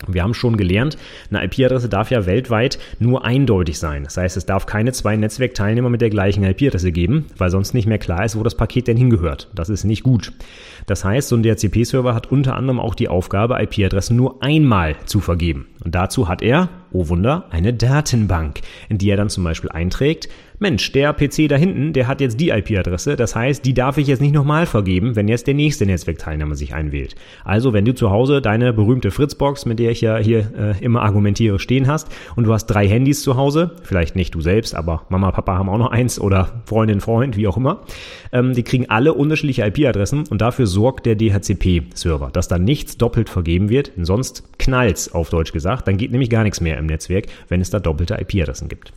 Wir 0.07 0.23
haben 0.23 0.33
schon 0.33 0.57
gelernt, 0.57 0.97
eine 1.29 1.43
IP-Adresse 1.45 1.89
darf 1.89 2.11
ja 2.11 2.25
weltweit 2.25 2.79
nur 2.99 3.25
eindeutig 3.25 3.79
sein. 3.79 4.03
Das 4.03 4.17
heißt, 4.17 4.37
es 4.37 4.45
darf 4.45 4.65
keine 4.65 4.91
zwei 4.91 5.15
Netzwerkteilnehmer 5.15 5.89
mit 5.89 6.01
der 6.01 6.09
gleichen 6.09 6.43
IP-Adresse 6.43 6.91
geben, 6.91 7.27
weil 7.37 7.49
sonst 7.49 7.73
nicht 7.73 7.87
mehr 7.87 7.97
klar 7.97 8.25
ist, 8.25 8.37
wo 8.37 8.43
das 8.43 8.55
Paket 8.55 8.87
denn 8.87 8.97
hingehört. 8.97 9.49
Das 9.53 9.69
ist 9.69 9.83
nicht 9.83 10.03
gut. 10.03 10.33
Das 10.87 11.05
heißt, 11.05 11.27
so 11.27 11.35
ein 11.35 11.43
DHCP-Server 11.43 12.15
hat 12.15 12.31
unter 12.31 12.55
anderem 12.55 12.79
auch 12.79 12.95
die 12.95 13.07
Aufgabe, 13.07 13.61
IP-Adressen 13.61 14.15
nur 14.15 14.41
einmal 14.41 14.95
zu 15.05 15.19
vergeben. 15.19 15.67
Und 15.83 15.95
dazu 15.95 16.27
hat 16.27 16.41
er, 16.41 16.69
oh 16.91 17.07
Wunder, 17.07 17.45
eine 17.49 17.73
Datenbank, 17.73 18.61
in 18.89 18.97
die 18.97 19.09
er 19.09 19.17
dann 19.17 19.29
zum 19.29 19.43
Beispiel 19.43 19.69
einträgt, 19.69 20.29
Mensch, 20.61 20.91
der 20.91 21.11
PC 21.11 21.49
da 21.49 21.55
hinten, 21.55 21.91
der 21.91 22.07
hat 22.07 22.21
jetzt 22.21 22.39
die 22.39 22.49
IP-Adresse, 22.49 23.15
das 23.15 23.35
heißt, 23.35 23.65
die 23.65 23.73
darf 23.73 23.97
ich 23.97 24.05
jetzt 24.05 24.21
nicht 24.21 24.35
nochmal 24.35 24.67
vergeben, 24.67 25.15
wenn 25.15 25.27
jetzt 25.27 25.47
der 25.47 25.55
nächste 25.55 25.87
Netzwerkteilnehmer 25.87 26.53
sich 26.53 26.75
einwählt. 26.75 27.15
Also, 27.43 27.73
wenn 27.73 27.83
du 27.83 27.95
zu 27.95 28.11
Hause 28.11 28.43
deine 28.43 28.71
berühmte 28.71 29.09
Fritzbox, 29.09 29.65
mit 29.65 29.79
der 29.79 29.89
ich 29.89 30.01
ja 30.01 30.17
hier 30.17 30.51
äh, 30.55 30.85
immer 30.85 31.01
argumentiere, 31.01 31.57
stehen 31.57 31.87
hast 31.87 32.09
und 32.35 32.43
du 32.43 32.53
hast 32.53 32.67
drei 32.67 32.87
Handys 32.87 33.23
zu 33.23 33.37
Hause, 33.37 33.71
vielleicht 33.81 34.15
nicht 34.15 34.35
du 34.35 34.41
selbst, 34.41 34.75
aber 34.75 35.01
Mama, 35.09 35.31
Papa 35.31 35.57
haben 35.57 35.67
auch 35.67 35.79
noch 35.79 35.89
eins 35.89 36.21
oder 36.21 36.61
Freundin, 36.65 37.01
Freund, 37.01 37.37
wie 37.37 37.47
auch 37.47 37.57
immer, 37.57 37.81
ähm, 38.31 38.53
die 38.53 38.61
kriegen 38.61 38.87
alle 38.87 39.15
unterschiedliche 39.15 39.65
IP-Adressen 39.65 40.27
und 40.29 40.41
dafür 40.41 40.67
sorgt 40.67 41.07
der 41.07 41.15
DHCP-Server, 41.15 42.29
dass 42.31 42.47
da 42.47 42.59
nichts 42.59 42.99
doppelt 42.99 43.29
vergeben 43.29 43.69
wird, 43.69 43.93
sonst 43.97 44.43
knallt's 44.59 45.11
auf 45.11 45.31
Deutsch 45.31 45.53
gesagt, 45.53 45.87
dann 45.87 45.97
geht 45.97 46.11
nämlich 46.11 46.29
gar 46.29 46.43
nichts 46.43 46.61
mehr 46.61 46.77
im 46.77 46.85
Netzwerk, 46.85 47.25
wenn 47.47 47.61
es 47.61 47.71
da 47.71 47.79
doppelte 47.79 48.13
IP-Adressen 48.21 48.69
gibt. 48.69 48.93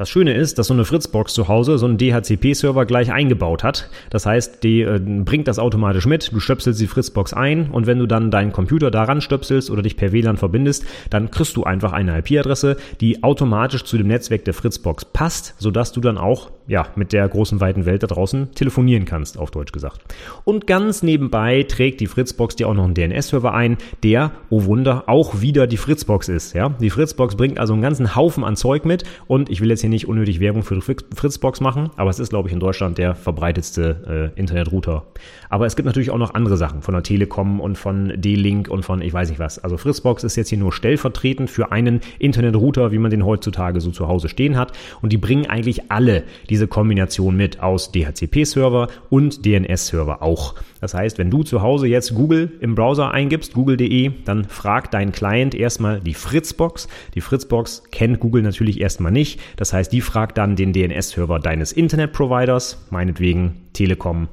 Das 0.00 0.08
Schöne 0.08 0.32
ist, 0.32 0.58
dass 0.58 0.68
so 0.68 0.72
eine 0.72 0.86
Fritzbox 0.86 1.34
zu 1.34 1.46
Hause 1.46 1.76
so 1.76 1.84
einen 1.84 1.98
DHCP-Server 1.98 2.86
gleich 2.86 3.12
eingebaut 3.12 3.62
hat. 3.62 3.90
Das 4.08 4.24
heißt, 4.24 4.64
die 4.64 4.80
äh, 4.80 4.98
bringt 4.98 5.46
das 5.46 5.58
automatisch 5.58 6.06
mit. 6.06 6.32
Du 6.32 6.40
stöpselst 6.40 6.80
die 6.80 6.86
Fritzbox 6.86 7.34
ein 7.34 7.70
und 7.70 7.86
wenn 7.86 7.98
du 7.98 8.06
dann 8.06 8.30
deinen 8.30 8.50
Computer 8.50 8.90
daran 8.90 9.20
stöpselst 9.20 9.70
oder 9.70 9.82
dich 9.82 9.98
per 9.98 10.10
WLAN 10.10 10.38
verbindest, 10.38 10.86
dann 11.10 11.30
kriegst 11.30 11.54
du 11.54 11.64
einfach 11.64 11.92
eine 11.92 12.16
IP-Adresse, 12.16 12.78
die 13.02 13.22
automatisch 13.22 13.84
zu 13.84 13.98
dem 13.98 14.06
Netzwerk 14.06 14.46
der 14.46 14.54
Fritzbox 14.54 15.04
passt, 15.04 15.54
sodass 15.58 15.92
du 15.92 16.00
dann 16.00 16.16
auch 16.16 16.50
ja, 16.70 16.86
mit 16.94 17.12
der 17.12 17.28
großen 17.28 17.60
weiten 17.60 17.84
Welt 17.84 18.04
da 18.04 18.06
draußen 18.06 18.52
telefonieren 18.54 19.04
kannst, 19.04 19.36
auf 19.36 19.50
Deutsch 19.50 19.72
gesagt. 19.72 20.00
Und 20.44 20.68
ganz 20.68 21.02
nebenbei 21.02 21.64
trägt 21.64 22.00
die 22.00 22.06
Fritzbox 22.06 22.56
dir 22.56 22.68
auch 22.68 22.74
noch 22.74 22.84
einen 22.84 22.94
DNS-Server 22.94 23.52
ein, 23.52 23.76
der, 24.04 24.30
oh 24.50 24.64
Wunder, 24.64 25.04
auch 25.08 25.40
wieder 25.40 25.66
die 25.66 25.76
Fritzbox 25.76 26.28
ist. 26.28 26.54
Ja? 26.54 26.68
Die 26.80 26.88
Fritzbox 26.88 27.34
bringt 27.34 27.58
also 27.58 27.72
einen 27.72 27.82
ganzen 27.82 28.14
Haufen 28.14 28.44
an 28.44 28.54
Zeug 28.54 28.84
mit 28.84 29.02
und 29.26 29.50
ich 29.50 29.60
will 29.60 29.68
jetzt 29.68 29.80
hier 29.80 29.89
nicht 29.90 30.08
unnötig 30.08 30.40
Werbung 30.40 30.62
für 30.62 30.80
Fritzbox 30.80 31.60
machen, 31.60 31.90
aber 31.96 32.10
es 32.10 32.18
ist, 32.18 32.30
glaube 32.30 32.48
ich, 32.48 32.54
in 32.54 32.60
Deutschland 32.60 32.98
der 32.98 33.14
verbreitetste 33.14 34.32
äh, 34.34 34.40
Internetrouter. 34.40 35.04
Aber 35.48 35.66
es 35.66 35.76
gibt 35.76 35.86
natürlich 35.86 36.10
auch 36.10 36.18
noch 36.18 36.34
andere 36.34 36.56
Sachen 36.56 36.80
von 36.80 36.94
der 36.94 37.02
Telekom 37.02 37.60
und 37.60 37.76
von 37.76 38.12
D-Link 38.16 38.68
und 38.68 38.84
von 38.84 39.02
ich 39.02 39.12
weiß 39.12 39.28
nicht 39.28 39.38
was. 39.38 39.58
Also 39.58 39.76
Fritzbox 39.76 40.24
ist 40.24 40.36
jetzt 40.36 40.48
hier 40.48 40.58
nur 40.58 40.72
stellvertretend 40.72 41.50
für 41.50 41.72
einen 41.72 42.00
Internetrouter, 42.18 42.92
wie 42.92 42.98
man 42.98 43.10
den 43.10 43.26
heutzutage 43.26 43.80
so 43.80 43.90
zu 43.90 44.08
Hause 44.08 44.28
stehen 44.28 44.56
hat 44.56 44.72
und 45.02 45.12
die 45.12 45.18
bringen 45.18 45.46
eigentlich 45.46 45.90
alle 45.90 46.24
diese 46.48 46.66
Kombination 46.66 47.36
mit 47.36 47.60
aus 47.60 47.92
DHCP-Server 47.92 48.88
und 49.10 49.44
DNS-Server 49.44 50.22
auch. 50.22 50.54
Das 50.80 50.94
heißt, 50.94 51.18
wenn 51.18 51.30
du 51.30 51.42
zu 51.42 51.62
Hause 51.62 51.86
jetzt 51.86 52.14
Google 52.14 52.52
im 52.60 52.74
Browser 52.74 53.10
eingibst, 53.10 53.52
google.de, 53.52 54.12
dann 54.24 54.44
fragt 54.44 54.94
dein 54.94 55.12
Client 55.12 55.54
erstmal 55.54 56.00
die 56.00 56.14
Fritzbox. 56.14 56.88
Die 57.14 57.20
Fritzbox 57.20 57.82
kennt 57.90 58.20
Google 58.20 58.42
natürlich 58.42 58.80
erstmal 58.80 59.12
nicht. 59.12 59.40
Das 59.56 59.72
heißt, 59.72 59.79
die 59.88 60.00
fragt 60.00 60.38
dann 60.38 60.56
den 60.56 60.72
DNS-Server 60.72 61.38
deines 61.38 61.72
Internet-Providers, 61.72 62.86
meinetwegen 62.90 63.68
Telekom, 63.72 64.28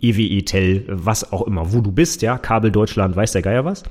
EWE 0.00 0.44
Tel, 0.44 0.84
was 0.88 1.32
auch 1.32 1.42
immer, 1.46 1.72
wo 1.72 1.80
du 1.80 1.90
bist, 1.90 2.22
ja, 2.22 2.38
Kabel 2.38 2.70
Deutschland, 2.70 3.16
weiß 3.16 3.32
der 3.32 3.42
Geier 3.42 3.64
was. 3.64 3.82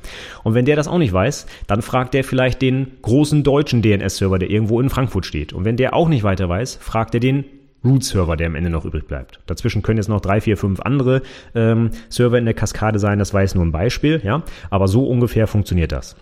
Und 0.43 0.53
wenn 0.53 0.65
der 0.65 0.75
das 0.75 0.87
auch 0.87 0.97
nicht 0.97 1.13
weiß, 1.13 1.45
dann 1.67 1.81
fragt 1.81 2.13
der 2.13 2.23
vielleicht 2.23 2.61
den 2.61 2.87
großen 3.01 3.43
deutschen 3.43 3.81
DNS-Server, 3.81 4.39
der 4.39 4.49
irgendwo 4.49 4.79
in 4.79 4.89
Frankfurt 4.89 5.25
steht. 5.25 5.53
Und 5.53 5.65
wenn 5.65 5.77
der 5.77 5.93
auch 5.93 6.07
nicht 6.07 6.23
weiter 6.23 6.47
weiß, 6.47 6.75
fragt 6.75 7.13
er 7.13 7.19
den 7.19 7.45
Root-Server, 7.83 8.37
der 8.37 8.47
am 8.47 8.55
Ende 8.55 8.69
noch 8.69 8.85
übrig 8.85 9.07
bleibt. 9.07 9.39
Dazwischen 9.45 9.81
können 9.81 9.97
jetzt 9.97 10.07
noch 10.07 10.21
drei, 10.21 10.39
vier, 10.39 10.55
fünf 10.55 10.79
andere 10.79 11.21
ähm, 11.53 11.91
Server 12.09 12.37
in 12.37 12.45
der 12.45 12.53
Kaskade 12.53 12.97
sein, 12.99 13.19
das 13.19 13.33
war 13.33 13.41
jetzt 13.41 13.55
nur 13.55 13.65
ein 13.65 13.73
Beispiel, 13.73 14.21
ja. 14.23 14.43
Aber 14.69 14.87
so 14.87 15.05
ungefähr 15.05 15.47
funktioniert 15.47 15.91
das. 15.91 16.15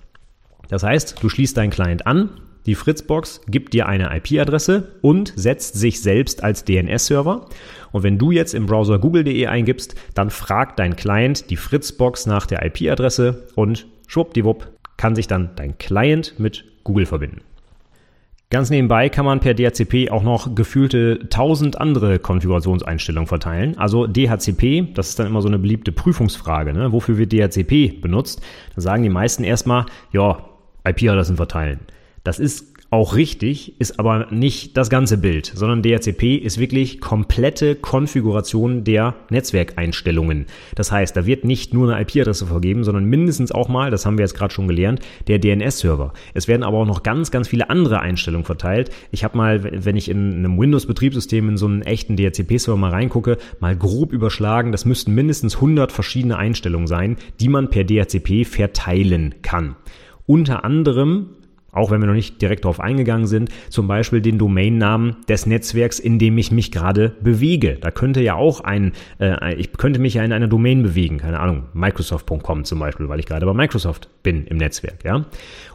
Das 0.69 0.83
heißt, 0.83 1.21
du 1.21 1.29
schließt 1.29 1.55
deinen 1.57 1.69
Client 1.69 2.07
an, 2.07 2.29
die 2.65 2.75
Fritzbox 2.75 3.41
gibt 3.47 3.73
dir 3.73 3.87
eine 3.87 4.15
IP-Adresse 4.15 4.99
und 5.01 5.33
setzt 5.35 5.75
sich 5.75 6.01
selbst 6.01 6.43
als 6.43 6.63
DNS-Server. 6.63 7.47
Und 7.91 8.03
wenn 8.03 8.17
du 8.17 8.31
jetzt 8.31 8.53
im 8.53 8.67
Browser 8.67 8.99
google.de 8.99 9.47
eingibst, 9.47 9.95
dann 10.13 10.29
fragt 10.29 10.79
dein 10.79 10.95
Client 10.95 11.49
die 11.49 11.57
Fritzbox 11.57 12.25
nach 12.25 12.45
der 12.45 12.65
IP-Adresse 12.65 13.47
und 13.55 13.87
schwuppdiwupp 14.07 14.71
kann 14.97 15.15
sich 15.15 15.27
dann 15.27 15.51
dein 15.55 15.77
Client 15.77 16.35
mit 16.37 16.65
Google 16.83 17.05
verbinden. 17.05 17.41
Ganz 18.51 18.69
nebenbei 18.69 19.07
kann 19.07 19.23
man 19.23 19.39
per 19.39 19.53
DHCP 19.53 20.11
auch 20.11 20.23
noch 20.23 20.55
gefühlte 20.55 21.29
tausend 21.29 21.79
andere 21.79 22.19
Konfigurationseinstellungen 22.19 23.27
verteilen. 23.27 23.77
Also 23.77 24.07
DHCP, 24.07 24.93
das 24.93 25.09
ist 25.09 25.19
dann 25.19 25.27
immer 25.27 25.41
so 25.41 25.47
eine 25.47 25.57
beliebte 25.57 25.93
Prüfungsfrage. 25.93 26.73
Ne? 26.73 26.91
Wofür 26.91 27.17
wird 27.17 27.31
DHCP 27.31 28.01
benutzt? 28.01 28.41
Da 28.75 28.81
sagen 28.81 29.03
die 29.03 29.09
meisten 29.09 29.45
erstmal, 29.45 29.85
ja, 30.11 30.45
IP-Adressen 30.83 31.37
verteilen. 31.37 31.79
Das 32.23 32.39
ist 32.39 32.71
auch 32.91 33.15
richtig, 33.15 33.79
ist 33.79 33.99
aber 33.99 34.27
nicht 34.31 34.75
das 34.75 34.89
ganze 34.89 35.17
Bild, 35.17 35.45
sondern 35.55 35.81
DHCP 35.81 36.35
ist 36.35 36.59
wirklich 36.59 36.99
komplette 36.99 37.75
Konfiguration 37.75 38.83
der 38.83 39.15
Netzwerkeinstellungen. 39.29 40.45
Das 40.75 40.91
heißt, 40.91 41.15
da 41.15 41.25
wird 41.25 41.45
nicht 41.45 41.73
nur 41.73 41.89
eine 41.89 42.01
IP-Adresse 42.01 42.45
vergeben, 42.45 42.83
sondern 42.83 43.05
mindestens 43.05 43.53
auch 43.53 43.69
mal, 43.69 43.91
das 43.91 44.05
haben 44.05 44.17
wir 44.17 44.25
jetzt 44.25 44.33
gerade 44.33 44.53
schon 44.53 44.67
gelernt, 44.67 44.99
der 45.27 45.39
DNS-Server. 45.39 46.11
Es 46.33 46.49
werden 46.49 46.63
aber 46.63 46.79
auch 46.79 46.85
noch 46.85 47.01
ganz, 47.01 47.31
ganz 47.31 47.47
viele 47.47 47.69
andere 47.69 48.01
Einstellungen 48.01 48.45
verteilt. 48.45 48.91
Ich 49.09 49.23
habe 49.23 49.37
mal, 49.37 49.85
wenn 49.85 49.95
ich 49.95 50.09
in 50.09 50.33
einem 50.33 50.59
Windows-Betriebssystem 50.59 51.47
in 51.47 51.57
so 51.57 51.67
einen 51.67 51.83
echten 51.83 52.17
DHCP-Server 52.17 52.77
mal 52.77 52.91
reingucke, 52.91 53.37
mal 53.61 53.77
grob 53.77 54.11
überschlagen, 54.11 54.73
das 54.73 54.83
müssten 54.83 55.15
mindestens 55.15 55.55
100 55.55 55.93
verschiedene 55.93 56.35
Einstellungen 56.35 56.87
sein, 56.87 57.15
die 57.39 57.47
man 57.47 57.69
per 57.69 57.85
DHCP 57.85 58.43
verteilen 58.43 59.35
kann. 59.41 59.77
Unter 60.25 60.65
anderem 60.65 61.29
auch 61.71 61.91
wenn 61.91 62.01
wir 62.01 62.07
noch 62.07 62.13
nicht 62.13 62.41
direkt 62.41 62.65
darauf 62.65 62.79
eingegangen 62.79 63.27
sind, 63.27 63.49
zum 63.69 63.87
Beispiel 63.87 64.21
den 64.21 64.37
Domainnamen 64.37 65.17
des 65.27 65.45
Netzwerks, 65.45 65.99
in 65.99 66.19
dem 66.19 66.37
ich 66.37 66.51
mich 66.51 66.71
gerade 66.71 67.15
bewege. 67.21 67.77
Da 67.79 67.91
könnte 67.91 68.21
ja 68.21 68.35
auch 68.35 68.61
ein, 68.61 68.93
äh, 69.19 69.55
ich 69.55 69.73
könnte 69.73 69.99
mich 69.99 70.15
ja 70.15 70.23
in 70.23 70.33
einer 70.33 70.47
Domain 70.47 70.83
bewegen, 70.83 71.17
keine 71.17 71.39
Ahnung, 71.39 71.63
Microsoft.com 71.73 72.65
zum 72.65 72.79
Beispiel, 72.79 73.09
weil 73.09 73.19
ich 73.19 73.25
gerade 73.25 73.45
bei 73.45 73.53
Microsoft 73.53 74.09
bin 74.23 74.45
im 74.45 74.57
Netzwerk, 74.57 75.03
ja. 75.03 75.25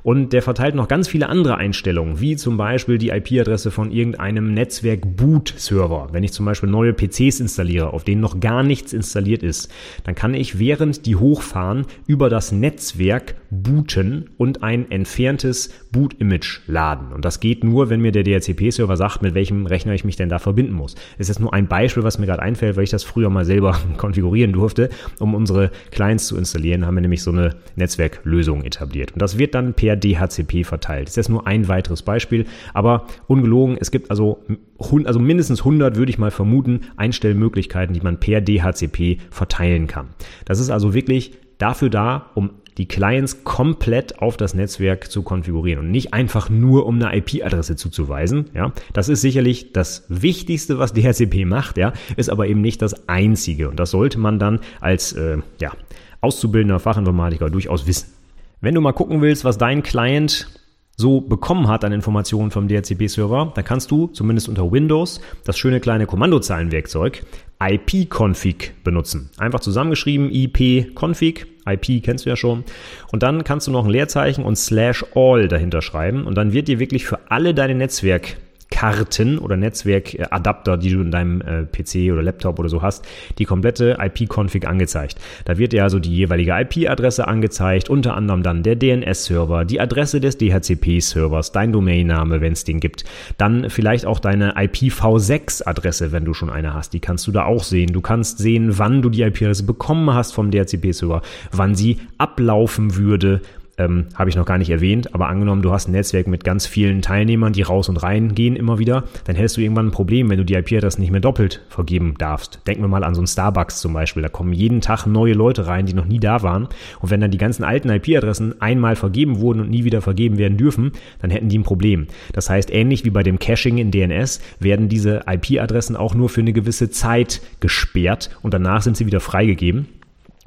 Und 0.03 0.33
der 0.33 0.43
verteilt 0.43 0.77
noch 0.77 0.87
ganz 0.87 1.09
viele 1.09 1.29
andere 1.29 1.57
Einstellungen, 1.57 2.21
wie 2.21 2.37
zum 2.37 2.57
Beispiel 2.57 2.97
die 2.97 3.09
IP-Adresse 3.09 3.73
von 3.73 3.91
irgendeinem 3.91 4.55
Netzwerk-Boot-Server. 4.55 6.11
Wenn 6.13 6.23
ich 6.23 6.33
zum 6.33 6.47
Beispiel 6.47 6.69
neue 6.69 6.93
PCs 6.93 7.41
installiere, 7.41 7.93
auf 7.93 8.05
denen 8.05 8.21
noch 8.21 8.39
gar 8.39 8.63
nichts 8.63 8.93
installiert 8.93 9.43
ist, 9.43 9.73
dann 10.05 10.15
kann 10.15 10.35
ich 10.35 10.61
während 10.61 11.07
die 11.07 11.17
hochfahren 11.17 11.87
über 12.07 12.31
das 12.31 12.53
Netzwerk 12.53 13.35
booten 13.51 14.31
und 14.37 14.63
ein 14.63 14.91
entferntes 14.91 15.71
Boot-Image 15.97 16.61
laden. 16.67 17.13
Und 17.13 17.25
das 17.25 17.41
geht 17.41 17.65
nur, 17.65 17.89
wenn 17.89 18.03
mir 18.03 18.13
der 18.13 18.23
DHCP-Server 18.23 18.97
sagt, 18.99 19.23
mit 19.23 19.35
welchem 19.35 19.65
Rechner 19.65 19.95
ich 19.95 20.05
mich 20.05 20.17
denn 20.17 20.29
da 20.29 20.39
verbinden 20.39 20.75
muss. 20.75 20.95
Das 21.17 21.31
ist 21.31 21.41
nur 21.41 21.55
ein 21.55 21.69
Beispiel, 21.69 22.03
was 22.03 22.19
mir 22.19 22.27
gerade 22.27 22.43
einfällt, 22.43 22.77
weil 22.77 22.85
ich 22.85 22.91
das 22.91 23.03
früher 23.03 23.31
mal 23.31 23.47
selber 23.47 23.79
konfigurieren 23.97 24.53
durfte, 24.53 24.91
um 25.19 25.35
unsere 25.35 25.71
Clients 25.91 26.27
zu 26.27 26.37
installieren, 26.37 26.85
haben 26.85 26.97
wir 26.97 27.01
nämlich 27.01 27.23
so 27.23 27.31
eine 27.31 27.57
Netzwerklösung 27.77 28.63
etabliert. 28.63 29.13
Und 29.13 29.23
das 29.23 29.39
wird 29.39 29.55
dann 29.55 29.73
per 29.73 29.97
DHCP 29.97 30.65
verteilt. 30.65 31.09
Das 31.09 31.17
ist 31.17 31.31
nur 31.31 31.47
ein 31.47 31.67
weiteres 31.67 32.03
Beispiel, 32.03 32.45
aber 32.75 33.07
ungelogen, 33.27 33.79
es 33.81 33.91
gibt 33.91 34.11
also, 34.11 34.45
also 34.79 35.19
mindestens 35.19 35.61
100, 35.61 35.97
würde 35.97 36.11
ich 36.11 36.19
mal 36.19 36.31
vermuten, 36.31 36.81
Einstellmöglichkeiten, 36.97 37.95
die 37.95 38.01
man 38.01 38.21
per 38.21 38.43
DHCP 38.43 39.19
verteilen 39.31 39.87
kann. 39.87 40.09
Das 40.45 40.61
ist 40.61 40.69
also 40.69 40.93
wirklich 40.93 41.33
dafür 41.57 41.89
da, 41.89 42.31
um 42.35 42.51
die 42.79 42.87
Clients 42.87 43.45
komplett 43.45 44.19
auf 44.21 44.37
das 44.37 44.55
Netzwerk 44.55 45.11
zu 45.11 45.23
konfigurieren 45.23 45.85
und 45.85 45.91
nicht 45.91 46.13
einfach 46.13 46.51
nur 46.51 46.87
um 46.87 47.03
eine 47.03 47.17
IP-Adresse 47.17 47.77
zuzuweisen. 47.77 48.51
Ja, 48.55 48.73
das 48.93 49.09
ist 49.09 49.23
sicherlich 49.23 49.73
das 49.73 50.05
Wichtigste, 50.09 50.79
was 50.79 50.93
DHCP 50.93 51.47
macht. 51.47 51.79
Ja, 51.79 51.93
ist 52.17 52.29
aber 52.29 52.47
eben 52.47 52.61
nicht 52.61 52.83
das 52.83 53.09
Einzige 53.09 53.69
und 53.69 53.81
das 53.81 53.91
sollte 53.91 54.19
man 54.19 54.39
dann 54.39 54.61
als 54.81 55.13
äh, 55.13 55.39
ja, 55.61 55.73
auszubildender 56.21 56.79
Fachinformatiker 56.79 57.51
durchaus 57.51 57.87
wissen. 57.87 58.13
Wenn 58.61 58.75
du 58.75 58.81
mal 58.81 58.93
gucken 58.93 59.21
willst, 59.21 59.45
was 59.45 59.59
dein 59.59 59.83
Client 59.83 60.49
so 60.97 61.21
bekommen 61.21 61.69
hat 61.69 61.85
an 61.85 61.93
Informationen 61.93 62.51
vom 62.51 62.69
DHCP-Server, 62.69 63.53
dann 63.55 63.65
kannst 63.65 63.91
du 63.91 64.09
zumindest 64.09 64.49
unter 64.49 64.73
Windows 64.73 65.21
das 65.45 65.59
schöne 65.59 65.81
kleine 65.81 66.07
Kommandozeilenwerkzeug 66.07 67.23
ipconfig 67.61 68.73
benutzen. 68.85 69.31
Einfach 69.39 69.61
zusammengeschrieben 69.61 70.31
ipconfig, 70.31 71.47
IP 71.67 72.03
kennst 72.03 72.25
du 72.25 72.31
ja 72.31 72.37
schon. 72.37 72.65
Und 73.13 73.23
dann 73.23 73.45
kannst 73.45 73.67
du 73.67 73.71
noch 73.71 73.85
ein 73.85 73.91
Leerzeichen 73.91 74.45
und 74.45 74.57
slash 74.57 75.05
all 75.15 75.49
dahinter 75.49 75.83
schreiben 75.83 76.27
und 76.27 76.35
dann 76.35 76.53
wird 76.53 76.69
dir 76.69 76.79
wirklich 76.79 77.07
für 77.07 77.31
alle 77.31 77.55
deine 77.55 77.75
Netzwerk 77.75 78.37
Karten 78.71 79.39
oder 79.39 79.57
Netzwerkadapter, 79.57 80.77
die 80.77 80.91
du 80.91 81.01
in 81.01 81.11
deinem 81.11 81.41
äh, 81.41 81.65
PC 81.65 82.13
oder 82.13 82.23
Laptop 82.23 82.59
oder 82.59 82.69
so 82.69 82.83
hast, 82.83 83.05
die 83.39 83.45
komplette 83.45 83.97
IP-Config 84.01 84.67
angezeigt. 84.67 85.17
Da 85.45 85.57
wird 85.57 85.73
dir 85.73 85.85
also 85.85 85.99
die 85.99 86.15
jeweilige 86.15 86.53
IP-Adresse 86.53 87.29
angezeigt, 87.29 87.89
unter 87.89 88.15
anderem 88.15 88.43
dann 88.43 88.63
der 88.63 88.77
DNS-Server, 88.77 89.65
die 89.65 89.81
Adresse 89.81 90.21
des 90.21 90.37
DHCP-Servers, 90.39 91.53
dein 91.53 91.73
Domainname, 91.73 92.41
wenn 92.41 92.53
es 92.53 92.65
den 92.65 92.81
gibt, 92.81 93.05
dann 93.39 93.71
vielleicht 93.71 94.05
auch 94.05 94.19
deine 94.19 94.57
IPv6-Adresse, 94.57 96.13
wenn 96.13 96.25
du 96.25 96.35
schon 96.35 96.51
eine 96.51 96.75
hast, 96.75 96.93
die 96.93 97.01
kannst 97.01 97.27
du 97.27 97.33
da 97.33 97.45
auch 97.45 97.63
sehen. 97.63 97.93
Du 97.93 98.01
kannst 98.01 98.39
sehen, 98.39 98.79
wann 98.79 99.01
du 99.01 99.11
die 99.11 99.23
IP-Adresse 99.23 99.65
bekommen 99.65 100.13
hast 100.13 100.33
vom 100.33 100.51
DHCP-Server, 100.51 101.23
wann 101.53 101.75
sie 101.75 101.99
ablaufen 102.19 102.97
würde, 102.97 103.41
ähm, 103.79 104.07
habe 104.15 104.31
ich 104.31 104.37
noch 104.37 104.47
gar 104.47 104.59
nicht 104.59 104.71
erwähnt, 104.71 105.15
aber 105.15 105.29
angenommen, 105.29 105.63
du 105.63 105.73
hast 105.73 105.89
ein 105.89 105.93
Netzwerk 105.93 106.27
mit 106.27 106.45
ganz 106.45 106.67
vielen 106.67 107.03
Teilnehmern, 107.03 107.53
die 107.53 107.63
raus 107.63 107.89
und 107.89 107.99
rein 107.99 108.35
gehen 108.35 108.57
immer 108.57 108.79
wieder, 108.79 109.05
dann 109.25 109.37
hättest 109.37 109.57
du 109.57 109.61
irgendwann 109.61 109.89
ein 109.89 109.93
Problem, 109.93 110.31
wenn 110.31 110.39
du 110.39 110.45
die 110.45 110.55
IP-Adresse 110.55 111.01
nicht 111.01 111.11
mehr 111.11 111.21
doppelt 111.21 111.63
vergeben 111.69 112.15
darfst. 112.19 112.61
Denken 112.67 112.83
wir 112.83 112.89
mal 112.89 113.05
an 113.05 113.15
so 113.15 113.21
einen 113.21 113.27
Starbucks 113.27 113.81
zum 113.81 113.93
Beispiel. 113.93 114.23
Da 114.23 114.29
kommen 114.29 114.53
jeden 114.53 114.81
Tag 114.81 115.07
neue 115.07 115.35
Leute 115.35 115.67
rein, 115.67 115.87
die 115.87 115.95
noch 115.95 116.07
nie 116.07 116.21
da 116.21 116.43
waren. 116.43 116.69
Und 117.01 117.11
wenn 117.11 117.21
dann 117.21 117.31
die 117.31 117.39
ganzen 117.39 117.65
alten 117.65 117.91
IP-Adressen 117.91 118.61
einmal 118.61 118.97
vergeben 118.97 119.41
wurden 119.41 119.61
und 119.61 119.71
nie 119.71 119.85
wieder 119.85 120.01
vergeben 120.01 120.39
werden 120.39 120.57
dürfen, 120.57 120.93
dann 121.21 121.31
hätten 121.31 121.49
die 121.49 121.59
ein 121.59 121.65
Problem. 121.65 122.07
Das 122.33 122.49
heißt, 122.49 122.73
ähnlich 122.73 123.05
wie 123.05 123.11
bei 123.11 123.23
dem 123.23 123.39
Caching 123.39 123.79
in 123.79 123.91
DNS 123.91 124.41
werden 124.61 124.89
diese 124.89 125.25
IP-Adressen 125.27 125.97
auch 125.97 126.15
nur 126.15 126.29
für 126.29 126.41
eine 126.41 126.53
gewisse 126.53 126.91
Zeit 126.91 127.43
gesperrt 127.61 128.31
und 128.43 128.55
danach 128.55 128.83
sind 128.83 128.97
sie 128.97 129.07
wieder 129.07 129.21
freigegeben. 129.21 129.89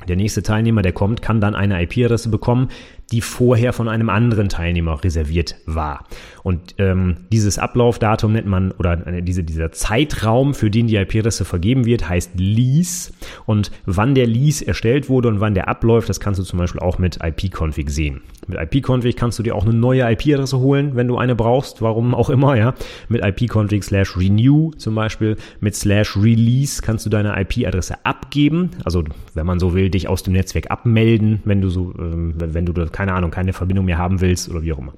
Der 0.07 0.15
nächste 0.15 0.41
Teilnehmer, 0.41 0.81
der 0.81 0.93
kommt, 0.93 1.21
kann 1.21 1.41
dann 1.41 1.55
eine 1.55 1.81
IP-Adresse 1.83 2.29
bekommen, 2.29 2.69
die 3.11 3.21
vorher 3.21 3.73
von 3.73 3.87
einem 3.87 4.09
anderen 4.09 4.49
Teilnehmer 4.49 5.03
reserviert 5.03 5.55
war. 5.65 6.05
Und 6.43 6.75
ähm, 6.77 7.17
dieses 7.31 7.59
Ablaufdatum 7.59 8.33
nennt 8.33 8.47
man, 8.47 8.71
oder 8.71 9.05
äh, 9.07 9.21
diese, 9.21 9.43
dieser 9.43 9.71
Zeitraum, 9.71 10.53
für 10.53 10.69
den 10.69 10.87
die 10.87 10.95
IP-Adresse 10.95 11.45
vergeben 11.45 11.85
wird, 11.85 12.07
heißt 12.07 12.31
Lease. 12.35 13.11
Und 13.45 13.71
wann 13.85 14.15
der 14.15 14.27
Lease 14.27 14.67
erstellt 14.67 15.09
wurde 15.09 15.27
und 15.27 15.39
wann 15.39 15.53
der 15.53 15.67
abläuft, 15.67 16.09
das 16.09 16.19
kannst 16.19 16.39
du 16.39 16.43
zum 16.43 16.59
Beispiel 16.59 16.81
auch 16.81 16.99
mit 16.99 17.19
IP-Config 17.23 17.89
sehen. 17.89 18.21
Mit 18.47 18.59
IP-Config 18.59 19.15
kannst 19.15 19.37
du 19.37 19.43
dir 19.43 19.55
auch 19.55 19.63
eine 19.63 19.73
neue 19.73 20.01
IP-Adresse 20.11 20.59
holen, 20.59 20.95
wenn 20.95 21.07
du 21.07 21.17
eine 21.17 21.35
brauchst, 21.35 21.81
warum 21.81 22.15
auch 22.15 22.29
immer, 22.29 22.55
ja. 22.55 22.73
Mit 23.07 23.23
IP-Config 23.23 23.83
slash 23.83 24.17
renew 24.17 24.71
zum 24.77 24.95
Beispiel, 24.95 25.37
mit 25.59 25.75
slash 25.75 26.17
release 26.17 26.81
kannst 26.81 27.05
du 27.05 27.09
deine 27.09 27.39
IP-Adresse 27.39 28.05
abgeben. 28.05 28.71
Also, 28.83 29.03
wenn 29.33 29.45
man 29.45 29.59
so 29.59 29.73
will, 29.73 29.89
dich 29.89 30.07
aus 30.07 30.23
dem 30.23 30.33
Netzwerk 30.33 30.71
abmelden, 30.71 31.41
wenn 31.45 31.61
du 31.61 31.69
so, 31.69 31.93
ähm, 31.99 32.33
wenn 32.37 32.65
du 32.65 32.73
keine 32.99 33.13
Ahnung, 33.13 33.31
keine 33.31 33.53
Verbindung 33.53 33.85
mehr 33.85 33.97
haben 33.97 34.19
willst 34.19 34.49
oder 34.49 34.61
wie 34.61 34.73
auch 34.73 34.77
immer. 34.77 34.93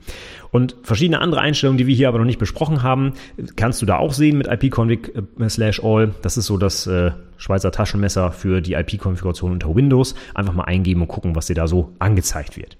Und 0.49 0.76
verschiedene 0.82 1.20
andere 1.20 1.39
Einstellungen, 1.41 1.78
die 1.78 1.86
wir 1.86 1.93
hier 1.93 2.08
aber 2.08 2.18
noch 2.18 2.26
nicht 2.26 2.39
besprochen 2.39 2.82
haben, 2.82 3.14
kannst 3.56 3.80
du 3.80 3.86
da 3.86 3.97
auch 3.97 4.14
sehen 4.14 4.39
mit 4.39 4.47
ipconfig 4.47 5.12
äh, 5.16 5.49
slash 5.49 5.84
all. 5.84 6.16
Das 6.24 6.36
ist 6.36 6.47
so 6.47 6.58
das 6.58 6.88
äh, 6.88 7.12
Schweizer 7.38 7.72
Taschenmesser 7.72 8.32
für 8.32 8.62
die 8.62 8.74
IP-Konfiguration 8.74 9.52
unter 9.52 9.76
Windows. 9.76 10.16
Einfach 10.34 10.54
mal 10.54 10.64
eingeben 10.64 11.04
und 11.04 11.10
gucken, 11.10 11.36
was 11.36 11.45
dir 11.45 11.54
da 11.54 11.68
so 11.68 11.93
angezeigt 11.99 12.58
wird. 12.58 12.76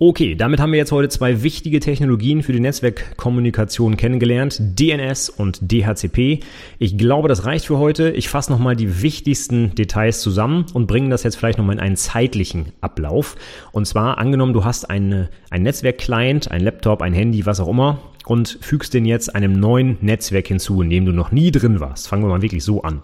Okay, 0.00 0.36
damit 0.36 0.60
haben 0.60 0.70
wir 0.70 0.78
jetzt 0.78 0.92
heute 0.92 1.08
zwei 1.08 1.42
wichtige 1.42 1.80
Technologien 1.80 2.44
für 2.44 2.52
die 2.52 2.60
Netzwerkkommunikation 2.60 3.96
kennengelernt, 3.96 4.56
DNS 4.60 5.28
und 5.28 5.58
DHCP. 5.60 6.38
Ich 6.78 6.96
glaube, 6.96 7.26
das 7.26 7.44
reicht 7.44 7.66
für 7.66 7.78
heute. 7.78 8.10
Ich 8.10 8.28
fasse 8.28 8.52
nochmal 8.52 8.76
die 8.76 9.02
wichtigsten 9.02 9.74
Details 9.74 10.20
zusammen 10.20 10.66
und 10.72 10.86
bringe 10.86 11.08
das 11.08 11.24
jetzt 11.24 11.34
vielleicht 11.34 11.58
nochmal 11.58 11.74
in 11.74 11.80
einen 11.80 11.96
zeitlichen 11.96 12.66
Ablauf. 12.80 13.34
Und 13.72 13.86
zwar 13.88 14.18
angenommen, 14.18 14.52
du 14.52 14.64
hast 14.64 14.88
eine, 14.88 15.30
ein 15.50 15.64
Netzwerk-Client, 15.64 16.48
ein 16.48 16.60
Laptop, 16.60 17.02
ein 17.02 17.12
Handy, 17.12 17.44
was 17.44 17.58
auch 17.58 17.68
immer 17.68 17.98
und 18.28 18.58
fügst 18.60 18.92
den 18.92 19.06
jetzt 19.06 19.34
einem 19.34 19.58
neuen 19.58 19.96
Netzwerk 20.02 20.48
hinzu, 20.48 20.82
in 20.82 20.90
dem 20.90 21.06
du 21.06 21.12
noch 21.12 21.32
nie 21.32 21.50
drin 21.50 21.80
warst. 21.80 22.08
Fangen 22.08 22.22
wir 22.22 22.28
mal 22.28 22.42
wirklich 22.42 22.62
so 22.62 22.82
an. 22.82 23.02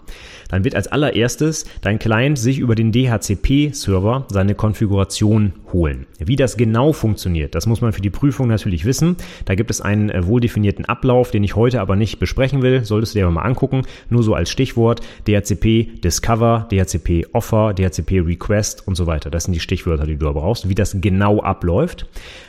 Dann 0.49 0.63
wird 0.63 0.75
als 0.75 0.87
allererstes 0.87 1.65
dein 1.81 1.97
Client 1.97 2.37
sich 2.37 2.59
über 2.59 2.75
den 2.75 2.91
DHCP-Server 2.91 4.27
seine 4.29 4.53
Konfiguration 4.53 5.53
holen. 5.73 6.05
Wie 6.19 6.35
das 6.35 6.57
genau 6.57 6.93
funktioniert, 6.93 7.55
das 7.55 7.65
muss 7.65 7.81
man 7.81 7.91
für 7.91 8.01
die 8.01 8.11
Prüfung 8.11 8.47
natürlich 8.47 8.85
wissen. 8.85 9.15
Da 9.45 9.55
gibt 9.55 9.71
es 9.71 9.81
einen 9.81 10.09
äh, 10.09 10.27
wohl 10.27 10.41
definierten 10.41 10.85
Ablauf, 10.85 11.31
den 11.31 11.43
ich 11.43 11.55
heute 11.55 11.81
aber 11.81 11.95
nicht 11.95 12.19
besprechen 12.19 12.61
will. 12.61 12.85
Solltest 12.85 13.15
du 13.15 13.19
dir 13.19 13.25
aber 13.25 13.33
mal 13.33 13.41
angucken. 13.41 13.81
Nur 14.09 14.21
so 14.21 14.35
als 14.35 14.51
Stichwort 14.51 15.01
DHCP 15.27 16.01
Discover, 16.03 16.67
DHCP 16.71 17.27
Offer, 17.33 17.73
DHCP 17.73 18.19
Request 18.19 18.87
und 18.87 18.95
so 18.95 19.07
weiter. 19.07 19.31
Das 19.31 19.45
sind 19.45 19.53
die 19.53 19.59
Stichwörter, 19.59 20.05
die 20.05 20.17
du 20.17 20.31
brauchst, 20.31 20.69
wie 20.69 20.75
das 20.75 20.97
genau 21.01 21.41
abläuft. 21.41 22.07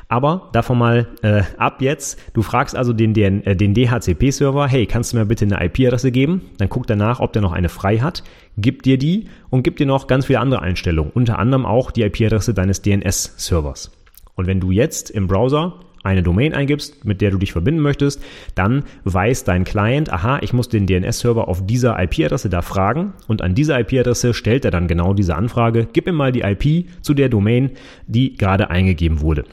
Aber 0.08 0.50
davon 0.52 0.78
mal 0.78 1.08
äh, 1.22 1.42
ab 1.58 1.82
jetzt. 1.82 2.20
Du 2.32 2.42
fragst 2.42 2.76
also 2.76 2.92
den, 2.92 3.12
den, 3.12 3.44
äh, 3.44 3.56
den 3.56 3.74
DHCP-Server, 3.74 4.68
hey, 4.68 4.86
kannst 4.86 5.12
du 5.12 5.16
mir 5.16 5.26
bitte 5.26 5.44
eine 5.44 5.64
IP-Adresse 5.64 6.12
geben? 6.12 6.42
Dann 6.58 6.68
guck 6.68 6.86
danach, 6.86 7.18
ob 7.18 7.32
der 7.32 7.42
noch 7.42 7.52
eine 7.52 7.68
frei 7.68 7.98
hat. 7.98 8.22
Gib 8.56 8.84
dir 8.84 8.98
die 8.98 9.26
und 9.50 9.64
gib 9.64 9.76
dir 9.76 9.86
noch 9.86 10.06
ganz 10.06 10.26
viele 10.26 10.38
andere 10.38 10.62
Einstellungen. 10.62 11.10
Unter 11.12 11.38
anderem 11.38 11.66
auch 11.66 11.90
die 11.90 12.02
IP-Adresse 12.02 12.54
deines 12.54 12.82
DNS-Servers. 12.82 13.90
Und 14.36 14.46
wenn 14.46 14.60
du 14.60 14.70
jetzt 14.70 15.10
im 15.10 15.26
Browser 15.26 15.80
eine 16.04 16.22
Domain 16.22 16.54
eingibst, 16.54 17.04
mit 17.04 17.20
der 17.20 17.32
du 17.32 17.38
dich 17.38 17.50
verbinden 17.50 17.80
möchtest, 17.80 18.22
dann 18.54 18.84
weiß 19.02 19.42
dein 19.42 19.64
Client, 19.64 20.12
aha, 20.12 20.38
ich 20.40 20.52
muss 20.52 20.68
den 20.68 20.86
DNS-Server 20.86 21.48
auf 21.48 21.66
dieser 21.66 22.00
IP-Adresse 22.00 22.48
da 22.48 22.62
fragen 22.62 23.14
und 23.26 23.42
an 23.42 23.56
dieser 23.56 23.80
IP-Adresse 23.80 24.32
stellt 24.32 24.64
er 24.64 24.70
dann 24.70 24.86
genau 24.86 25.14
diese 25.14 25.34
Anfrage, 25.34 25.88
gib 25.92 26.06
ihm 26.06 26.14
mal 26.14 26.30
die 26.30 26.42
IP 26.42 26.86
zu 27.02 27.12
der 27.12 27.28
Domain, 27.28 27.72
die 28.06 28.36
gerade 28.36 28.70
eingegeben 28.70 29.20
wurde. 29.20 29.44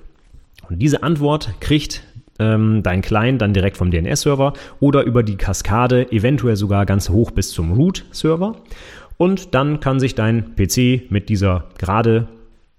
Und 0.70 0.80
diese 0.80 1.04
Antwort 1.04 1.54
kriegt 1.60 2.04
ähm, 2.40 2.82
dein 2.84 3.02
Client 3.02 3.42
dann 3.42 3.54
direkt 3.54 3.78
vom 3.78 3.92
DNS-Server 3.92 4.54
oder 4.80 5.04
über 5.04 5.24
die 5.24 5.38
Kaskade 5.38 6.12
eventuell 6.12 6.56
sogar 6.56 6.86
ganz 6.86 7.10
hoch 7.10 7.32
bis 7.32 7.52
zum 7.52 7.74
Root-Server. 7.74 8.56
Und 9.18 9.54
dann 9.54 9.80
kann 9.80 10.00
sich 10.00 10.16
dein 10.16 10.56
PC 10.56 11.12
mit 11.12 11.30
dieser 11.30 11.66
gerade 11.78 12.28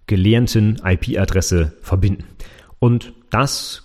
gelernten 0.07 0.80
IP-Adresse 0.85 1.72
verbinden. 1.80 2.24
Und 2.78 3.12
das 3.30 3.84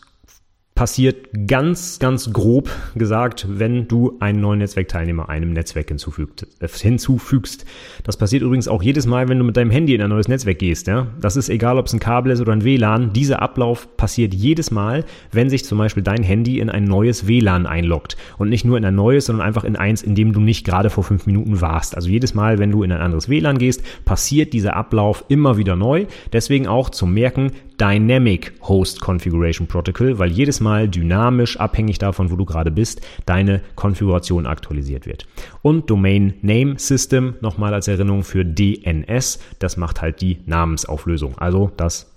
passiert 0.80 1.28
ganz, 1.46 2.00
ganz 2.00 2.32
grob 2.32 2.70
gesagt, 2.96 3.46
wenn 3.50 3.90
du 3.90 4.16
einen 4.22 4.40
neuen 4.40 4.60
Netzwerkteilnehmer 4.60 5.28
einem 5.28 5.52
Netzwerk 5.52 5.90
hinzufügt, 5.90 6.48
äh, 6.62 6.70
hinzufügst. 6.70 7.66
Das 8.06 8.16
passiert 8.16 8.44
übrigens 8.44 8.70
auch 8.70 8.82
jedes 8.82 9.06
Mal, 9.06 9.28
wenn 9.28 9.40
du 9.40 9.44
mit 9.44 9.58
deinem 9.58 9.72
Handy 9.72 9.94
in 9.94 10.02
ein 10.02 10.10
neues 10.10 10.30
Netzwerk 10.30 10.58
gehst. 10.60 10.88
Ja? 10.88 11.08
Das 11.20 11.36
ist 11.36 11.50
egal, 11.50 11.78
ob 11.78 11.88
es 11.88 11.94
ein 11.94 12.00
Kabel 12.00 12.32
ist 12.32 12.40
oder 12.40 12.54
ein 12.54 12.64
WLAN. 12.64 13.12
Dieser 13.12 13.42
Ablauf 13.42 13.98
passiert 13.98 14.34
jedes 14.34 14.72
Mal, 14.72 15.04
wenn 15.34 15.50
sich 15.50 15.66
zum 15.66 15.78
Beispiel 15.78 16.02
dein 16.02 16.24
Handy 16.24 16.60
in 16.60 16.70
ein 16.70 16.86
neues 16.86 17.28
WLAN 17.28 17.66
einloggt. 17.66 18.16
Und 18.38 18.48
nicht 18.48 18.64
nur 18.64 18.78
in 18.78 18.86
ein 18.86 18.96
neues, 18.96 19.26
sondern 19.26 19.46
einfach 19.46 19.66
in 19.66 19.76
eins, 19.76 20.02
in 20.02 20.16
dem 20.16 20.32
du 20.32 20.40
nicht 20.40 20.66
gerade 20.66 20.90
vor 20.90 21.04
fünf 21.04 21.26
Minuten 21.26 21.60
warst. 21.60 21.98
Also 21.98 22.08
jedes 22.08 22.36
Mal, 22.36 22.58
wenn 22.58 22.72
du 22.72 22.84
in 22.84 22.94
ein 22.94 23.02
anderes 23.02 23.28
WLAN 23.28 23.58
gehst, 23.58 23.84
passiert 24.06 24.54
dieser 24.54 24.78
Ablauf 24.78 25.26
immer 25.28 25.58
wieder 25.58 25.76
neu. 25.76 26.06
Deswegen 26.32 26.68
auch 26.68 26.90
zum 26.90 27.14
Merken, 27.14 27.52
Dynamic 27.80 28.52
Host 28.62 29.00
Configuration 29.00 29.66
Protocol, 29.66 30.20
weil 30.20 30.30
jedes 30.30 30.60
Mal 30.60 30.69
dynamisch, 30.78 31.60
abhängig 31.60 31.98
davon, 31.98 32.32
wo 32.32 32.36
du 32.36 32.46
gerade 32.46 32.72
bist, 32.72 33.02
deine 33.26 33.62
Konfiguration 33.76 34.46
aktualisiert 34.46 35.06
wird. 35.06 35.28
Und 35.62 35.90
Domain 35.90 36.36
Name 36.42 36.78
System, 36.78 37.36
nochmal 37.42 37.74
als 37.74 37.88
Erinnerung 37.88 38.24
für 38.24 38.46
DNS, 38.46 39.40
das 39.60 39.78
macht 39.78 40.02
halt 40.02 40.22
die 40.22 40.40
Namensauflösung, 40.46 41.38
also 41.38 41.72
das 41.78 42.12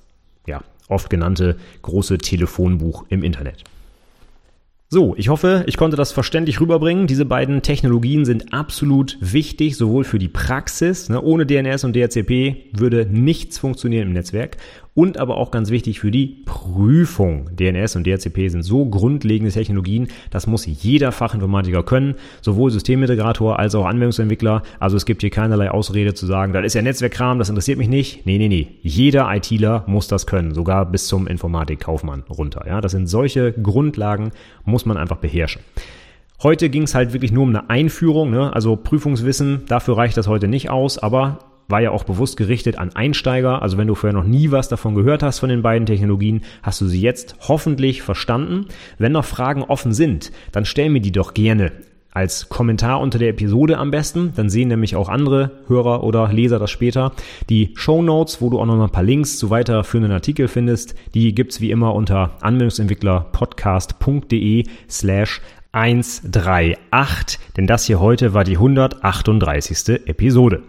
ja, 0.46 0.62
oft 0.88 1.10
genannte 1.10 1.56
große 1.82 2.18
Telefonbuch 2.18 3.04
im 3.08 3.22
Internet. 3.22 3.64
So, 4.94 5.14
ich 5.16 5.30
hoffe, 5.30 5.64
ich 5.66 5.78
konnte 5.78 5.96
das 5.96 6.12
verständlich 6.12 6.60
rüberbringen. 6.60 7.06
Diese 7.06 7.24
beiden 7.24 7.62
Technologien 7.62 8.26
sind 8.26 8.52
absolut 8.52 9.16
wichtig, 9.22 9.78
sowohl 9.78 10.04
für 10.04 10.18
die 10.18 10.28
Praxis. 10.28 11.08
Ne, 11.08 11.18
ohne 11.22 11.46
DNS 11.46 11.84
und 11.84 11.96
DHCP 11.96 12.66
würde 12.74 13.06
nichts 13.10 13.56
funktionieren 13.56 14.08
im 14.08 14.12
Netzwerk 14.12 14.58
und 14.94 15.18
aber 15.18 15.36
auch 15.36 15.50
ganz 15.50 15.70
wichtig 15.70 16.00
für 16.00 16.10
die 16.10 16.42
Prüfung. 16.44 17.48
DNS 17.56 17.96
und 17.96 18.06
DHCP 18.06 18.48
sind 18.48 18.62
so 18.62 18.84
grundlegende 18.86 19.52
Technologien, 19.52 20.08
das 20.30 20.46
muss 20.46 20.66
jeder 20.66 21.12
Fachinformatiker 21.12 21.82
können, 21.82 22.14
sowohl 22.40 22.70
Systemintegrator 22.70 23.58
als 23.58 23.74
auch 23.74 23.86
Anwendungsentwickler. 23.86 24.62
Also 24.80 24.96
es 24.96 25.06
gibt 25.06 25.22
hier 25.22 25.30
keinerlei 25.30 25.70
Ausrede 25.70 26.14
zu 26.14 26.26
sagen, 26.26 26.52
das 26.52 26.64
ist 26.64 26.74
ja 26.74 26.82
Netzwerkkram, 26.82 27.38
das 27.38 27.48
interessiert 27.48 27.78
mich 27.78 27.88
nicht. 27.88 28.26
Nee, 28.26 28.38
nee, 28.38 28.48
nee. 28.48 28.68
Jeder 28.82 29.34
ITler 29.34 29.84
muss 29.86 30.08
das 30.08 30.26
können, 30.26 30.54
sogar 30.54 30.84
bis 30.86 31.06
zum 31.06 31.26
Informatikkaufmann 31.26 32.24
runter. 32.28 32.64
Ja, 32.66 32.80
das 32.80 32.92
sind 32.92 33.06
solche 33.06 33.52
Grundlagen, 33.52 34.32
muss 34.64 34.84
man 34.84 34.96
einfach 34.96 35.16
beherrschen. 35.16 35.62
Heute 36.42 36.70
ging 36.70 36.82
es 36.82 36.94
halt 36.94 37.12
wirklich 37.12 37.30
nur 37.30 37.44
um 37.44 37.50
eine 37.50 37.70
Einführung, 37.70 38.30
ne? 38.30 38.52
also 38.52 38.74
Prüfungswissen, 38.74 39.62
dafür 39.68 39.96
reicht 39.96 40.16
das 40.16 40.26
heute 40.26 40.48
nicht 40.48 40.70
aus, 40.70 40.98
aber 40.98 41.38
war 41.72 41.80
ja 41.80 41.90
auch 41.90 42.04
bewusst 42.04 42.36
gerichtet 42.36 42.78
an 42.78 42.94
Einsteiger. 42.94 43.62
Also 43.62 43.78
wenn 43.78 43.88
du 43.88 43.96
vorher 43.96 44.16
noch 44.16 44.28
nie 44.28 44.52
was 44.52 44.68
davon 44.68 44.94
gehört 44.94 45.24
hast 45.24 45.40
von 45.40 45.48
den 45.48 45.62
beiden 45.62 45.86
Technologien, 45.86 46.42
hast 46.62 46.80
du 46.80 46.86
sie 46.86 47.00
jetzt 47.00 47.34
hoffentlich 47.48 48.02
verstanden. 48.02 48.66
Wenn 48.98 49.10
noch 49.10 49.24
Fragen 49.24 49.64
offen 49.64 49.92
sind, 49.92 50.30
dann 50.52 50.64
stell 50.64 50.90
mir 50.90 51.00
die 51.00 51.10
doch 51.10 51.34
gerne 51.34 51.72
als 52.12 52.48
Kommentar 52.48 53.00
unter 53.00 53.18
der 53.18 53.30
Episode 53.30 53.78
am 53.78 53.90
besten. 53.90 54.32
Dann 54.36 54.48
sehen 54.50 54.68
nämlich 54.68 54.94
auch 54.96 55.08
andere 55.08 55.50
Hörer 55.66 56.04
oder 56.04 56.32
Leser 56.32 56.60
das 56.60 56.70
später. 56.70 57.12
Die 57.48 57.72
Show 57.74 58.02
Notes, 58.02 58.40
wo 58.40 58.50
du 58.50 58.60
auch 58.60 58.66
noch 58.66 58.80
ein 58.80 58.90
paar 58.90 59.02
Links 59.02 59.38
zu 59.38 59.50
weiterführenden 59.50 60.12
Artikeln 60.12 60.48
findest, 60.48 60.94
die 61.14 61.34
gibt's 61.34 61.60
wie 61.60 61.70
immer 61.70 61.94
unter 61.94 62.36
anwendungsentwicklerpodcast.de 62.42 64.64
slash 64.88 65.40
138, 65.72 67.40
denn 67.56 67.66
das 67.66 67.86
hier 67.86 67.98
heute 67.98 68.34
war 68.34 68.44
die 68.44 68.56
138. 68.56 70.06
Episode. 70.06 70.62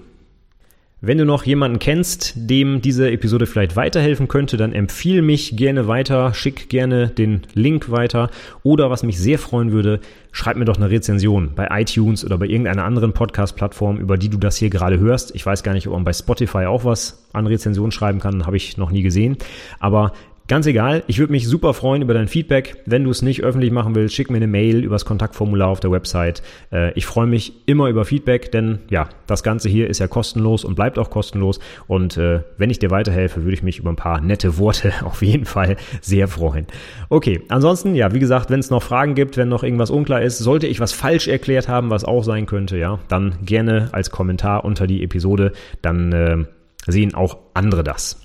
Wenn 1.05 1.17
du 1.17 1.25
noch 1.25 1.43
jemanden 1.43 1.79
kennst, 1.79 2.31
dem 2.37 2.79
diese 2.79 3.11
Episode 3.11 3.45
vielleicht 3.45 3.75
weiterhelfen 3.75 4.29
könnte, 4.29 4.55
dann 4.55 4.71
empfiehl 4.71 5.21
mich 5.21 5.57
gerne 5.57 5.89
weiter, 5.89 6.33
schick 6.33 6.69
gerne 6.69 7.09
den 7.09 7.41
Link 7.53 7.91
weiter 7.91 8.29
oder 8.63 8.89
was 8.89 9.03
mich 9.03 9.19
sehr 9.19 9.37
freuen 9.37 9.73
würde, 9.73 9.99
schreib 10.31 10.55
mir 10.55 10.63
doch 10.63 10.77
eine 10.77 10.89
Rezension 10.89 11.51
bei 11.55 11.67
iTunes 11.71 12.23
oder 12.23 12.37
bei 12.37 12.45
irgendeiner 12.45 12.85
anderen 12.85 13.11
Podcast-Plattform, 13.11 13.97
über 13.97 14.17
die 14.17 14.29
du 14.29 14.37
das 14.37 14.55
hier 14.55 14.69
gerade 14.69 14.97
hörst. 14.97 15.35
Ich 15.35 15.45
weiß 15.45 15.63
gar 15.63 15.73
nicht, 15.73 15.87
ob 15.87 15.93
man 15.93 16.05
bei 16.05 16.13
Spotify 16.13 16.67
auch 16.67 16.85
was 16.85 17.27
an 17.33 17.47
Rezension 17.47 17.91
schreiben 17.91 18.21
kann, 18.21 18.45
habe 18.45 18.55
ich 18.55 18.77
noch 18.77 18.89
nie 18.89 19.01
gesehen. 19.01 19.35
Aber 19.81 20.13
Ganz 20.49 20.67
egal, 20.67 21.03
ich 21.07 21.19
würde 21.19 21.31
mich 21.31 21.47
super 21.47 21.73
freuen 21.73 22.01
über 22.01 22.13
dein 22.13 22.27
Feedback. 22.27 22.83
Wenn 22.85 23.05
du 23.05 23.11
es 23.11 23.21
nicht 23.21 23.43
öffentlich 23.43 23.71
machen 23.71 23.95
willst, 23.95 24.13
schick 24.13 24.29
mir 24.29 24.37
eine 24.37 24.47
Mail 24.47 24.83
übers 24.83 25.05
Kontaktformular 25.05 25.69
auf 25.69 25.79
der 25.79 25.89
Website. 25.89 26.43
Äh, 26.69 26.91
ich 26.95 27.05
freue 27.05 27.27
mich 27.27 27.53
immer 27.65 27.87
über 27.87 28.03
Feedback, 28.03 28.51
denn 28.51 28.79
ja, 28.89 29.07
das 29.25 29.41
Ganze 29.43 29.69
hier 29.69 29.89
ist 29.89 29.99
ja 29.99 30.07
kostenlos 30.07 30.65
und 30.65 30.75
bleibt 30.75 30.99
auch 30.99 31.09
kostenlos. 31.09 31.61
Und 31.87 32.17
äh, 32.17 32.41
wenn 32.57 32.69
ich 32.69 32.77
dir 32.77 32.91
weiterhelfe, 32.91 33.43
würde 33.43 33.53
ich 33.53 33.63
mich 33.63 33.79
über 33.79 33.89
ein 33.89 33.95
paar 33.95 34.19
nette 34.19 34.57
Worte 34.57 34.91
auf 35.05 35.21
jeden 35.21 35.45
Fall 35.45 35.77
sehr 36.01 36.27
freuen. 36.27 36.67
Okay, 37.07 37.41
ansonsten, 37.47 37.95
ja, 37.95 38.13
wie 38.13 38.19
gesagt, 38.19 38.49
wenn 38.49 38.59
es 38.59 38.69
noch 38.69 38.83
Fragen 38.83 39.15
gibt, 39.15 39.37
wenn 39.37 39.47
noch 39.47 39.63
irgendwas 39.63 39.91
unklar 39.91 40.23
ist, 40.23 40.39
sollte 40.39 40.67
ich 40.67 40.81
was 40.81 40.91
falsch 40.91 41.29
erklärt 41.29 41.69
haben, 41.69 41.89
was 41.89 42.03
auch 42.03 42.23
sein 42.23 42.47
könnte, 42.47 42.77
ja, 42.77 42.99
dann 43.07 43.35
gerne 43.45 43.87
als 43.93 44.11
Kommentar 44.11 44.65
unter 44.65 44.87
die 44.87 45.03
Episode. 45.03 45.53
Dann 45.81 46.11
äh, 46.11 46.37
sehen 46.85 47.15
auch 47.15 47.37
andere 47.53 47.85
das. 47.85 48.22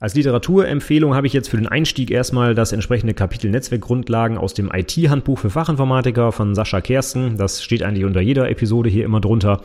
Als 0.00 0.14
Literaturempfehlung 0.14 1.16
habe 1.16 1.26
ich 1.26 1.32
jetzt 1.32 1.48
für 1.48 1.56
den 1.56 1.66
Einstieg 1.66 2.12
erstmal 2.12 2.54
das 2.54 2.70
entsprechende 2.70 3.14
Kapitel 3.14 3.50
Netzwerkgrundlagen 3.50 4.38
aus 4.38 4.54
dem 4.54 4.70
IT-Handbuch 4.72 5.40
für 5.40 5.50
Fachinformatiker 5.50 6.30
von 6.30 6.54
Sascha 6.54 6.80
Kersten. 6.80 7.36
Das 7.36 7.64
steht 7.64 7.82
eigentlich 7.82 8.04
unter 8.04 8.20
jeder 8.20 8.48
Episode 8.48 8.88
hier 8.88 9.04
immer 9.04 9.20
drunter. 9.20 9.60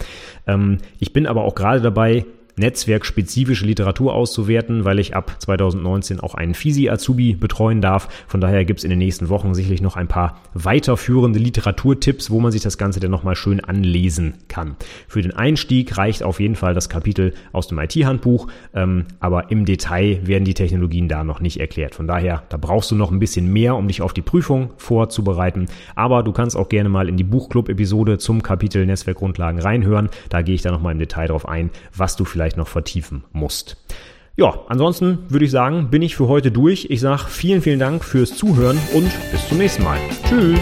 Ähm, 0.47 0.79
ich 0.99 1.13
bin 1.13 1.27
aber 1.27 1.43
auch 1.43 1.53
gerade 1.53 1.81
dabei, 1.81 2.25
netzwerkspezifische 2.55 3.65
Literatur 3.65 4.13
auszuwerten, 4.13 4.85
weil 4.85 4.99
ich 4.99 5.15
ab 5.15 5.35
2019 5.39 6.19
auch 6.19 6.35
einen 6.35 6.53
FISI-Azubi 6.53 7.35
betreuen 7.35 7.81
darf. 7.81 8.07
Von 8.27 8.41
daher 8.41 8.65
gibt 8.65 8.79
es 8.79 8.83
in 8.83 8.89
den 8.89 8.99
nächsten 8.99 9.29
Wochen 9.29 9.53
sicherlich 9.53 9.81
noch 9.81 9.95
ein 9.95 10.07
paar 10.07 10.37
weiterführende 10.53 11.39
Literaturtipps, 11.39 12.29
wo 12.29 12.39
man 12.39 12.51
sich 12.51 12.61
das 12.61 12.77
Ganze 12.77 12.99
dann 12.99 13.11
nochmal 13.11 13.35
schön 13.35 13.59
anlesen 13.59 14.35
kann. 14.47 14.75
Für 15.07 15.21
den 15.21 15.33
Einstieg 15.33 15.97
reicht 15.97 16.23
auf 16.23 16.39
jeden 16.39 16.55
Fall 16.55 16.73
das 16.73 16.89
Kapitel 16.89 17.33
aus 17.51 17.67
dem 17.67 17.79
IT-Handbuch, 17.79 18.47
ähm, 18.73 19.05
aber 19.19 19.51
im 19.51 19.65
Detail 19.65 20.19
werden 20.23 20.45
die 20.45 20.53
Technologien 20.53 21.07
da 21.07 21.23
noch 21.23 21.39
nicht 21.39 21.59
erklärt. 21.59 21.95
Von 21.95 22.07
daher, 22.07 22.43
da 22.49 22.57
brauchst 22.57 22.91
du 22.91 22.95
noch 22.95 23.11
ein 23.11 23.19
bisschen 23.19 23.51
mehr, 23.51 23.75
um 23.75 23.87
dich 23.87 24.01
auf 24.01 24.13
die 24.13 24.21
Prüfung 24.21 24.71
vorzubereiten. 24.77 25.67
Aber 25.95 26.23
du 26.23 26.31
kannst 26.31 26.55
auch 26.55 26.69
gerne 26.69 26.89
mal 26.89 27.09
in 27.09 27.17
die 27.17 27.23
Buchclub-Episode 27.23 28.17
zum 28.17 28.43
Kapitel 28.43 28.85
Netzwerkgrundlagen 28.85 29.59
reinhören. 29.61 30.09
Da 30.29 30.41
gehe 30.41 30.55
ich 30.55 30.61
da 30.61 30.71
nochmal 30.71 30.93
im 30.93 30.99
Detail 30.99 31.27
drauf 31.27 31.47
ein, 31.47 31.69
was 31.95 32.15
du 32.15 32.25
vielleicht 32.25 32.42
vielleicht 32.43 32.57
noch 32.57 32.67
vertiefen 32.67 33.23
musst. 33.31 33.77
Ja, 34.35 34.65
ansonsten 34.67 35.19
würde 35.29 35.45
ich 35.45 35.51
sagen, 35.51 35.89
bin 35.89 36.01
ich 36.01 36.15
für 36.15 36.27
heute 36.27 36.51
durch. 36.51 36.87
Ich 36.89 36.99
sage 36.99 37.23
vielen, 37.29 37.61
vielen 37.61 37.79
Dank 37.79 38.03
fürs 38.03 38.35
Zuhören 38.35 38.77
und 38.93 39.09
bis 39.31 39.47
zum 39.47 39.59
nächsten 39.59 39.83
Mal. 39.83 39.99
Tschüss. 40.27 40.59